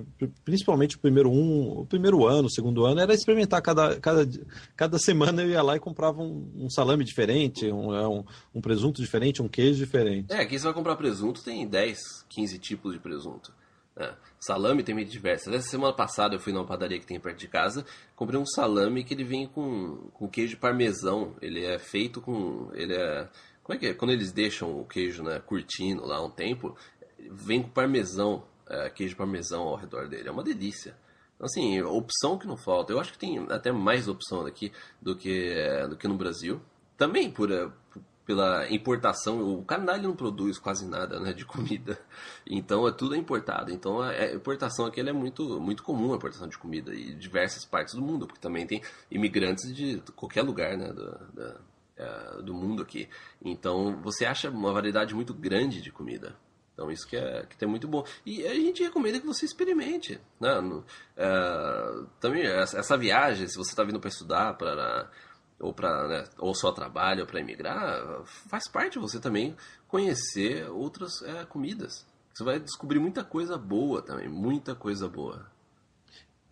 principalmente 0.45 0.95
o 0.95 0.99
primeiro 0.99 1.29
um, 1.29 1.79
o 1.79 1.85
primeiro 1.85 2.25
ano, 2.25 2.47
o 2.47 2.51
segundo 2.51 2.85
ano, 2.85 3.01
era 3.01 3.13
experimentar 3.13 3.61
cada, 3.61 3.99
cada, 3.99 4.27
cada 4.75 4.97
semana 4.97 5.41
eu 5.41 5.49
ia 5.49 5.61
lá 5.61 5.75
e 5.75 5.79
comprava 5.79 6.21
um, 6.21 6.49
um 6.55 6.69
salame 6.69 7.03
diferente, 7.03 7.69
um, 7.69 7.93
é, 7.93 8.07
um, 8.07 8.23
um 8.55 8.61
presunto 8.61 9.01
diferente, 9.01 9.41
um 9.41 9.49
queijo 9.49 9.79
diferente. 9.79 10.31
É, 10.31 10.41
aqui 10.41 10.57
você 10.57 10.63
vai 10.63 10.73
comprar 10.73 10.95
presunto, 10.95 11.43
tem 11.43 11.67
10, 11.67 11.99
15 12.29 12.59
tipos 12.59 12.93
de 12.93 12.99
presunto. 12.99 13.51
É. 13.99 14.13
Salame 14.39 14.83
tem 14.83 14.93
meio 14.93 15.07
diversas. 15.07 15.51
Essa 15.51 15.69
semana 15.69 15.91
passada 15.91 16.35
eu 16.35 16.39
fui 16.39 16.53
numa 16.53 16.65
padaria 16.65 16.99
que 16.99 17.05
tem 17.05 17.19
perto 17.19 17.39
de 17.39 17.47
casa, 17.47 17.83
comprei 18.15 18.39
um 18.39 18.45
salame 18.45 19.03
que 19.03 19.13
ele 19.13 19.23
vem 19.23 19.47
com, 19.47 20.09
com 20.13 20.27
queijo 20.27 20.57
parmesão. 20.57 21.35
Ele 21.41 21.65
é 21.65 21.79
feito 21.79 22.21
com. 22.21 22.69
Ele 22.73 22.93
é. 22.93 23.27
Como 23.67 23.75
é 23.75 23.77
que 23.77 23.87
é? 23.87 23.93
Quando 23.93 24.11
eles 24.11 24.31
deixam 24.31 24.79
o 24.79 24.85
queijo 24.85 25.21
né, 25.21 25.41
curtindo 25.45 26.05
lá 26.05 26.23
um 26.23 26.29
tempo, 26.29 26.73
vem 27.29 27.61
com 27.61 27.67
parmesão, 27.67 28.45
é, 28.65 28.89
queijo 28.89 29.17
parmesão 29.17 29.63
ao 29.63 29.75
redor 29.75 30.07
dele. 30.07 30.29
É 30.29 30.31
uma 30.31 30.41
delícia. 30.41 30.95
Então, 31.35 31.45
assim, 31.45 31.81
opção 31.81 32.37
que 32.37 32.47
não 32.47 32.55
falta. 32.55 32.93
Eu 32.93 32.99
acho 32.99 33.11
que 33.11 33.19
tem 33.19 33.45
até 33.49 33.69
mais 33.69 34.07
opção 34.07 34.45
aqui 34.45 34.71
do 35.01 35.17
que, 35.17 35.53
do 35.89 35.97
que 35.97 36.07
no 36.07 36.15
Brasil. 36.15 36.61
Também 36.97 37.29
por, 37.29 37.51
é, 37.51 37.69
pela 38.25 38.71
importação. 38.71 39.59
O 39.59 39.65
Canadá 39.65 39.97
não 39.97 40.15
produz 40.15 40.57
quase 40.57 40.87
nada 40.87 41.19
né, 41.19 41.33
de 41.33 41.43
comida, 41.43 41.99
então 42.49 42.87
é 42.87 42.91
tudo 42.93 43.17
importado. 43.17 43.69
Então 43.69 44.01
a, 44.01 44.33
importação 44.33 44.85
aqui 44.85 45.01
é 45.01 45.11
muito, 45.11 45.59
muito 45.59 45.83
comum, 45.83 46.13
a 46.13 46.15
importação 46.15 46.47
de 46.47 46.57
comida 46.57 46.95
e 46.95 47.13
diversas 47.13 47.65
partes 47.65 47.95
do 47.95 48.01
mundo, 48.01 48.25
porque 48.25 48.39
também 48.39 48.65
tem 48.65 48.81
imigrantes 49.11 49.75
de 49.75 50.01
qualquer 50.15 50.41
lugar 50.41 50.77
né, 50.77 50.93
do, 50.93 51.11
da, 51.33 51.57
é, 51.97 52.41
do 52.41 52.53
mundo 52.53 52.83
aqui. 52.83 53.09
Então 53.41 53.99
você 54.01 54.25
acha 54.25 54.49
uma 54.49 54.71
variedade 54.71 55.15
muito 55.15 55.33
grande 55.33 55.81
de 55.81 55.91
comida. 55.91 56.35
Então 56.73 56.91
isso 56.91 57.07
que 57.07 57.17
é, 57.17 57.45
que 57.45 57.63
é 57.63 57.67
muito 57.67 57.87
bom. 57.87 58.05
E 58.25 58.45
a 58.45 58.53
gente 58.53 58.83
recomenda 58.83 59.19
que 59.19 59.25
você 59.25 59.45
experimente. 59.45 60.21
Né? 60.39 60.61
No, 60.61 60.85
é, 61.15 62.05
também 62.19 62.45
essa 62.45 62.95
viagem, 62.95 63.47
se 63.47 63.57
você 63.57 63.71
está 63.71 63.83
vindo 63.83 63.99
para 63.99 64.09
estudar, 64.09 64.53
para 64.55 65.09
ou 65.59 65.73
para 65.73 66.07
né, 66.07 66.23
ou 66.37 66.53
só 66.53 66.71
trabalho 66.71 67.21
ou 67.21 67.27
para 67.27 67.39
emigrar, 67.39 68.23
faz 68.47 68.69
parte 68.69 68.99
você 68.99 69.19
também 69.19 69.55
conhecer 69.87 70.69
outras 70.69 71.21
é, 71.23 71.45
comidas. 71.45 72.05
Você 72.31 72.43
vai 72.43 72.59
descobrir 72.59 72.99
muita 72.99 73.23
coisa 73.23 73.57
boa 73.57 74.03
também, 74.03 74.29
muita 74.29 74.75
coisa 74.75 75.09
boa. 75.09 75.49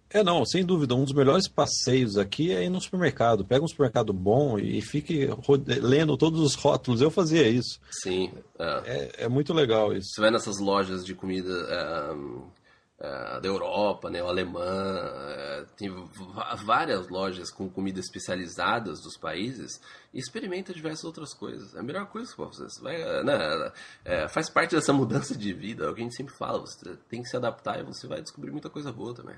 É, 0.09 0.23
não, 0.23 0.45
sem 0.45 0.65
dúvida. 0.65 0.95
Um 0.95 1.03
dos 1.03 1.13
melhores 1.13 1.47
passeios 1.47 2.17
aqui 2.17 2.51
é 2.51 2.63
ir 2.63 2.69
no 2.69 2.79
supermercado. 2.79 3.43
Pega 3.43 3.65
um 3.65 3.67
supermercado 3.67 4.13
bom 4.13 4.57
e 4.57 4.81
fique 4.81 5.27
lendo 5.67 6.15
todos 6.15 6.39
os 6.39 6.55
rótulos. 6.55 7.01
Eu 7.01 7.11
fazia 7.11 7.47
isso. 7.47 7.79
Sim. 7.89 8.31
É, 8.57 8.81
é, 8.85 9.23
é 9.25 9.29
muito 9.29 9.53
legal 9.53 9.93
isso. 9.93 10.09
Você 10.13 10.21
vai 10.21 10.31
nessas 10.31 10.59
lojas 10.59 11.03
de 11.05 11.13
comida 11.13 11.51
é, 11.69 12.15
é, 12.97 13.41
da 13.41 13.47
Europa, 13.47 14.09
né, 14.09 14.23
o 14.23 14.27
alemã, 14.27 14.63
é, 14.63 15.65
tem 15.75 15.93
várias 16.63 17.09
lojas 17.09 17.51
com 17.51 17.69
comida 17.69 17.99
especializadas 17.99 19.01
dos 19.01 19.17
países 19.17 19.81
e 20.13 20.19
experimenta 20.19 20.73
diversas 20.73 21.03
outras 21.03 21.33
coisas. 21.33 21.75
É 21.75 21.79
a 21.79 21.83
melhor 21.83 22.05
coisa 22.05 22.31
que 22.31 22.37
você 22.37 22.81
vai, 22.81 22.97
né, 23.23 23.71
é, 24.05 24.27
faz 24.29 24.49
parte 24.49 24.75
dessa 24.75 24.93
mudança 24.93 25.35
de 25.37 25.51
vida. 25.51 25.85
É 25.85 25.89
o 25.89 25.93
que 25.93 25.99
a 25.99 26.03
gente 26.03 26.15
sempre 26.15 26.33
fala. 26.33 26.61
Você 26.61 26.95
tem 27.09 27.21
que 27.21 27.27
se 27.27 27.35
adaptar 27.35 27.79
e 27.79 27.83
você 27.83 28.07
vai 28.07 28.21
descobrir 28.21 28.51
muita 28.51 28.69
coisa 28.69 28.93
boa 28.93 29.13
também. 29.13 29.35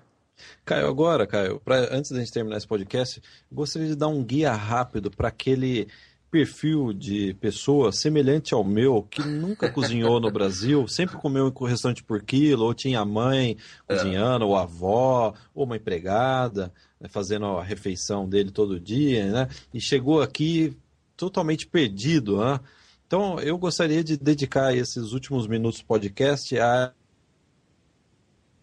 Caio, 0.65 0.87
agora, 0.87 1.25
Caio, 1.25 1.59
pra, 1.63 1.93
antes 1.95 2.11
da 2.11 2.19
gente 2.19 2.31
terminar 2.31 2.57
esse 2.57 2.67
podcast, 2.67 3.21
gostaria 3.51 3.87
de 3.87 3.95
dar 3.95 4.07
um 4.07 4.23
guia 4.23 4.53
rápido 4.53 5.09
para 5.09 5.27
aquele 5.27 5.87
perfil 6.29 6.91
de 6.93 7.33
pessoa 7.35 7.91
semelhante 7.91 8.53
ao 8.53 8.63
meu, 8.63 9.07
que 9.09 9.21
nunca 9.23 9.69
cozinhou 9.71 10.19
no 10.19 10.31
Brasil, 10.31 10.87
sempre 10.87 11.17
comeu 11.17 11.47
em 11.47 11.67
restaurante 11.67 12.03
por 12.03 12.21
quilo, 12.21 12.65
ou 12.65 12.73
tinha 12.73 12.99
a 12.99 13.05
mãe 13.05 13.57
cozinhando, 13.87 14.43
é. 14.43 14.47
ou 14.47 14.55
a 14.55 14.63
avó, 14.63 15.33
ou 15.55 15.65
uma 15.65 15.77
empregada, 15.77 16.71
né, 16.99 17.07
fazendo 17.07 17.45
a 17.45 17.63
refeição 17.63 18.27
dele 18.27 18.51
todo 18.51 18.79
dia, 18.79 19.31
né? 19.31 19.47
E 19.73 19.79
chegou 19.79 20.21
aqui 20.21 20.75
totalmente 21.15 21.65
perdido, 21.65 22.37
né? 22.37 22.59
Então, 23.07 23.39
eu 23.39 23.57
gostaria 23.57 24.03
de 24.03 24.17
dedicar 24.17 24.75
esses 24.75 25.13
últimos 25.13 25.47
minutos 25.47 25.79
do 25.79 25.85
podcast 25.85 26.59
a 26.59 26.91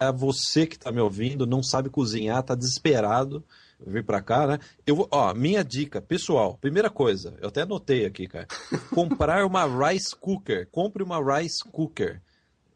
é 0.09 0.13
você 0.13 0.67
que 0.67 0.77
está 0.77 0.91
me 0.91 1.01
ouvindo, 1.01 1.47
não 1.47 1.63
sabe 1.63 1.91
cozinhar, 1.91 2.41
está 2.41 2.55
desesperado, 2.55 3.45
vir 3.87 4.05
para 4.05 4.23
cá, 4.23 4.47
né? 4.47 4.59
Eu 4.87 4.97
vou, 4.97 5.09
ó, 5.11 5.35
minha 5.35 5.65
dica, 5.65 6.01
pessoal, 6.01 6.57
primeira 6.61 6.91
coisa, 6.91 7.35
eu 7.41 7.49
até 7.49 7.63
anotei 7.63 8.07
aqui, 8.07 8.27
cara. 8.27 8.47
Comprar 8.95 9.45
uma 9.45 9.65
rice 9.65 10.15
cooker. 10.17 10.69
Compre 10.71 11.03
uma 11.03 11.19
rice 11.19 11.63
cooker. 11.71 12.21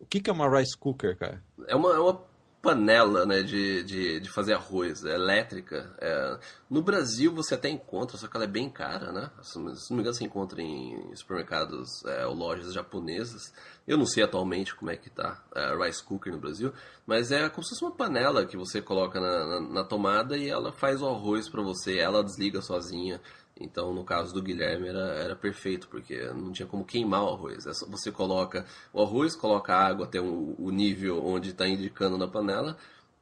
O 0.01 0.07
que, 0.07 0.21
que 0.21 0.31
é 0.31 0.33
uma 0.33 0.49
rice 0.49 0.77
cooker, 0.77 1.17
cara? 1.17 1.43
É 1.67 1.75
uma, 1.75 1.95
é 1.95 1.99
uma 1.99 2.28
panela 2.69 3.25
né, 3.25 3.43
de, 3.43 3.83
de, 3.83 4.21
de 4.21 4.29
fazer 4.29 4.53
arroz, 4.53 5.03
é 5.03 5.15
elétrica. 5.15 5.91
É, 5.99 6.39
no 6.69 6.83
Brasil 6.83 7.33
você 7.33 7.55
até 7.55 7.71
encontra, 7.71 8.19
só 8.19 8.29
que 8.29 8.37
ela 8.37 8.45
é 8.45 8.49
bem 8.49 8.69
cara, 8.69 9.11
né? 9.11 9.31
Se 9.43 9.59
não 9.59 9.73
me 9.73 10.01
engano, 10.01 10.13
você 10.13 10.25
encontra 10.25 10.61
em 10.61 11.15
supermercados 11.15 12.05
é, 12.05 12.27
ou 12.27 12.35
lojas 12.35 12.75
japonesas. 12.75 13.55
Eu 13.87 13.97
não 13.97 14.05
sei 14.05 14.23
atualmente 14.23 14.75
como 14.75 14.91
é 14.91 14.97
que 14.99 15.09
tá 15.09 15.43
é, 15.55 15.75
rice 15.83 16.03
cooker 16.03 16.31
no 16.31 16.39
Brasil, 16.39 16.71
mas 17.07 17.33
é 17.33 17.49
como 17.49 17.65
se 17.65 17.71
fosse 17.71 17.85
uma 17.85 17.97
panela 17.97 18.45
que 18.45 18.57
você 18.57 18.83
coloca 18.83 19.19
na, 19.19 19.47
na, 19.47 19.61
na 19.61 19.85
tomada 19.85 20.37
e 20.37 20.47
ela 20.47 20.71
faz 20.71 21.01
o 21.01 21.09
arroz 21.09 21.49
para 21.49 21.63
você, 21.63 21.99
ela 21.99 22.23
desliga 22.23 22.61
sozinha. 22.61 23.19
Então, 23.61 23.93
no 23.93 24.05
caso 24.05 24.33
do 24.33 24.41
Guilherme, 24.41 24.89
era, 24.89 25.15
era 25.15 25.37
perfeito, 25.37 25.89
porque 25.89 26.17
não 26.29 26.53
tinha 26.53 26.67
como 26.67 26.85
queimar 26.85 27.25
o 27.25 27.35
arroz. 27.35 27.67
É 27.67 27.73
você 27.89 28.13
coloca 28.13 28.65
o 28.93 29.03
arroz, 29.03 29.35
coloca 29.35 29.75
a 29.75 29.85
água 29.85 30.07
até 30.07 30.21
o, 30.21 30.55
o 30.59 30.71
nível 30.71 31.25
onde 31.25 31.51
está 31.51 31.67
indicando 31.67 32.17
na 32.17 32.29
panela, 32.29 32.77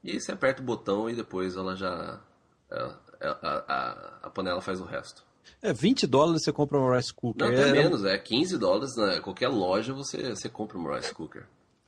e 0.05 0.12
aí 0.12 0.20
você 0.20 0.33
aperta 0.33 0.61
o 0.61 0.64
botão 0.64 1.09
e 1.09 1.14
depois 1.14 1.57
ela 1.57 1.75
já. 1.75 2.20
A, 2.70 2.75
é, 2.75 2.96
é, 3.20 3.29
a, 3.29 3.64
a, 3.66 4.18
a 4.25 4.31
panela 4.31 4.61
faz 4.61 4.81
o 4.81 4.85
resto. 4.85 5.25
É, 5.62 5.72
20 5.72 6.07
dólares 6.07 6.42
você 6.42 6.53
compra 6.53 6.79
um 6.79 6.94
rice 6.94 7.14
cooker. 7.14 7.46
Não, 7.46 7.53
até 7.53 7.68
é... 7.68 7.72
menos, 7.72 8.05
é 8.05 8.18
15 8.18 8.59
dólares. 8.59 8.96
Né? 8.96 9.20
Qualquer 9.20 9.49
loja 9.49 9.94
você, 9.94 10.35
você 10.35 10.49
compra 10.49 10.77
um 10.77 10.94
rice 10.94 11.14
cooker. 11.14 11.46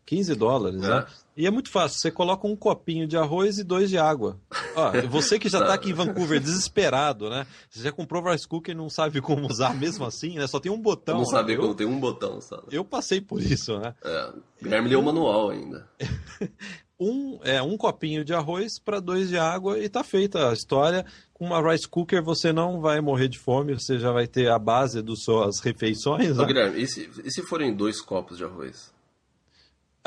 15 0.08 0.34
dólares, 0.36 0.82
é. 0.82 0.88
né? 0.88 1.06
E 1.36 1.46
é 1.46 1.50
muito 1.50 1.70
fácil, 1.70 2.00
você 2.00 2.10
coloca 2.10 2.46
um 2.46 2.56
copinho 2.56 3.06
de 3.06 3.16
arroz 3.16 3.58
e 3.58 3.64
dois 3.64 3.90
de 3.90 3.98
água. 3.98 4.40
Ó, 4.74 4.90
você 5.06 5.38
que 5.38 5.50
já 5.50 5.60
está 5.60 5.74
aqui 5.74 5.90
em 5.90 5.92
Vancouver 5.92 6.40
desesperado, 6.40 7.28
né? 7.28 7.46
Você 7.68 7.82
já 7.82 7.92
comprou 7.92 8.24
rice 8.24 8.48
cooker 8.48 8.74
e 8.74 8.76
não 8.76 8.88
sabe 8.88 9.20
como 9.20 9.46
usar 9.46 9.74
mesmo 9.74 10.06
assim, 10.06 10.36
né? 10.36 10.46
Só 10.46 10.58
tem 10.58 10.72
um 10.72 10.80
botão. 10.80 11.16
não 11.16 11.24
né? 11.24 11.30
sabe 11.30 11.56
como, 11.58 11.74
tem 11.74 11.86
um 11.86 12.00
botão 12.00 12.40
só. 12.40 12.64
Eu 12.70 12.84
passei 12.84 13.20
por 13.20 13.40
isso, 13.40 13.78
né? 13.78 13.94
É, 14.02 14.32
Guilherme 14.62 14.88
leu 14.88 15.00
o 15.00 15.04
manual 15.04 15.50
ainda. 15.50 15.86
um, 16.98 17.38
é, 17.42 17.60
um 17.60 17.76
copinho 17.76 18.24
de 18.24 18.32
arroz 18.32 18.78
para 18.78 18.98
dois 18.98 19.28
de 19.28 19.36
água 19.36 19.78
e 19.78 19.90
tá 19.90 20.02
feita 20.02 20.48
a 20.48 20.54
história. 20.54 21.04
Com 21.34 21.44
uma 21.44 21.60
rice 21.70 21.86
cooker 21.86 22.22
você 22.22 22.50
não 22.50 22.80
vai 22.80 23.02
morrer 23.02 23.28
de 23.28 23.38
fome, 23.38 23.74
você 23.74 23.98
já 23.98 24.10
vai 24.10 24.26
ter 24.26 24.50
a 24.50 24.58
base 24.58 25.02
das 25.02 25.22
suas 25.22 25.60
refeições. 25.60 26.38
Ô, 26.38 26.40
né? 26.40 26.46
Guilherme, 26.46 26.82
e 26.82 26.88
se, 26.88 27.10
e 27.22 27.30
se 27.30 27.42
forem 27.42 27.76
dois 27.76 28.00
copos 28.00 28.38
de 28.38 28.44
arroz? 28.44 28.96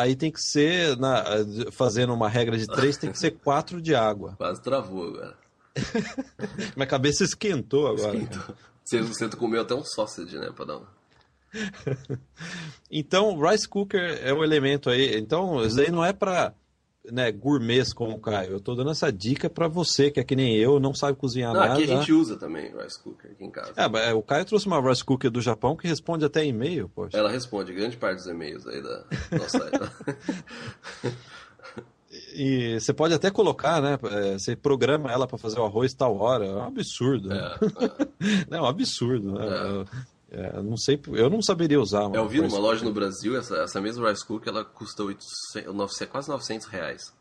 Aí 0.01 0.15
tem 0.15 0.31
que 0.31 0.41
ser, 0.41 0.97
na, 0.97 1.23
fazendo 1.71 2.13
uma 2.13 2.27
regra 2.27 2.57
de 2.57 2.65
três, 2.65 2.97
tem 2.97 3.11
que 3.11 3.19
ser 3.19 3.31
quatro 3.31 3.81
de 3.81 3.93
água. 3.93 4.35
Quase 4.39 4.61
travou 4.61 5.07
agora. 5.07 5.37
Minha 6.75 6.87
cabeça 6.87 7.23
esquentou 7.23 7.87
agora. 7.87 8.17
Esquentou. 8.17 8.55
Você, 8.83 9.01
você 9.01 9.29
comeu 9.29 9.61
até 9.61 9.75
um 9.75 9.83
sausage, 9.85 10.37
né, 10.37 10.51
pra 10.55 10.65
dar 10.65 10.77
uma... 10.77 11.01
então, 12.89 13.39
rice 13.39 13.67
cooker 13.67 14.19
é 14.23 14.33
o 14.33 14.43
elemento 14.43 14.89
aí. 14.89 15.17
Então, 15.17 15.63
isso 15.63 15.79
aí 15.79 15.91
não 15.91 16.03
é 16.03 16.13
para 16.13 16.53
né, 17.09 17.31
gourmets 17.31 17.93
como 17.93 18.15
o 18.15 18.19
Caio. 18.19 18.53
Eu 18.53 18.59
tô 18.59 18.75
dando 18.75 18.91
essa 18.91 19.11
dica 19.11 19.49
para 19.49 19.67
você, 19.67 20.11
que 20.11 20.19
é 20.19 20.23
que 20.23 20.35
nem 20.35 20.55
eu, 20.55 20.79
não 20.79 20.93
sabe 20.93 21.17
cozinhar 21.17 21.53
não, 21.53 21.59
nada. 21.59 21.73
Aqui 21.73 21.83
a 21.83 21.97
gente 21.97 22.11
usa 22.11 22.37
também 22.37 22.71
rice 22.75 23.01
cooker 23.01 23.31
aqui 23.31 23.43
em 23.43 23.51
casa. 23.51 23.73
É, 23.75 24.13
o 24.13 24.21
Caio 24.21 24.45
trouxe 24.45 24.67
uma 24.67 24.81
rice 24.81 25.03
cooker 25.03 25.31
do 25.31 25.41
Japão 25.41 25.75
que 25.75 25.87
responde 25.87 26.25
até 26.25 26.45
e-mail, 26.45 26.89
poxa. 26.89 27.17
Ela 27.17 27.31
responde 27.31 27.73
grande 27.73 27.97
parte 27.97 28.17
dos 28.17 28.27
e-mails 28.27 28.67
aí 28.67 28.81
da 28.81 29.05
nossa. 29.31 29.71
E 32.33 32.79
você 32.79 32.93
pode 32.93 33.13
até 33.13 33.29
colocar, 33.29 33.81
né? 33.81 33.97
É, 34.03 34.33
você 34.33 34.55
programa 34.55 35.11
ela 35.11 35.27
para 35.27 35.37
fazer 35.37 35.59
o 35.59 35.65
arroz 35.65 35.93
tal 35.93 36.17
hora. 36.17 36.45
É 36.45 36.53
um 36.53 36.63
absurdo. 36.63 37.29
Né? 37.29 37.37
É, 37.39 38.55
é. 38.55 38.57
é 38.57 38.61
um 38.61 38.65
absurdo. 38.65 39.33
Né? 39.33 39.45
É. 39.45 39.85
É, 40.31 40.61
não 40.61 40.77
sei, 40.77 40.97
eu 41.07 41.29
não 41.29 41.41
saberia 41.41 41.79
usar. 41.79 42.09
Eu 42.13 42.25
vi 42.25 42.41
numa 42.41 42.57
loja 42.57 42.85
no 42.85 42.93
Brasil, 42.93 43.37
essa, 43.37 43.57
essa 43.57 43.81
mesma 43.81 44.09
rice 44.09 44.25
cooker, 44.25 44.47
ela 44.47 44.63
custa 44.63 45.03
800, 45.03 46.07
quase 46.09 46.29
900 46.29 46.67
reais. 46.67 47.13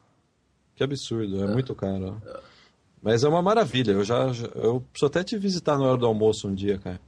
Que 0.77 0.85
absurdo, 0.85 1.41
é, 1.41 1.45
é. 1.45 1.47
muito 1.49 1.75
caro. 1.75 2.23
É. 2.25 2.41
Mas 3.03 3.25
é 3.25 3.29
uma 3.29 3.43
maravilha, 3.43 3.93
eu 3.93 4.05
já, 4.05 4.27
eu 4.55 4.81
preciso 4.93 5.07
até 5.07 5.25
te 5.25 5.37
visitar 5.37 5.77
na 5.77 5.87
hora 5.87 5.99
do 5.99 6.07
almoço 6.07 6.47
um 6.47 6.55
dia, 6.55 6.79
cara. 6.79 7.01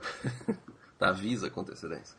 tá, 0.98 1.10
avisa 1.10 1.50
com 1.50 1.60
antecedência. 1.60 2.16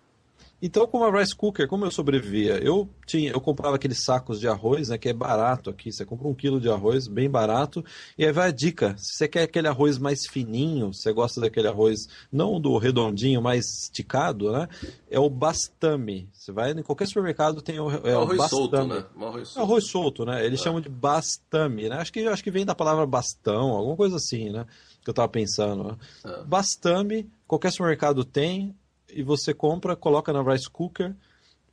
Então, 0.61 0.85
como 0.85 1.05
a 1.05 1.19
rice 1.19 1.33
cooker, 1.35 1.67
como 1.67 1.85
eu 1.85 1.91
sobrevivia? 1.91 2.57
Eu 2.57 2.89
tinha, 3.05 3.31
eu 3.31 3.39
comprava 3.39 3.77
aqueles 3.77 4.03
sacos 4.03 4.39
de 4.39 4.47
arroz, 4.47 4.89
né, 4.89 4.97
que 4.97 5.07
é 5.07 5.13
barato 5.13 5.69
aqui. 5.69 5.91
Você 5.91 6.05
compra 6.05 6.27
um 6.27 6.33
quilo 6.33 6.59
de 6.59 6.69
arroz, 6.69 7.07
bem 7.07 7.29
barato. 7.29 7.83
E 8.17 8.25
aí 8.25 8.31
vai 8.31 8.49
a 8.49 8.51
dica: 8.51 8.95
se 8.97 9.15
você 9.15 9.27
quer 9.27 9.43
aquele 9.43 9.67
arroz 9.67 9.97
mais 9.97 10.27
fininho, 10.29 10.93
você 10.93 11.13
gosta 11.13 11.39
daquele 11.39 11.67
arroz 11.67 12.07
não 12.31 12.59
do 12.59 12.77
redondinho, 12.77 13.41
mais 13.41 13.65
esticado, 13.83 14.51
né? 14.51 14.67
É 15.09 15.19
o 15.19 15.29
bastame. 15.29 16.29
Você 16.33 16.51
vai 16.51 16.71
em 16.71 16.83
qualquer 16.83 17.07
supermercado 17.07 17.61
tem 17.61 17.79
o, 17.79 17.89
é, 17.89 18.15
o 18.15 18.21
arroz 18.21 18.37
bastame. 18.37 18.49
solto, 18.49 18.87
né? 18.87 19.05
arroz 19.21 19.47
solto. 19.47 19.59
É 19.59 19.63
arroz 19.63 19.83
solto, 19.85 20.25
né? 20.25 20.45
Eles 20.45 20.59
é. 20.59 20.63
chamam 20.63 20.81
de 20.81 20.89
bastame, 20.89 21.87
né? 21.87 21.97
Acho 21.97 22.11
que 22.11 22.27
acho 22.27 22.43
que 22.43 22.51
vem 22.51 22.65
da 22.65 22.75
palavra 22.75 23.05
bastão, 23.05 23.69
alguma 23.69 23.95
coisa 23.95 24.17
assim, 24.17 24.49
né? 24.49 24.65
Que 25.03 25.09
eu 25.09 25.13
tava 25.13 25.29
pensando. 25.29 25.83
Né? 25.85 25.97
É. 26.25 26.43
Bastame, 26.43 27.29
qualquer 27.47 27.71
supermercado 27.71 28.25
tem 28.25 28.75
e 29.13 29.23
você 29.23 29.53
compra, 29.53 29.95
coloca 29.95 30.31
na 30.33 30.41
rice 30.41 30.69
cooker, 30.69 31.15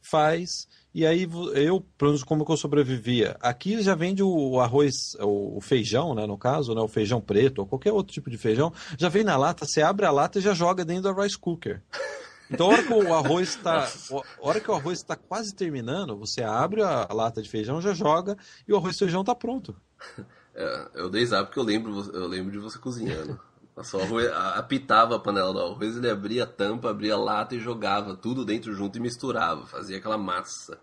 faz, 0.01 0.69
e 0.95 1.05
aí 1.05 1.29
eu, 1.55 1.81
pelo 1.99 2.13
menos 2.13 2.23
como 2.23 2.45
que 2.45 2.53
eu 2.53 2.57
sobrevivia. 2.57 3.37
Aqui 3.41 3.83
já 3.83 3.95
vende 3.95 4.23
o 4.23 4.61
arroz, 4.61 5.17
o 5.21 5.61
feijão, 5.61 6.15
né, 6.15 6.27
no 6.27 6.39
caso, 6.39 6.75
né, 6.75 6.81
o 6.81 6.89
feijão 6.89 7.21
preto, 7.21 7.59
ou 7.59 7.67
qualquer 7.67 7.93
outro 7.93 8.13
tipo 8.15 8.31
de 8.31 8.39
feijão, 8.39 8.73
já 8.97 9.09
vem 9.09 9.25
na 9.25 9.37
lata, 9.37 9.67
você 9.67 9.83
abre 9.83 10.07
a 10.07 10.11
lata 10.11 10.39
e 10.39 10.43
já 10.43 10.55
joga 10.55 10.85
dentro 10.85 11.13
da 11.13 11.23
rice 11.23 11.37
cooker. 11.37 11.83
Então, 12.51 12.71
a 12.71 12.75
hora 12.75 12.83
que 12.85 12.93
o 12.93 13.15
arroz 13.15 13.49
está, 13.49 13.91
hora 14.41 14.61
que 14.61 14.71
o 14.71 14.75
arroz 14.75 14.99
está 14.99 15.17
quase 15.17 15.53
terminando, 15.55 16.17
você 16.17 16.43
abre 16.43 16.83
a 16.83 17.09
lata 17.13 17.43
de 17.43 17.49
feijão, 17.49 17.83
já 17.83 17.93
joga 17.93 18.37
e 18.67 18.73
o 18.73 18.77
arroz 18.77 18.95
e 18.95 18.99
feijão 19.01 19.23
está 19.23 19.35
pronto. 19.35 19.75
É, 20.55 20.89
eu 20.95 21.11
dei 21.11 21.27
zap 21.27 21.47
porque 21.47 21.59
eu 21.59 21.65
lembro, 21.65 22.11
eu 22.15 22.27
lembro 22.27 22.53
de 22.53 22.59
você 22.59 22.79
cozinhando. 22.79 23.39
Só 23.83 24.01
arroz, 24.01 24.27
apitava 24.55 25.17
a 25.17 25.19
panela 25.19 25.53
do 25.53 25.61
arroz, 25.61 25.97
ele 25.97 26.09
abria 26.11 26.45
a 26.45 26.47
tampa, 26.47 26.91
abria 26.91 27.15
a 27.15 27.19
lata 27.19 27.55
e 27.55 27.61
jogava 27.61 28.17
tudo 28.17 28.45
dentro 28.45 28.73
junto 28.73 28.97
e 28.97 29.01
misturava, 29.01 29.67
fazia 29.67 29.99
aquela 29.99 30.17
massa. 30.17 30.79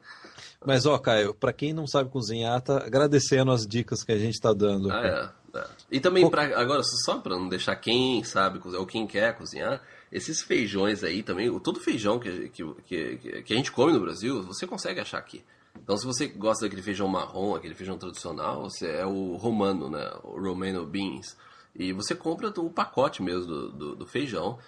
Mas 0.63 0.85
ó, 0.85 0.97
Caio, 0.99 1.33
para 1.33 1.51
quem 1.51 1.73
não 1.73 1.87
sabe 1.87 2.11
cozinhar, 2.11 2.61
tá 2.61 2.77
agradecendo 2.77 3.51
as 3.51 3.65
dicas 3.65 4.03
que 4.03 4.11
a 4.11 4.17
gente 4.17 4.39
tá 4.39 4.53
dando. 4.53 4.91
Ah, 4.91 5.33
é, 5.53 5.57
é. 5.57 5.65
E 5.91 5.99
também, 5.99 6.29
pra, 6.29 6.43
agora, 6.59 6.83
só 6.83 7.17
para 7.17 7.35
não 7.35 7.49
deixar 7.49 7.75
quem 7.77 8.23
sabe 8.23 8.59
cozinhar 8.59 8.81
ou 8.81 8.87
quem 8.87 9.07
quer 9.07 9.35
cozinhar, 9.35 9.81
esses 10.11 10.43
feijões 10.43 11.03
aí 11.03 11.23
também, 11.23 11.59
todo 11.59 11.79
feijão 11.79 12.19
que, 12.19 12.49
que, 12.49 12.63
que, 12.85 13.41
que 13.41 13.53
a 13.53 13.55
gente 13.57 13.71
come 13.71 13.91
no 13.91 13.99
Brasil, 13.99 14.43
você 14.43 14.67
consegue 14.67 14.99
achar 14.99 15.17
aqui. 15.17 15.43
Então, 15.81 15.97
se 15.97 16.05
você 16.05 16.27
gosta 16.27 16.65
daquele 16.65 16.83
feijão 16.83 17.07
marrom, 17.07 17.55
aquele 17.55 17.73
feijão 17.73 17.97
tradicional, 17.97 18.69
você 18.69 18.87
é 18.87 19.05
o 19.05 19.35
romano, 19.35 19.89
né? 19.89 20.11
O 20.23 20.39
romano 20.39 20.85
beans. 20.85 21.35
E 21.75 21.91
você 21.91 22.13
compra 22.13 22.49
o 22.57 22.69
pacote 22.69 23.21
mesmo 23.21 23.47
do, 23.47 23.71
do, 23.71 23.95
do 23.95 24.05
feijão. 24.05 24.59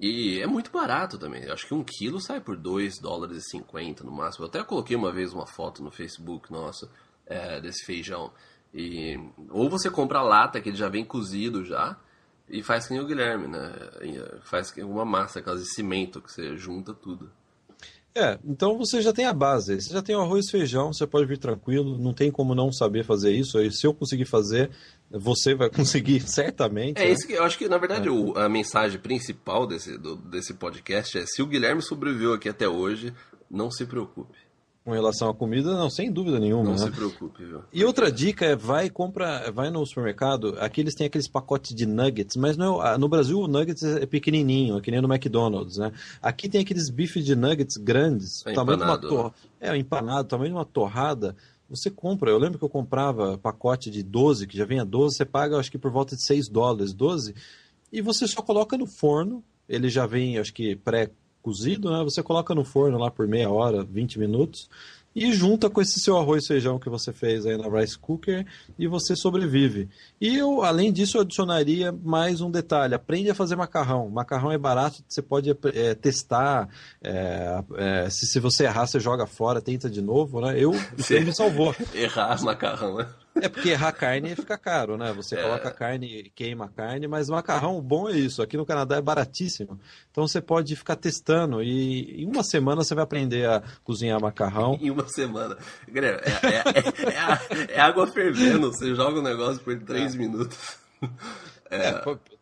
E 0.00 0.40
é 0.40 0.46
muito 0.46 0.70
barato 0.70 1.18
também. 1.18 1.44
Eu 1.44 1.52
acho 1.52 1.66
que 1.66 1.74
um 1.74 1.84
quilo 1.84 2.20
sai 2.20 2.40
por 2.40 2.56
2 2.56 2.98
dólares 2.98 3.36
e 3.38 3.50
50 3.50 4.02
no 4.02 4.10
máximo. 4.10 4.44
Eu 4.44 4.48
até 4.48 4.62
coloquei 4.62 4.96
uma 4.96 5.12
vez 5.12 5.32
uma 5.32 5.46
foto 5.46 5.82
no 5.82 5.90
Facebook 5.90 6.50
nossa 6.50 6.90
é, 7.26 7.60
desse 7.60 7.84
feijão. 7.84 8.32
E, 8.72 9.16
ou 9.50 9.70
você 9.70 9.88
compra 9.90 10.18
a 10.18 10.22
lata, 10.22 10.60
que 10.60 10.68
ele 10.68 10.76
já 10.76 10.88
vem 10.88 11.04
cozido 11.04 11.64
já, 11.64 11.96
e 12.48 12.62
faz 12.62 12.90
nem 12.90 13.00
o 13.00 13.06
Guilherme, 13.06 13.46
né? 13.46 13.72
Faz 14.42 14.74
uma 14.78 15.04
massa, 15.04 15.38
aquelas 15.38 15.62
de 15.62 15.74
cimento, 15.74 16.20
que 16.20 16.32
você 16.32 16.56
junta 16.56 16.92
tudo. 16.92 17.30
É, 18.16 18.38
então 18.44 18.78
você 18.78 19.02
já 19.02 19.12
tem 19.12 19.26
a 19.26 19.32
base, 19.32 19.80
você 19.80 19.92
já 19.92 20.00
tem 20.00 20.14
o 20.14 20.20
arroz 20.20 20.46
e 20.46 20.50
feijão, 20.52 20.92
você 20.92 21.04
pode 21.04 21.26
vir 21.26 21.36
tranquilo, 21.36 21.98
não 21.98 22.14
tem 22.14 22.30
como 22.30 22.54
não 22.54 22.70
saber 22.70 23.04
fazer 23.04 23.32
isso. 23.32 23.58
Se 23.72 23.86
eu 23.86 23.92
conseguir 23.92 24.24
fazer, 24.24 24.70
você 25.18 25.54
vai 25.54 25.70
conseguir 25.70 26.20
certamente. 26.28 26.98
É 27.00 27.06
né? 27.06 27.12
isso 27.12 27.26
que 27.26 27.34
eu 27.34 27.44
acho 27.44 27.56
que, 27.56 27.68
na 27.68 27.78
verdade, 27.78 28.08
é. 28.08 28.10
o, 28.10 28.36
a 28.36 28.48
mensagem 28.48 28.98
principal 28.98 29.66
desse, 29.66 29.96
do, 29.96 30.16
desse 30.16 30.54
podcast 30.54 31.18
é: 31.18 31.24
se 31.26 31.42
o 31.42 31.46
Guilherme 31.46 31.82
sobreviveu 31.82 32.32
aqui 32.32 32.48
até 32.48 32.68
hoje, 32.68 33.12
não 33.50 33.70
se 33.70 33.86
preocupe. 33.86 34.44
Com 34.84 34.92
relação 34.92 35.30
à 35.30 35.34
comida, 35.34 35.74
não, 35.74 35.88
sem 35.88 36.12
dúvida 36.12 36.38
nenhuma. 36.38 36.64
Não 36.64 36.72
né? 36.72 36.78
se 36.78 36.90
preocupe, 36.90 37.42
viu? 37.42 37.62
E 37.72 37.82
outra 37.82 38.12
dica 38.12 38.44
é 38.44 38.54
vai 38.54 38.90
compra, 38.90 39.50
vai 39.50 39.70
no 39.70 39.86
supermercado, 39.86 40.56
aqui 40.58 40.82
eles 40.82 40.94
têm 40.94 41.06
aqueles 41.06 41.26
pacotes 41.26 41.74
de 41.74 41.86
nuggets, 41.86 42.36
mas 42.36 42.54
não, 42.58 42.86
é 42.86 42.98
no 42.98 43.08
Brasil 43.08 43.40
o 43.40 43.48
nuggets 43.48 43.82
é 43.82 44.04
pequenininho, 44.04 44.76
é 44.76 44.82
que 44.82 44.90
nem 44.90 45.00
no 45.00 45.10
McDonald's, 45.10 45.78
né? 45.78 45.90
Aqui 46.20 46.50
tem 46.50 46.60
aqueles 46.60 46.90
bifes 46.90 47.24
de 47.24 47.34
nuggets 47.34 47.78
grandes, 47.78 48.44
é 48.44 48.52
tamanho 48.52 48.76
de 48.76 48.84
uma 48.84 48.98
tor 48.98 49.32
é 49.58 49.74
empanado, 49.74 50.28
tamanho 50.28 50.50
de 50.50 50.56
uma 50.56 50.66
torrada. 50.66 51.34
Você 51.68 51.90
compra, 51.90 52.30
eu 52.30 52.38
lembro 52.38 52.58
que 52.58 52.64
eu 52.64 52.68
comprava 52.68 53.38
pacote 53.38 53.90
de 53.90 54.02
12, 54.02 54.46
que 54.46 54.56
já 54.56 54.64
vem 54.64 54.80
a 54.80 54.84
12, 54.84 55.16
você 55.16 55.24
paga 55.24 55.58
acho 55.58 55.70
que 55.70 55.78
por 55.78 55.90
volta 55.90 56.14
de 56.14 56.22
6 56.22 56.48
dólares, 56.48 56.92
12, 56.92 57.34
e 57.90 58.02
você 58.02 58.26
só 58.26 58.42
coloca 58.42 58.76
no 58.76 58.86
forno, 58.86 59.42
ele 59.68 59.88
já 59.88 60.06
vem, 60.06 60.38
acho 60.38 60.52
que 60.52 60.76
pré 60.76 61.10
cozido, 61.40 61.90
né? 61.90 62.02
Você 62.02 62.22
coloca 62.22 62.54
no 62.54 62.64
forno 62.64 62.98
lá 62.98 63.10
por 63.10 63.28
meia 63.28 63.50
hora, 63.50 63.84
20 63.84 64.18
minutos, 64.18 64.68
e 65.14 65.32
junta 65.32 65.70
com 65.70 65.80
esse 65.80 66.00
seu 66.00 66.16
arroz 66.18 66.44
e 66.44 66.48
feijão 66.48 66.78
que 66.78 66.90
você 66.90 67.12
fez 67.12 67.46
aí 67.46 67.56
na 67.56 67.68
rice 67.68 67.98
cooker 67.98 68.44
e 68.78 68.86
você 68.86 69.14
sobrevive. 69.14 69.88
E 70.20 70.36
eu, 70.36 70.62
além 70.62 70.92
disso, 70.92 71.16
eu 71.16 71.22
adicionaria 71.22 71.92
mais 71.92 72.40
um 72.40 72.50
detalhe: 72.50 72.94
aprende 72.94 73.30
a 73.30 73.34
fazer 73.34 73.56
macarrão. 73.56 74.08
Macarrão 74.10 74.50
é 74.50 74.58
barato, 74.58 75.04
você 75.08 75.22
pode 75.22 75.50
é, 75.50 75.94
testar. 75.94 76.68
É, 77.02 77.62
é, 77.76 78.10
se, 78.10 78.26
se 78.26 78.40
você 78.40 78.64
errar, 78.64 78.86
você 78.86 78.98
joga 78.98 79.26
fora, 79.26 79.60
tenta 79.60 79.88
de 79.88 80.02
novo, 80.02 80.40
né? 80.40 80.58
Eu, 80.58 80.72
isso 80.98 81.12
me 81.12 81.34
salvou. 81.34 81.74
Errar 81.94 82.42
macarrão, 82.42 82.96
né? 82.96 83.08
É 83.40 83.48
porque 83.48 83.70
errar 83.70 83.92
carne 83.92 84.36
fica 84.36 84.56
caro, 84.56 84.96
né? 84.96 85.12
Você 85.12 85.36
é. 85.36 85.42
coloca 85.42 85.70
carne, 85.70 86.30
queima 86.34 86.66
a 86.66 86.68
carne, 86.68 87.08
mas 87.08 87.28
macarrão 87.28 87.80
bom 87.80 88.08
é 88.08 88.12
isso. 88.12 88.40
Aqui 88.40 88.56
no 88.56 88.64
Canadá 88.64 88.96
é 88.96 89.02
baratíssimo. 89.02 89.78
Então 90.10 90.26
você 90.26 90.40
pode 90.40 90.76
ficar 90.76 90.96
testando 90.96 91.62
e 91.62 92.22
em 92.22 92.26
uma 92.26 92.44
semana 92.44 92.84
você 92.84 92.94
vai 92.94 93.04
aprender 93.04 93.48
a 93.48 93.62
cozinhar 93.82 94.20
macarrão. 94.20 94.78
Em 94.84 94.90
uma 94.90 95.08
semana. 95.08 95.56
É, 95.92 95.98
é, 96.00 97.72
é, 97.72 97.74
é 97.74 97.80
água 97.80 98.06
fervendo, 98.06 98.70
você 98.70 98.94
joga 98.94 99.18
o 99.18 99.20
um 99.20 99.24
negócio 99.24 99.60
por 99.62 99.76
três 99.80 100.14
minutos. 100.14 100.78
É, 101.70 101.92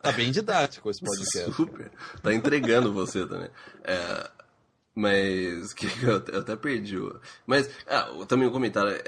tá 0.01 0.11
bem 0.11 0.31
didático 0.31 0.89
esse 0.89 0.99
podcast. 0.99 1.53
Super. 1.53 1.91
Tá 2.21 2.33
entregando 2.33 2.93
você 2.93 3.25
também. 3.25 3.49
mas 4.93 5.73
que 5.73 5.87
eu, 6.03 6.17
até 6.39 6.55
perdi. 6.55 6.97
Mas 7.47 7.69
ah, 7.87 8.09
também 8.27 8.47
um 8.47 8.51
comentário 8.51 9.01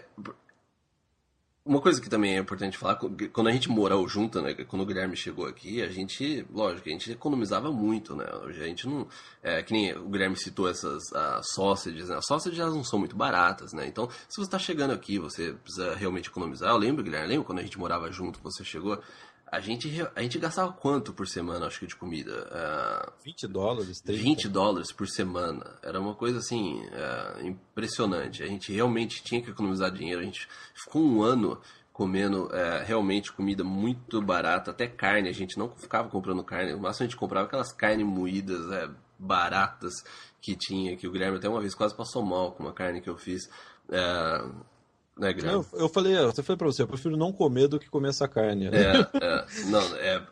uma 1.66 1.82
coisa 1.82 2.00
que 2.00 2.08
também 2.08 2.36
é 2.36 2.40
importante 2.40 2.78
falar, 2.78 3.00
quando 3.34 3.48
a 3.48 3.52
gente 3.52 3.70
morou 3.70 4.08
junto, 4.08 4.40
né, 4.40 4.54
quando 4.54 4.84
o 4.84 4.86
Guilherme 4.86 5.18
chegou 5.18 5.48
aqui, 5.48 5.82
a 5.82 5.90
gente, 5.90 6.46
lógico, 6.54 6.88
a 6.88 6.92
gente 6.92 7.12
economizava 7.12 7.72
muito, 7.72 8.16
né, 8.16 8.26
hoje 8.44 8.62
a 8.62 8.68
gente 8.68 8.88
não, 8.88 9.08
é, 9.42 9.64
que 9.64 9.74
nem 9.74 9.98
o 9.98 10.08
Guilherme 10.08 10.38
citou 10.38 10.70
essas 10.70 11.12
a 11.12 11.42
né, 12.08 12.16
as 12.18 12.26
sausages 12.28 12.60
não 12.60 12.84
são 12.84 13.00
muito 13.00 13.16
baratas, 13.16 13.74
né, 13.74 13.88
então 13.88 14.08
se 14.30 14.36
você 14.36 14.44
está 14.44 14.60
chegando 14.60 14.92
aqui, 14.92 15.18
você 15.18 15.54
precisa 15.54 15.96
realmente 15.96 16.30
economizar, 16.30 16.70
eu 16.70 16.78
lembro, 16.78 17.04
Guilherme, 17.04 17.30
lembra 17.30 17.46
quando 17.46 17.60
a 17.60 17.64
gente 17.64 17.80
morava 17.80 18.12
junto, 18.12 18.40
você 18.44 18.64
chegou, 18.64 19.02
a 19.52 19.60
gente, 19.60 19.88
a 20.16 20.22
gente 20.22 20.40
gastava 20.40 20.74
quanto 20.74 21.14
por 21.14 21.28
semana, 21.28 21.68
acho 21.68 21.80
que, 21.80 21.88
de 21.88 21.96
comida? 21.96 23.12
Uh, 23.12 23.24
20 23.24 23.48
dólares, 23.48 24.02
30. 24.02 24.22
20 24.22 24.50
dólares 24.50 24.92
por 24.92 25.08
semana. 25.08 25.80
Era 25.84 26.00
uma 26.00 26.16
coisa, 26.16 26.40
assim, 26.40 26.82
uh, 26.84 27.46
impressionante. 27.46 28.44
A 28.44 28.48
gente 28.48 28.74
realmente 28.74 29.24
tinha 29.24 29.42
que 29.42 29.52
economizar 29.52 29.92
dinheiro. 29.92 30.22
A 30.22 30.26
gente 30.26 30.48
ficou 30.74 31.02
um 31.02 31.22
ano 31.22 31.62
comendo 31.94 32.48
uh, 32.48 32.84
realmente 32.84 33.32
comida 33.32 33.64
muito 33.64 34.22
barata, 34.22 34.72
até 34.72 34.88
carne. 34.88 35.30
A 35.30 35.34
gente 35.34 35.58
não 35.58 35.70
ficava 35.70 36.10
comprando 36.10 36.44
carne. 36.44 36.74
No 36.74 36.80
máximo 36.80 37.06
a 37.06 37.08
gente 37.08 37.18
comprava 37.18 37.46
aquelas 37.46 37.72
carnes 37.72 38.06
moídas, 38.06 38.70
é, 38.72 38.90
baratas 39.18 39.94
que 40.42 40.56
tinha, 40.56 40.98
que 40.98 41.08
o 41.08 41.12
Guilherme 41.12 41.38
até 41.38 41.48
uma 41.48 41.62
vez 41.62 41.74
quase 41.74 41.96
passou 41.96 42.24
mal 42.24 42.52
com 42.52 42.64
uma 42.64 42.74
carne 42.74 43.00
que 43.00 43.10
eu 43.10 43.18
fiz. 43.18 43.50
Né, 45.18 45.34
Guilherme? 45.34 45.66
Eu, 45.74 45.80
eu 45.82 45.90
falei, 45.90 46.18
eu 46.18 46.34
falei 46.34 46.58
pra 46.58 46.68
você, 46.68 46.82
eu 46.82 46.88
prefiro 46.88 47.16
não 47.16 47.32
comer 47.32 47.68
do 47.68 47.80
que 47.80 47.90
comer 47.90 48.10
essa 48.10 48.28
carne. 48.28 48.70
Né? 48.70 48.78
É, 48.78 49.26
é, 49.26 49.46
não, 49.66 49.96
é. 49.96 50.28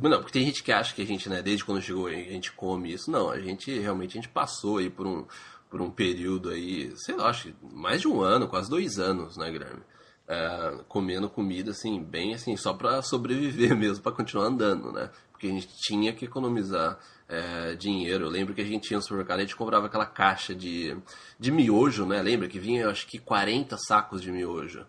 Não, 0.00 0.18
porque 0.18 0.32
tem 0.32 0.46
gente 0.46 0.62
que 0.62 0.72
acha 0.72 0.94
que 0.94 1.02
a 1.02 1.06
gente, 1.06 1.28
né, 1.28 1.42
desde 1.42 1.64
quando 1.64 1.82
chegou, 1.82 2.06
a 2.06 2.12
gente 2.12 2.52
come 2.52 2.92
isso. 2.92 3.10
Não, 3.10 3.30
a 3.30 3.38
gente 3.38 3.78
realmente 3.78 4.12
a 4.12 4.20
gente 4.20 4.28
passou 4.28 4.78
aí 4.78 4.88
por 4.88 5.06
um, 5.06 5.26
por 5.68 5.80
um 5.80 5.90
período 5.90 6.50
aí, 6.50 6.92
sei 6.96 7.14
lá, 7.14 7.28
acho 7.28 7.48
que 7.48 7.54
mais 7.72 8.00
de 8.00 8.08
um 8.08 8.22
ano, 8.22 8.48
quase 8.48 8.70
dois 8.70 8.98
anos, 8.98 9.36
né, 9.36 9.50
Guilherme? 9.50 9.82
É, 10.28 10.78
comendo 10.88 11.28
comida 11.28 11.70
assim, 11.70 12.02
bem 12.02 12.34
assim, 12.34 12.56
só 12.56 12.74
para 12.74 13.02
sobreviver 13.02 13.76
mesmo, 13.76 14.02
para 14.02 14.12
continuar 14.12 14.46
andando, 14.46 14.92
né? 14.92 15.10
Porque 15.30 15.46
a 15.46 15.50
gente 15.50 15.68
tinha 15.78 16.12
que 16.12 16.24
economizar 16.24 16.98
é, 17.28 17.74
dinheiro. 17.74 18.24
Eu 18.24 18.30
lembro 18.30 18.54
que 18.54 18.60
a 18.60 18.64
gente 18.64 18.90
ia 18.90 18.96
no 18.96 19.02
supermercado 19.02 19.38
e 19.38 19.42
a 19.42 19.44
gente 19.44 19.56
comprava 19.56 19.86
aquela 19.86 20.06
caixa 20.06 20.54
de, 20.54 20.96
de 21.38 21.50
miojo, 21.50 22.06
né? 22.06 22.22
Lembra 22.22 22.48
que 22.48 22.58
vinha, 22.58 22.88
acho 22.88 23.06
que 23.06 23.18
40 23.18 23.76
sacos 23.78 24.22
de 24.22 24.30
miojo 24.30 24.86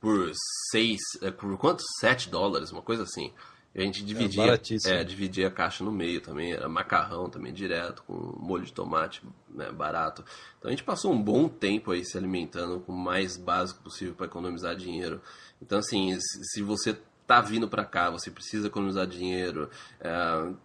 por 0.00 0.30
6, 0.70 0.98
é, 1.22 1.30
por 1.30 1.56
quanto? 1.58 1.82
7 2.00 2.28
dólares, 2.28 2.70
uma 2.70 2.82
coisa 2.82 3.02
assim. 3.02 3.32
E 3.74 3.80
a 3.80 3.84
gente 3.84 4.02
dividia, 4.02 4.58
é, 4.86 5.04
dividia 5.04 5.48
a 5.48 5.50
caixa 5.50 5.84
no 5.84 5.92
meio 5.92 6.22
também, 6.22 6.52
era 6.52 6.66
macarrão 6.66 7.28
também 7.28 7.52
direto, 7.52 8.02
com 8.04 8.14
molho 8.38 8.64
de 8.64 8.72
tomate 8.72 9.22
né, 9.50 9.70
barato. 9.70 10.24
Então 10.58 10.70
a 10.70 10.72
gente 10.72 10.82
passou 10.82 11.12
um 11.12 11.22
bom 11.22 11.46
tempo 11.46 11.90
aí 11.90 12.02
se 12.02 12.16
alimentando 12.16 12.80
com 12.80 12.92
o 12.92 12.96
mais 12.96 13.36
básico 13.36 13.82
possível 13.82 14.14
para 14.14 14.24
economizar 14.24 14.74
dinheiro. 14.74 15.20
Então 15.60 15.78
assim, 15.78 16.16
se 16.18 16.62
você 16.62 16.96
tá 17.26 17.40
vindo 17.40 17.68
para 17.68 17.84
cá, 17.84 18.10
você 18.10 18.30
precisa 18.30 18.68
economizar 18.68 19.06
dinheiro. 19.06 19.68
É, 20.00 20.10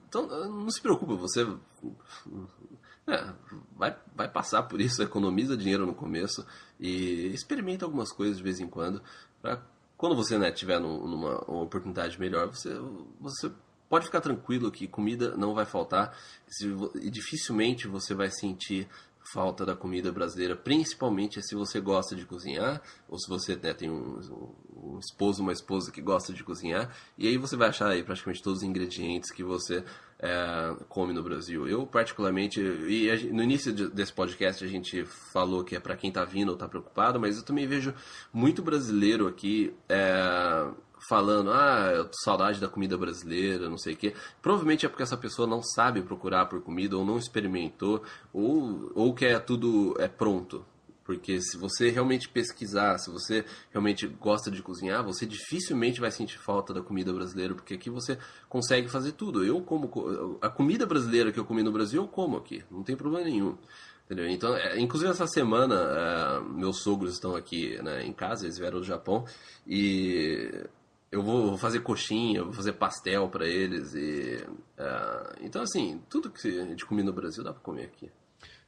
então, 0.08 0.28
não 0.50 0.70
se 0.70 0.82
preocupe, 0.82 1.16
você 1.16 1.48
é, 3.08 3.34
vai, 3.76 3.96
vai 4.16 4.30
passar 4.30 4.64
por 4.64 4.80
isso, 4.80 5.02
economiza 5.04 5.58
dinheiro 5.58 5.86
no 5.86 5.96
começo 5.96 6.46
e 6.80 7.28
experimenta 7.34 7.86
algumas 7.86 8.12
coisas 8.12 8.38
de 8.38 8.44
vez 8.44 8.60
em 8.60 8.68
quando. 8.68 9.02
Pra, 9.42 9.62
quando 9.98 10.16
você 10.16 10.38
né, 10.38 10.52
tiver 10.52 10.80
num, 10.80 11.08
numa 11.08 11.38
oportunidade 11.62 12.20
melhor, 12.20 12.48
você, 12.48 12.74
você 13.20 13.52
pode 13.90 14.06
ficar 14.06 14.22
tranquilo 14.22 14.72
que 14.72 14.88
comida 14.88 15.36
não 15.36 15.54
vai 15.54 15.66
faltar 15.66 16.16
e 16.96 17.10
dificilmente 17.10 17.88
você 17.88 18.14
vai 18.14 18.32
sentir 18.32 18.88
falta 19.24 19.66
da 19.66 19.76
comida 19.76 20.12
brasileira, 20.12 20.56
principalmente 20.56 21.42
se 21.42 21.56
você 21.56 21.80
gosta 21.80 22.16
de 22.16 22.26
cozinhar, 22.26 22.82
ou 23.08 23.18
se 23.18 23.30
você 23.30 23.56
né, 23.56 23.74
tem 23.74 23.90
um, 23.90 24.20
um, 24.76 25.00
esposo, 25.00 25.42
uma 25.42 25.54
esposa 25.54 25.92
que 25.92 26.02
gosta 26.02 26.34
de 26.34 26.44
cozinhar, 26.44 26.94
e 27.18 27.28
aí 27.28 27.38
você 27.38 27.56
vai 27.56 27.70
achar 27.70 27.90
aí 27.90 28.04
praticamente 28.04 28.42
todos 28.42 28.60
os 28.60 28.68
ingredientes 28.68 29.32
que 29.32 29.44
você 29.44 29.84
é, 30.20 30.76
come 30.90 31.14
no 31.14 31.24
Brasil. 31.24 31.68
Eu, 31.68 31.86
particularmente, 31.86 32.60
e 32.60 33.30
no 33.32 33.44
início 33.44 33.74
desse 33.90 34.14
podcast 34.14 34.64
a 34.64 34.68
gente 34.68 35.06
falou 35.06 35.64
que 35.64 35.76
é 35.76 35.80
para 35.80 35.96
quem 35.96 36.10
está 36.10 36.26
vindo 36.26 36.50
ou 36.50 36.56
está 36.56 36.68
preocupado, 36.68 37.20
mas 37.20 37.38
eu 37.38 37.44
também 37.44 37.68
vejo 37.68 37.94
muito 38.34 38.62
brasileiro 38.62 39.28
aqui. 39.28 39.74
É, 39.88 40.68
falando, 41.08 41.52
ah, 41.52 41.92
eu 41.94 42.06
tô 42.06 42.14
saudade 42.24 42.60
da 42.60 42.68
comida 42.68 42.98
brasileira, 42.98 43.70
não 43.70 43.78
sei 43.78 43.94
o 43.94 43.98
quê. 43.98 44.14
Provavelmente 44.42 44.86
é 44.86 44.90
porque 44.90 45.04
essa 45.04 45.18
pessoa 45.18 45.48
não 45.48 45.62
sabe 45.62 46.02
procurar 46.02 46.46
por 46.46 46.62
comida, 46.62 46.98
ou 46.98 47.06
não 47.06 47.18
experimentou, 47.18 48.04
ou, 48.34 48.92
ou 48.94 49.14
quer 49.14 49.40
tudo 49.44 49.96
é 50.00 50.08
pronto. 50.08 50.66
Porque 51.04 51.42
se 51.42 51.58
você 51.58 51.90
realmente 51.90 52.30
pesquisar, 52.30 52.98
se 53.00 53.10
você 53.12 53.44
realmente 53.72 54.08
gosta 54.08 54.52
de 54.52 54.62
cozinhar, 54.62 55.04
você 55.04 55.26
dificilmente 55.26 56.00
vai 56.00 56.12
sentir 56.12 56.38
falta 56.38 56.74
da 56.74 56.82
comida 56.82 57.12
brasileira, 57.12 57.56
porque 57.56 57.74
aqui 57.74 57.90
você 57.90 58.18
consegue 58.48 58.88
fazer 58.88 59.14
tudo. 59.14 59.44
Eu 59.44 59.62
como 59.62 60.38
a 60.42 60.50
comida 60.50 60.86
brasileira 60.86 61.32
que 61.32 61.40
eu 61.40 61.46
comi 61.46 61.64
no 61.64 61.72
Brasil, 61.72 62.04
eu 62.04 62.08
como 62.08 62.38
aqui, 62.38 62.64
não 62.70 62.84
tem 62.84 62.96
problema 62.96 63.26
nenhum. 63.26 63.58
Entendeu? 64.06 64.28
Então, 64.30 64.56
é, 64.56 64.80
inclusive 64.80 65.10
essa 65.10 65.26
semana, 65.26 65.76
é, 65.76 66.40
meus 66.54 66.82
sogros 66.82 67.14
estão 67.14 67.36
aqui 67.36 67.82
né, 67.82 68.06
em 68.06 68.14
casa, 68.14 68.46
eles 68.46 68.58
vieram 68.58 68.80
do 68.80 68.86
Japão 68.86 69.26
e 69.66 70.66
eu 71.12 71.22
vou 71.22 71.58
fazer 71.58 71.82
coxinha, 71.82 72.44
vou 72.44 72.54
fazer 72.54 72.74
pastel 72.74 73.28
para 73.30 73.46
eles 73.46 73.94
e 73.94 74.44
uh, 74.80 75.36
então 75.42 75.62
assim 75.62 76.02
tudo 76.10 76.30
que 76.30 76.48
a 76.48 76.66
gente 76.66 76.86
come 76.86 77.04
no 77.04 77.12
Brasil 77.12 77.44
dá 77.44 77.52
para 77.52 77.62
comer 77.62 77.84
aqui. 77.86 78.10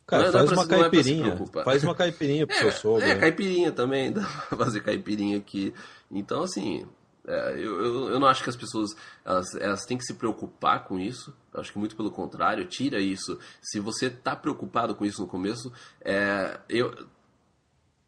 Cara, 0.06 0.32
faz, 0.32 0.52
uma 0.52 0.68
caipirinha, 0.68 1.38
faz 1.64 1.84
uma 1.84 1.96
caipirinha 1.96 2.46
pro 2.46 2.56
é, 2.56 2.60
seu 2.60 2.72
sogro. 2.74 3.06
É, 3.06 3.16
caipirinha 3.16 3.72
também, 3.72 4.12
dá 4.14 4.22
pra 4.50 4.58
fazer 4.58 4.82
caipirinha 4.82 5.38
aqui. 5.38 5.74
Então, 6.12 6.44
assim, 6.44 6.86
é, 7.26 7.54
eu, 7.54 7.82
eu, 7.82 8.10
eu, 8.10 8.20
não 8.20 8.28
acho 8.28 8.44
que 8.44 8.50
as 8.50 8.56
pessoas 8.56 8.94
elas, 9.24 9.56
elas 9.56 9.86
têm 9.86 9.98
que 9.98 10.04
se 10.04 10.16
preocupar 10.16 10.84
com 10.84 11.00
isso. 11.00 11.34
Eu 11.54 11.62
acho 11.62 11.72
que 11.72 11.80
muito 11.80 11.96
pelo 11.96 12.12
contrário, 12.12 12.66
tira 12.66 13.00
isso. 13.00 13.40
Se 13.62 13.80
você 13.80 14.08
está 14.08 14.36
preocupado 14.36 14.94
com 14.94 15.06
isso 15.06 15.22
no 15.22 15.28
começo, 15.28 15.72
é, 16.02 16.60
eu, 16.68 16.94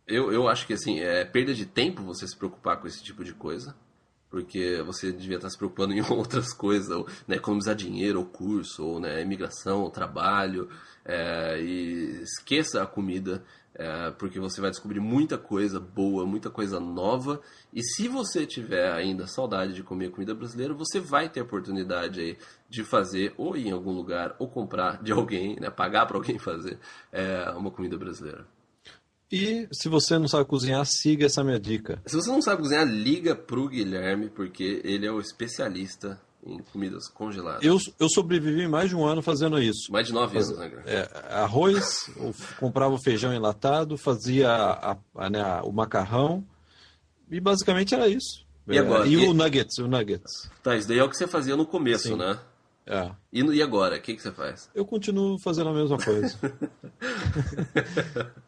eu, 0.06 0.34
eu 0.34 0.50
acho 0.50 0.68
que 0.68 0.74
assim, 0.74 1.00
é 1.00 1.24
perda 1.24 1.54
de 1.54 1.66
tempo 1.66 2.04
você 2.04 2.28
se 2.28 2.36
preocupar 2.36 2.78
com 2.78 2.88
esse 2.88 3.02
tipo 3.02 3.24
de 3.24 3.34
coisa. 3.34 3.74
Porque 4.36 4.84
você 4.86 5.14
devia 5.14 5.38
estar 5.38 5.50
se 5.50 5.58
preocupando 5.58 5.94
em 5.94 6.02
outras 6.12 6.52
coisas, 6.52 6.90
ou, 6.90 7.08
né, 7.26 7.38
economizar 7.38 7.74
dinheiro, 7.74 8.20
ou 8.20 8.26
curso, 8.26 8.86
ou 8.86 9.00
né, 9.00 9.22
imigração, 9.22 9.84
ou 9.84 9.90
trabalho. 9.90 10.68
É, 11.06 11.58
e 11.62 12.22
esqueça 12.22 12.84
a 12.84 12.86
comida 12.86 13.42
é, 13.74 14.12
porque 14.12 14.38
você 14.38 14.60
vai 14.60 14.72
descobrir 14.72 15.00
muita 15.00 15.38
coisa 15.38 15.80
boa, 15.80 16.26
muita 16.26 16.50
coisa 16.50 16.82
nova. 16.82 17.40
E 17.74 17.82
se 17.82 18.10
você 18.10 18.46
tiver 18.46 18.92
ainda 18.92 19.26
saudade 19.26 19.72
de 19.72 19.84
comer 19.84 20.12
comida 20.12 20.36
brasileira, 20.36 20.74
você 20.74 21.00
vai 21.00 21.30
ter 21.30 21.40
a 21.40 21.44
oportunidade 21.44 22.20
aí 22.20 22.38
de 22.70 22.84
fazer 22.84 23.34
ou 23.38 23.56
ir 23.56 23.68
em 23.68 23.72
algum 23.72 23.94
lugar 23.94 24.36
ou 24.38 24.50
comprar 24.50 25.02
de 25.02 25.14
alguém, 25.14 25.56
né, 25.62 25.70
pagar 25.70 26.06
para 26.08 26.18
alguém 26.18 26.38
fazer 26.38 26.78
é, 27.10 27.50
uma 27.52 27.72
comida 27.72 27.98
brasileira. 27.98 28.46
E 29.32 29.68
se 29.72 29.90
você 29.90 30.20
não 30.20 30.28
sabe 30.28 30.46
cozinhar, 30.46 30.86
siga 30.86 31.26
essa 31.26 31.44
minha 31.44 31.60
dica. 31.60 32.02
Se 32.06 32.16
você 32.16 32.30
não 32.30 32.42
sabe 32.42 32.62
cozinhar, 32.62 32.86
liga 32.86 33.36
pro 33.36 33.68
Guilherme, 33.68 34.30
porque 34.30 34.82
ele 34.84 35.06
é 35.06 35.12
o 35.12 35.20
especialista 35.20 36.22
em 36.46 36.60
comidas 36.72 37.08
congeladas. 37.08 37.64
Eu, 37.64 37.78
eu 38.00 38.08
sobrevivi 38.08 38.68
mais 38.68 38.90
de 38.90 38.96
um 38.96 39.04
ano 39.04 39.22
fazendo 39.22 39.60
isso. 39.60 39.92
Mais 39.92 40.08
de 40.08 40.14
nove 40.14 40.34
Faz, 40.34 40.52
anos, 40.52 40.60
né, 40.60 40.84
é, 40.86 41.34
Arroz, 41.34 42.10
comprava 42.60 42.94
o 42.94 43.02
feijão 43.02 43.34
enlatado, 43.34 43.98
fazia 43.98 44.52
a, 44.52 44.98
a, 45.16 45.30
né, 45.30 45.62
o 45.64 45.72
macarrão 45.72 46.46
e 47.30 47.40
basicamente 47.40 47.96
era 47.96 48.08
isso. 48.08 48.46
E, 48.68 48.78
agora, 48.78 49.06
é, 49.06 49.10
e, 49.10 49.14
e, 49.14 49.28
o 49.28 49.34
nuggets, 49.34 49.78
o 49.80 49.88
nuggets. 49.88 50.50
Tá, 50.62 50.76
isso 50.76 50.88
daí 50.88 51.00
é 51.00 51.04
o 51.04 51.10
que 51.10 51.18
você 51.18 51.28
fazia 51.28 51.56
no 51.56 51.66
começo, 51.66 52.10
Sim. 52.10 52.16
né? 52.16 52.40
É. 52.86 53.12
E, 53.34 53.42
e 53.42 53.62
agora, 53.62 53.98
o 53.98 54.02
que, 54.02 54.16
que 54.16 54.22
você 54.22 54.32
faz? 54.32 54.70
Eu 54.76 54.86
continuo 54.86 55.40
fazendo 55.40 55.70
a 55.70 55.74
mesma 55.74 55.98
coisa. 55.98 56.38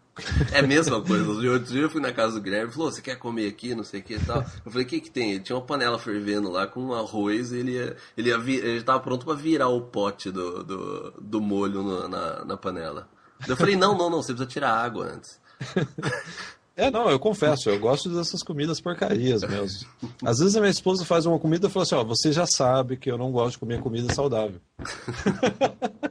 É 0.51 0.59
a 0.59 0.63
mesma 0.63 1.01
coisa. 1.01 1.29
Outro 1.29 1.71
dia 1.71 1.81
eu 1.81 1.89
fui 1.89 2.01
na 2.01 2.11
casa 2.11 2.35
do 2.35 2.41
Guilherme 2.41 2.69
e 2.69 2.73
falou: 2.73 2.91
Você 2.91 3.01
quer 3.01 3.17
comer 3.17 3.47
aqui? 3.47 3.75
Não 3.75 3.83
sei 3.83 3.99
o 3.99 4.03
que 4.03 4.15
e 4.15 4.19
tal. 4.19 4.43
Eu 4.65 4.71
falei: 4.71 4.85
O 4.85 4.89
que, 4.89 4.99
que 4.99 5.11
tem? 5.11 5.31
Ele 5.31 5.39
tinha 5.39 5.55
uma 5.55 5.65
panela 5.65 5.99
fervendo 5.99 6.49
lá 6.49 6.65
com 6.67 6.93
arroz 6.93 7.51
e 7.51 7.57
ele, 7.57 7.71
ia, 7.73 7.95
ele, 8.17 8.29
ia 8.29 8.37
vir, 8.37 8.63
ele 8.63 8.83
tava 8.83 8.99
pronto 8.99 9.25
para 9.25 9.35
virar 9.35 9.69
o 9.69 9.81
pote 9.81 10.31
do, 10.31 10.63
do, 10.63 11.13
do 11.19 11.41
molho 11.41 11.83
no, 11.83 12.07
na, 12.07 12.45
na 12.45 12.57
panela. 12.57 13.07
Eu 13.47 13.55
falei: 13.55 13.75
Não, 13.75 13.97
não, 13.97 14.09
não, 14.09 14.21
você 14.21 14.33
precisa 14.33 14.49
tirar 14.49 14.73
água 14.73 15.05
antes. 15.05 15.39
É, 16.77 16.91
não, 16.91 17.09
eu 17.09 17.17
confesso, 17.17 17.71
eu 17.71 17.79
gosto 17.79 18.07
dessas 18.07 18.43
comidas 18.43 18.79
porcarias 18.79 19.41
mesmo. 19.41 19.89
Às 20.23 20.37
vezes 20.37 20.55
a 20.55 20.59
minha 20.59 20.69
esposa 20.69 21.03
faz 21.03 21.25
uma 21.25 21.39
comida 21.39 21.65
e 21.65 21.69
fala 21.71 21.81
assim, 21.81 21.95
ó, 21.95 22.03
você 22.03 22.31
já 22.31 22.45
sabe 22.45 22.97
que 22.97 23.09
eu 23.09 23.17
não 23.17 23.31
gosto 23.31 23.53
de 23.53 23.57
comer 23.57 23.81
comida 23.81 24.13
saudável. 24.13 24.61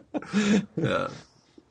É. 0.77 1.09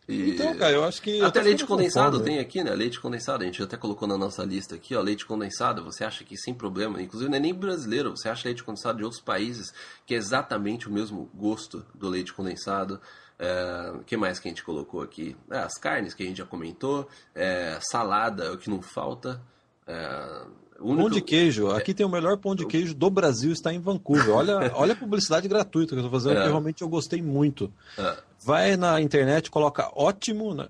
E... 0.08 0.32
Então, 0.32 0.56
cara, 0.56 0.74
eu 0.74 0.84
acho 0.84 1.02
que. 1.02 1.22
Até 1.22 1.42
leite 1.42 1.66
condensado 1.66 2.20
tem 2.22 2.40
aqui, 2.40 2.64
né? 2.64 2.72
Leite 2.76 3.00
condensado, 3.00 3.44
a 3.44 3.46
gente 3.46 3.62
até 3.62 3.76
colocou 3.76 4.08
na 4.08 4.18
nossa 4.18 4.44
lista 4.44 4.76
aqui, 4.76 4.96
ó. 4.96 5.02
Leite 5.02 5.26
condensado, 5.26 5.84
você 5.84 6.04
acha 6.04 6.24
que 6.24 6.38
sem 6.38 6.54
problema, 6.54 7.02
inclusive 7.02 7.30
não 7.30 7.38
é 7.38 7.40
nem 7.40 7.54
brasileiro, 7.54 8.12
você 8.12 8.30
acha 8.30 8.48
leite 8.48 8.64
condensado 8.64 9.00
de 9.00 9.04
outros 9.04 9.22
países 9.22 9.74
que 10.06 10.14
é 10.14 10.18
exatamente 10.18 10.88
o 10.88 10.92
mesmo 10.92 11.30
gosto 11.34 11.86
do 11.94 12.08
leite 12.08 12.34
condensado. 12.34 13.02
O 13.38 13.44
é, 13.44 14.00
que 14.06 14.16
mais 14.16 14.40
que 14.40 14.48
a 14.48 14.52
gente 14.52 14.64
colocou 14.64 15.02
aqui? 15.02 15.36
É, 15.52 15.58
as 15.58 15.74
carnes 15.74 16.14
que 16.14 16.24
a 16.24 16.26
gente 16.26 16.38
já 16.38 16.46
comentou, 16.46 17.10
é, 17.34 17.80
salada, 17.82 18.54
o 18.54 18.58
que 18.58 18.70
não 18.70 18.82
falta. 18.82 19.42
É, 19.88 20.46
Único... 20.80 21.02
Pão 21.04 21.10
de 21.10 21.22
queijo. 21.22 21.72
Aqui 21.72 21.94
tem 21.94 22.06
o 22.06 22.10
melhor 22.10 22.38
pão 22.38 22.54
de 22.54 22.66
queijo 22.66 22.94
do 22.94 23.10
Brasil, 23.10 23.52
está 23.52 23.74
em 23.74 23.80
Vancouver. 23.80 24.30
Olha, 24.30 24.72
olha 24.76 24.94
a 24.94 24.98
publicidade 24.98 25.48
gratuita 25.48 25.90
que 25.90 25.96
eu 25.96 26.06
estou 26.06 26.12
fazendo, 26.12 26.38
é. 26.38 26.44
que 26.44 26.50
realmente 26.50 26.82
eu 26.82 26.90
gostei 26.90 27.22
muito. 27.22 27.72
É. 27.98 28.18
Vai 28.44 28.76
na 28.76 29.00
internet, 29.02 29.50
coloca 29.50 29.90
ótimo 29.96 30.54
né. 30.54 30.68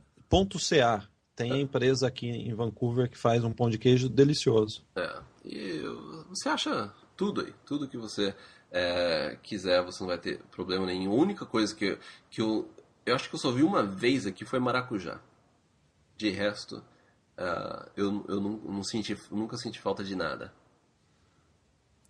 Tem 1.36 1.51
a 1.51 1.58
empresa 1.58 2.08
aqui 2.08 2.28
em 2.28 2.53
Vancouver 2.53 3.10
que 3.10 3.18
faz 3.18 3.43
um 3.43 3.51
pão 3.51 3.70
de 3.70 3.78
queijo 3.78 4.08
delicioso. 4.08 4.84
É. 4.95 5.20
E 5.43 5.82
você 6.30 6.49
acha 6.49 6.91
tudo 7.16 7.41
aí, 7.41 7.53
tudo 7.66 7.88
que 7.88 7.97
você 7.97 8.34
é, 8.72 9.38
quiser, 9.41 9.84
você 9.84 10.01
não 10.01 10.08
vai 10.08 10.18
ter 10.18 10.39
problema 10.51 10.86
nenhum. 10.86 11.12
A 11.12 11.16
única 11.16 11.45
coisa 11.45 11.74
que, 11.74 11.97
que 12.30 12.41
eu, 12.41 12.70
eu 13.06 13.16
acho 13.16 13.30
que 13.30 13.36
eu 13.36 13.39
só 13.39 13.51
vi 13.51 13.64
uma 13.64 13.84
vez 13.84 14.26
aqui 14.26 14.45
foi 14.45 14.60
maracujá. 14.60 15.20
De 16.18 16.30
resto, 16.30 16.82
uh, 17.38 17.90
eu, 17.96 18.26
eu, 18.28 18.42
não, 18.42 18.52
não 18.58 18.84
senti, 18.84 19.18
nunca 19.32 19.58
senti 19.58 19.80
falta 19.80 20.04
de 20.04 20.16
nada. 20.16 20.52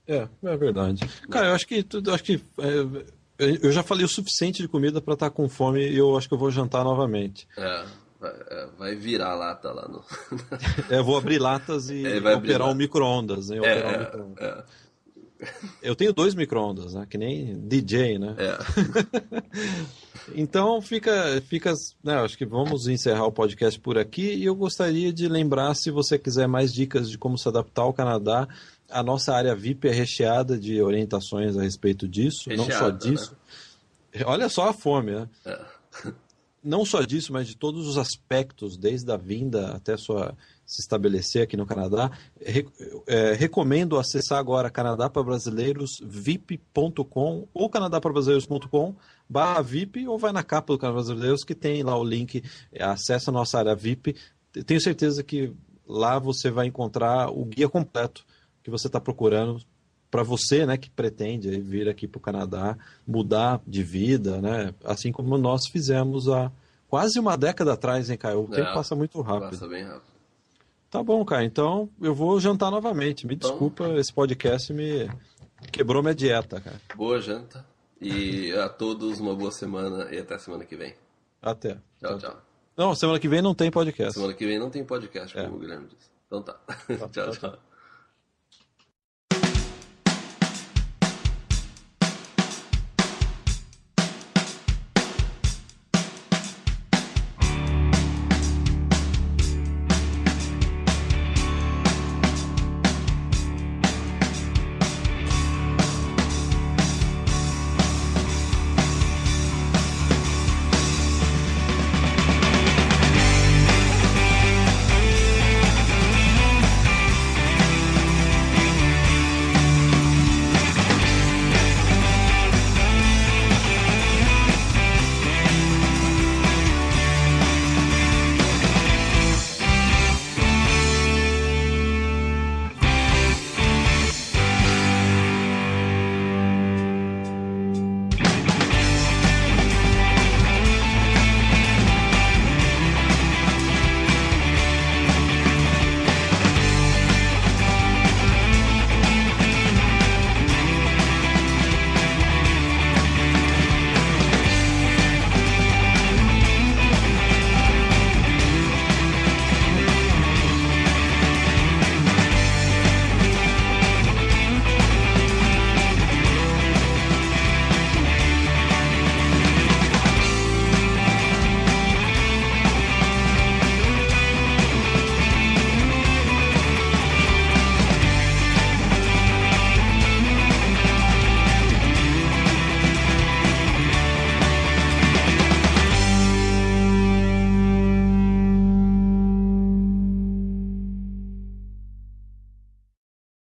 É, 0.07 0.27
é 0.43 0.57
verdade. 0.57 1.07
Cara, 1.29 1.47
eu 1.47 1.53
acho 1.53 1.67
que, 1.67 1.85
eu 1.93 2.13
acho 2.13 2.23
que 2.23 2.43
é, 2.59 3.15
eu 3.37 3.71
já 3.71 3.83
falei 3.83 4.05
o 4.05 4.09
suficiente 4.09 4.61
de 4.61 4.67
comida 4.67 5.01
para 5.01 5.13
estar 5.13 5.29
tá 5.29 5.35
com 5.35 5.49
fome 5.49 5.81
e 5.87 5.97
eu 5.97 6.15
acho 6.17 6.27
que 6.27 6.33
eu 6.33 6.37
vou 6.37 6.51
jantar 6.51 6.83
novamente. 6.83 7.47
É, 7.57 7.85
vai, 8.19 8.31
é, 8.31 8.67
vai 8.77 8.95
virar 8.95 9.35
lata 9.35 9.71
lá 9.71 9.87
no. 9.87 10.03
é, 10.89 11.01
vou 11.01 11.17
abrir 11.17 11.39
latas 11.39 11.89
e 11.89 12.05
é, 12.05 12.35
operar 12.35 12.69
um 12.69 12.75
micro-ondas. 12.75 13.49
Né? 13.49 13.57
É, 13.57 14.15
um 14.15 14.29
micro 14.29 14.33
é. 14.37 14.63
Eu 15.81 15.95
tenho 15.95 16.13
dois 16.13 16.33
micro-ondas, 16.33 16.93
né? 16.93 17.05
Que 17.09 17.17
nem 17.17 17.59
DJ, 17.67 18.17
né? 18.17 18.35
É. 18.37 19.43
então 20.35 20.81
fica, 20.81 21.41
fica, 21.47 21.73
né? 22.03 22.15
Acho 22.15 22.37
que 22.37 22.45
vamos 22.45 22.87
encerrar 22.87 23.25
o 23.25 23.31
podcast 23.31 23.79
por 23.79 23.97
aqui 23.97 24.33
e 24.33 24.45
eu 24.45 24.55
gostaria 24.55 25.11
de 25.11 25.27
lembrar, 25.27 25.73
se 25.75 25.91
você 25.91 26.17
quiser 26.17 26.47
mais 26.47 26.73
dicas 26.73 27.09
de 27.09 27.17
como 27.17 27.37
se 27.37 27.47
adaptar 27.47 27.83
ao 27.83 27.93
Canadá, 27.93 28.47
a 28.89 29.03
nossa 29.03 29.33
área 29.33 29.55
VIP 29.55 29.87
é 29.87 29.91
recheada 29.91 30.57
de 30.57 30.81
orientações 30.81 31.57
a 31.57 31.63
respeito 31.63 32.07
disso, 32.07 32.49
recheada, 32.49 32.71
não 32.71 32.79
só 32.79 32.89
disso. 32.89 33.37
Né? 34.13 34.23
Olha 34.25 34.47
só 34.47 34.69
a 34.69 34.73
fome, 34.73 35.11
né? 35.11 35.29
É. 35.45 35.59
Não 36.63 36.83
só 36.83 37.01
disso, 37.03 37.31
mas 37.31 37.47
de 37.47 37.55
todos 37.55 37.87
os 37.87 37.97
aspectos, 37.97 38.75
desde 38.77 39.11
a 39.11 39.17
vinda 39.17 39.71
até 39.75 39.95
sua 39.97 40.35
se 40.65 40.81
estabelecer 40.81 41.43
aqui 41.43 41.55
no 41.55 41.65
Canadá. 41.65 42.11
Re, 42.41 42.67
é, 43.07 43.33
recomendo 43.33 43.97
acessar 43.97 44.39
agora 44.39 44.69
Canadá 44.69 45.09
para 45.09 45.23
Brasileiros 45.23 45.99
vip.com 46.03 47.47
ou 47.53 47.69
canadá-para-brasileiros.com 47.69 48.95
barra 49.29 49.61
VIP 49.61 50.07
ou 50.07 50.17
vai 50.17 50.31
na 50.31 50.43
capa 50.43 50.73
do 50.73 50.79
Canadá 50.79 51.01
Brasileiros 51.01 51.43
que 51.43 51.53
tem 51.53 51.83
lá 51.83 51.97
o 51.97 52.03
link, 52.03 52.43
acessa 52.79 53.29
a 53.29 53.33
nossa 53.33 53.59
área 53.59 53.75
VIP. 53.75 54.15
Tenho 54.65 54.81
certeza 54.81 55.23
que 55.23 55.53
lá 55.87 56.17
você 56.17 56.49
vai 56.49 56.65
encontrar 56.65 57.29
o 57.29 57.45
guia 57.45 57.69
completo 57.69 58.25
que 58.63 58.71
você 58.71 58.87
está 58.87 58.99
procurando 58.99 59.61
para 60.09 60.23
você, 60.23 60.65
né, 60.65 60.77
que 60.77 60.89
pretende 60.89 61.59
vir 61.59 61.89
aqui 61.89 62.07
para 62.07 62.17
o 62.17 62.21
Canadá, 62.21 62.77
mudar 63.05 63.61
de 63.67 63.83
vida, 63.83 64.41
né, 64.41 64.73
assim 64.83 65.11
como 65.11 65.37
nós 65.37 65.67
fizemos 65.67 66.29
há 66.29 66.51
quase 66.87 67.19
uma 67.19 67.35
década 67.35 67.73
atrás, 67.73 68.09
hein, 68.09 68.17
Caio? 68.17 68.43
O 68.43 68.47
tempo 68.47 68.69
é, 68.69 68.73
passa 68.73 68.95
muito 68.95 69.19
rápido. 69.21 69.51
Passa 69.51 69.67
bem 69.67 69.83
rápido. 69.83 70.14
Tá 70.95 71.03
bom, 71.03 71.25
cara. 71.25 71.43
Então 71.43 71.89
eu 72.01 72.15
vou 72.15 72.39
jantar 72.39 72.71
novamente. 72.71 73.27
Me 73.27 73.35
então... 73.35 73.49
desculpa, 73.49 73.85
esse 73.99 74.13
podcast 74.13 74.71
me 74.71 75.09
quebrou 75.69 76.01
minha 76.01 76.15
dieta, 76.15 76.61
cara. 76.61 76.79
Boa 76.95 77.19
janta. 77.19 77.65
E 77.99 78.53
a 78.53 78.69
todos 78.69 79.19
uma 79.19 79.35
boa 79.35 79.51
semana 79.51 80.07
e 80.09 80.17
até 80.17 80.37
semana 80.37 80.63
que 80.63 80.77
vem. 80.77 80.95
Até. 81.41 81.73
Tchau, 81.99 82.17
tchau. 82.17 82.19
tchau. 82.19 82.41
Não, 82.77 82.95
semana 82.95 83.19
que 83.19 83.27
vem 83.27 83.41
não 83.41 83.53
tem 83.53 83.69
podcast. 83.69 84.13
Semana 84.13 84.33
que 84.33 84.45
vem 84.45 84.57
não 84.57 84.69
tem 84.69 84.85
podcast, 84.85 85.35
como 85.35 85.47
é. 85.47 85.49
o 85.49 85.59
Guilherme 85.59 85.87
disse. 85.87 86.09
Então 86.27 86.41
tá. 86.41 86.53
tá 86.53 86.75
tchau, 86.87 87.09
tchau. 87.09 87.31
tchau. 87.31 87.59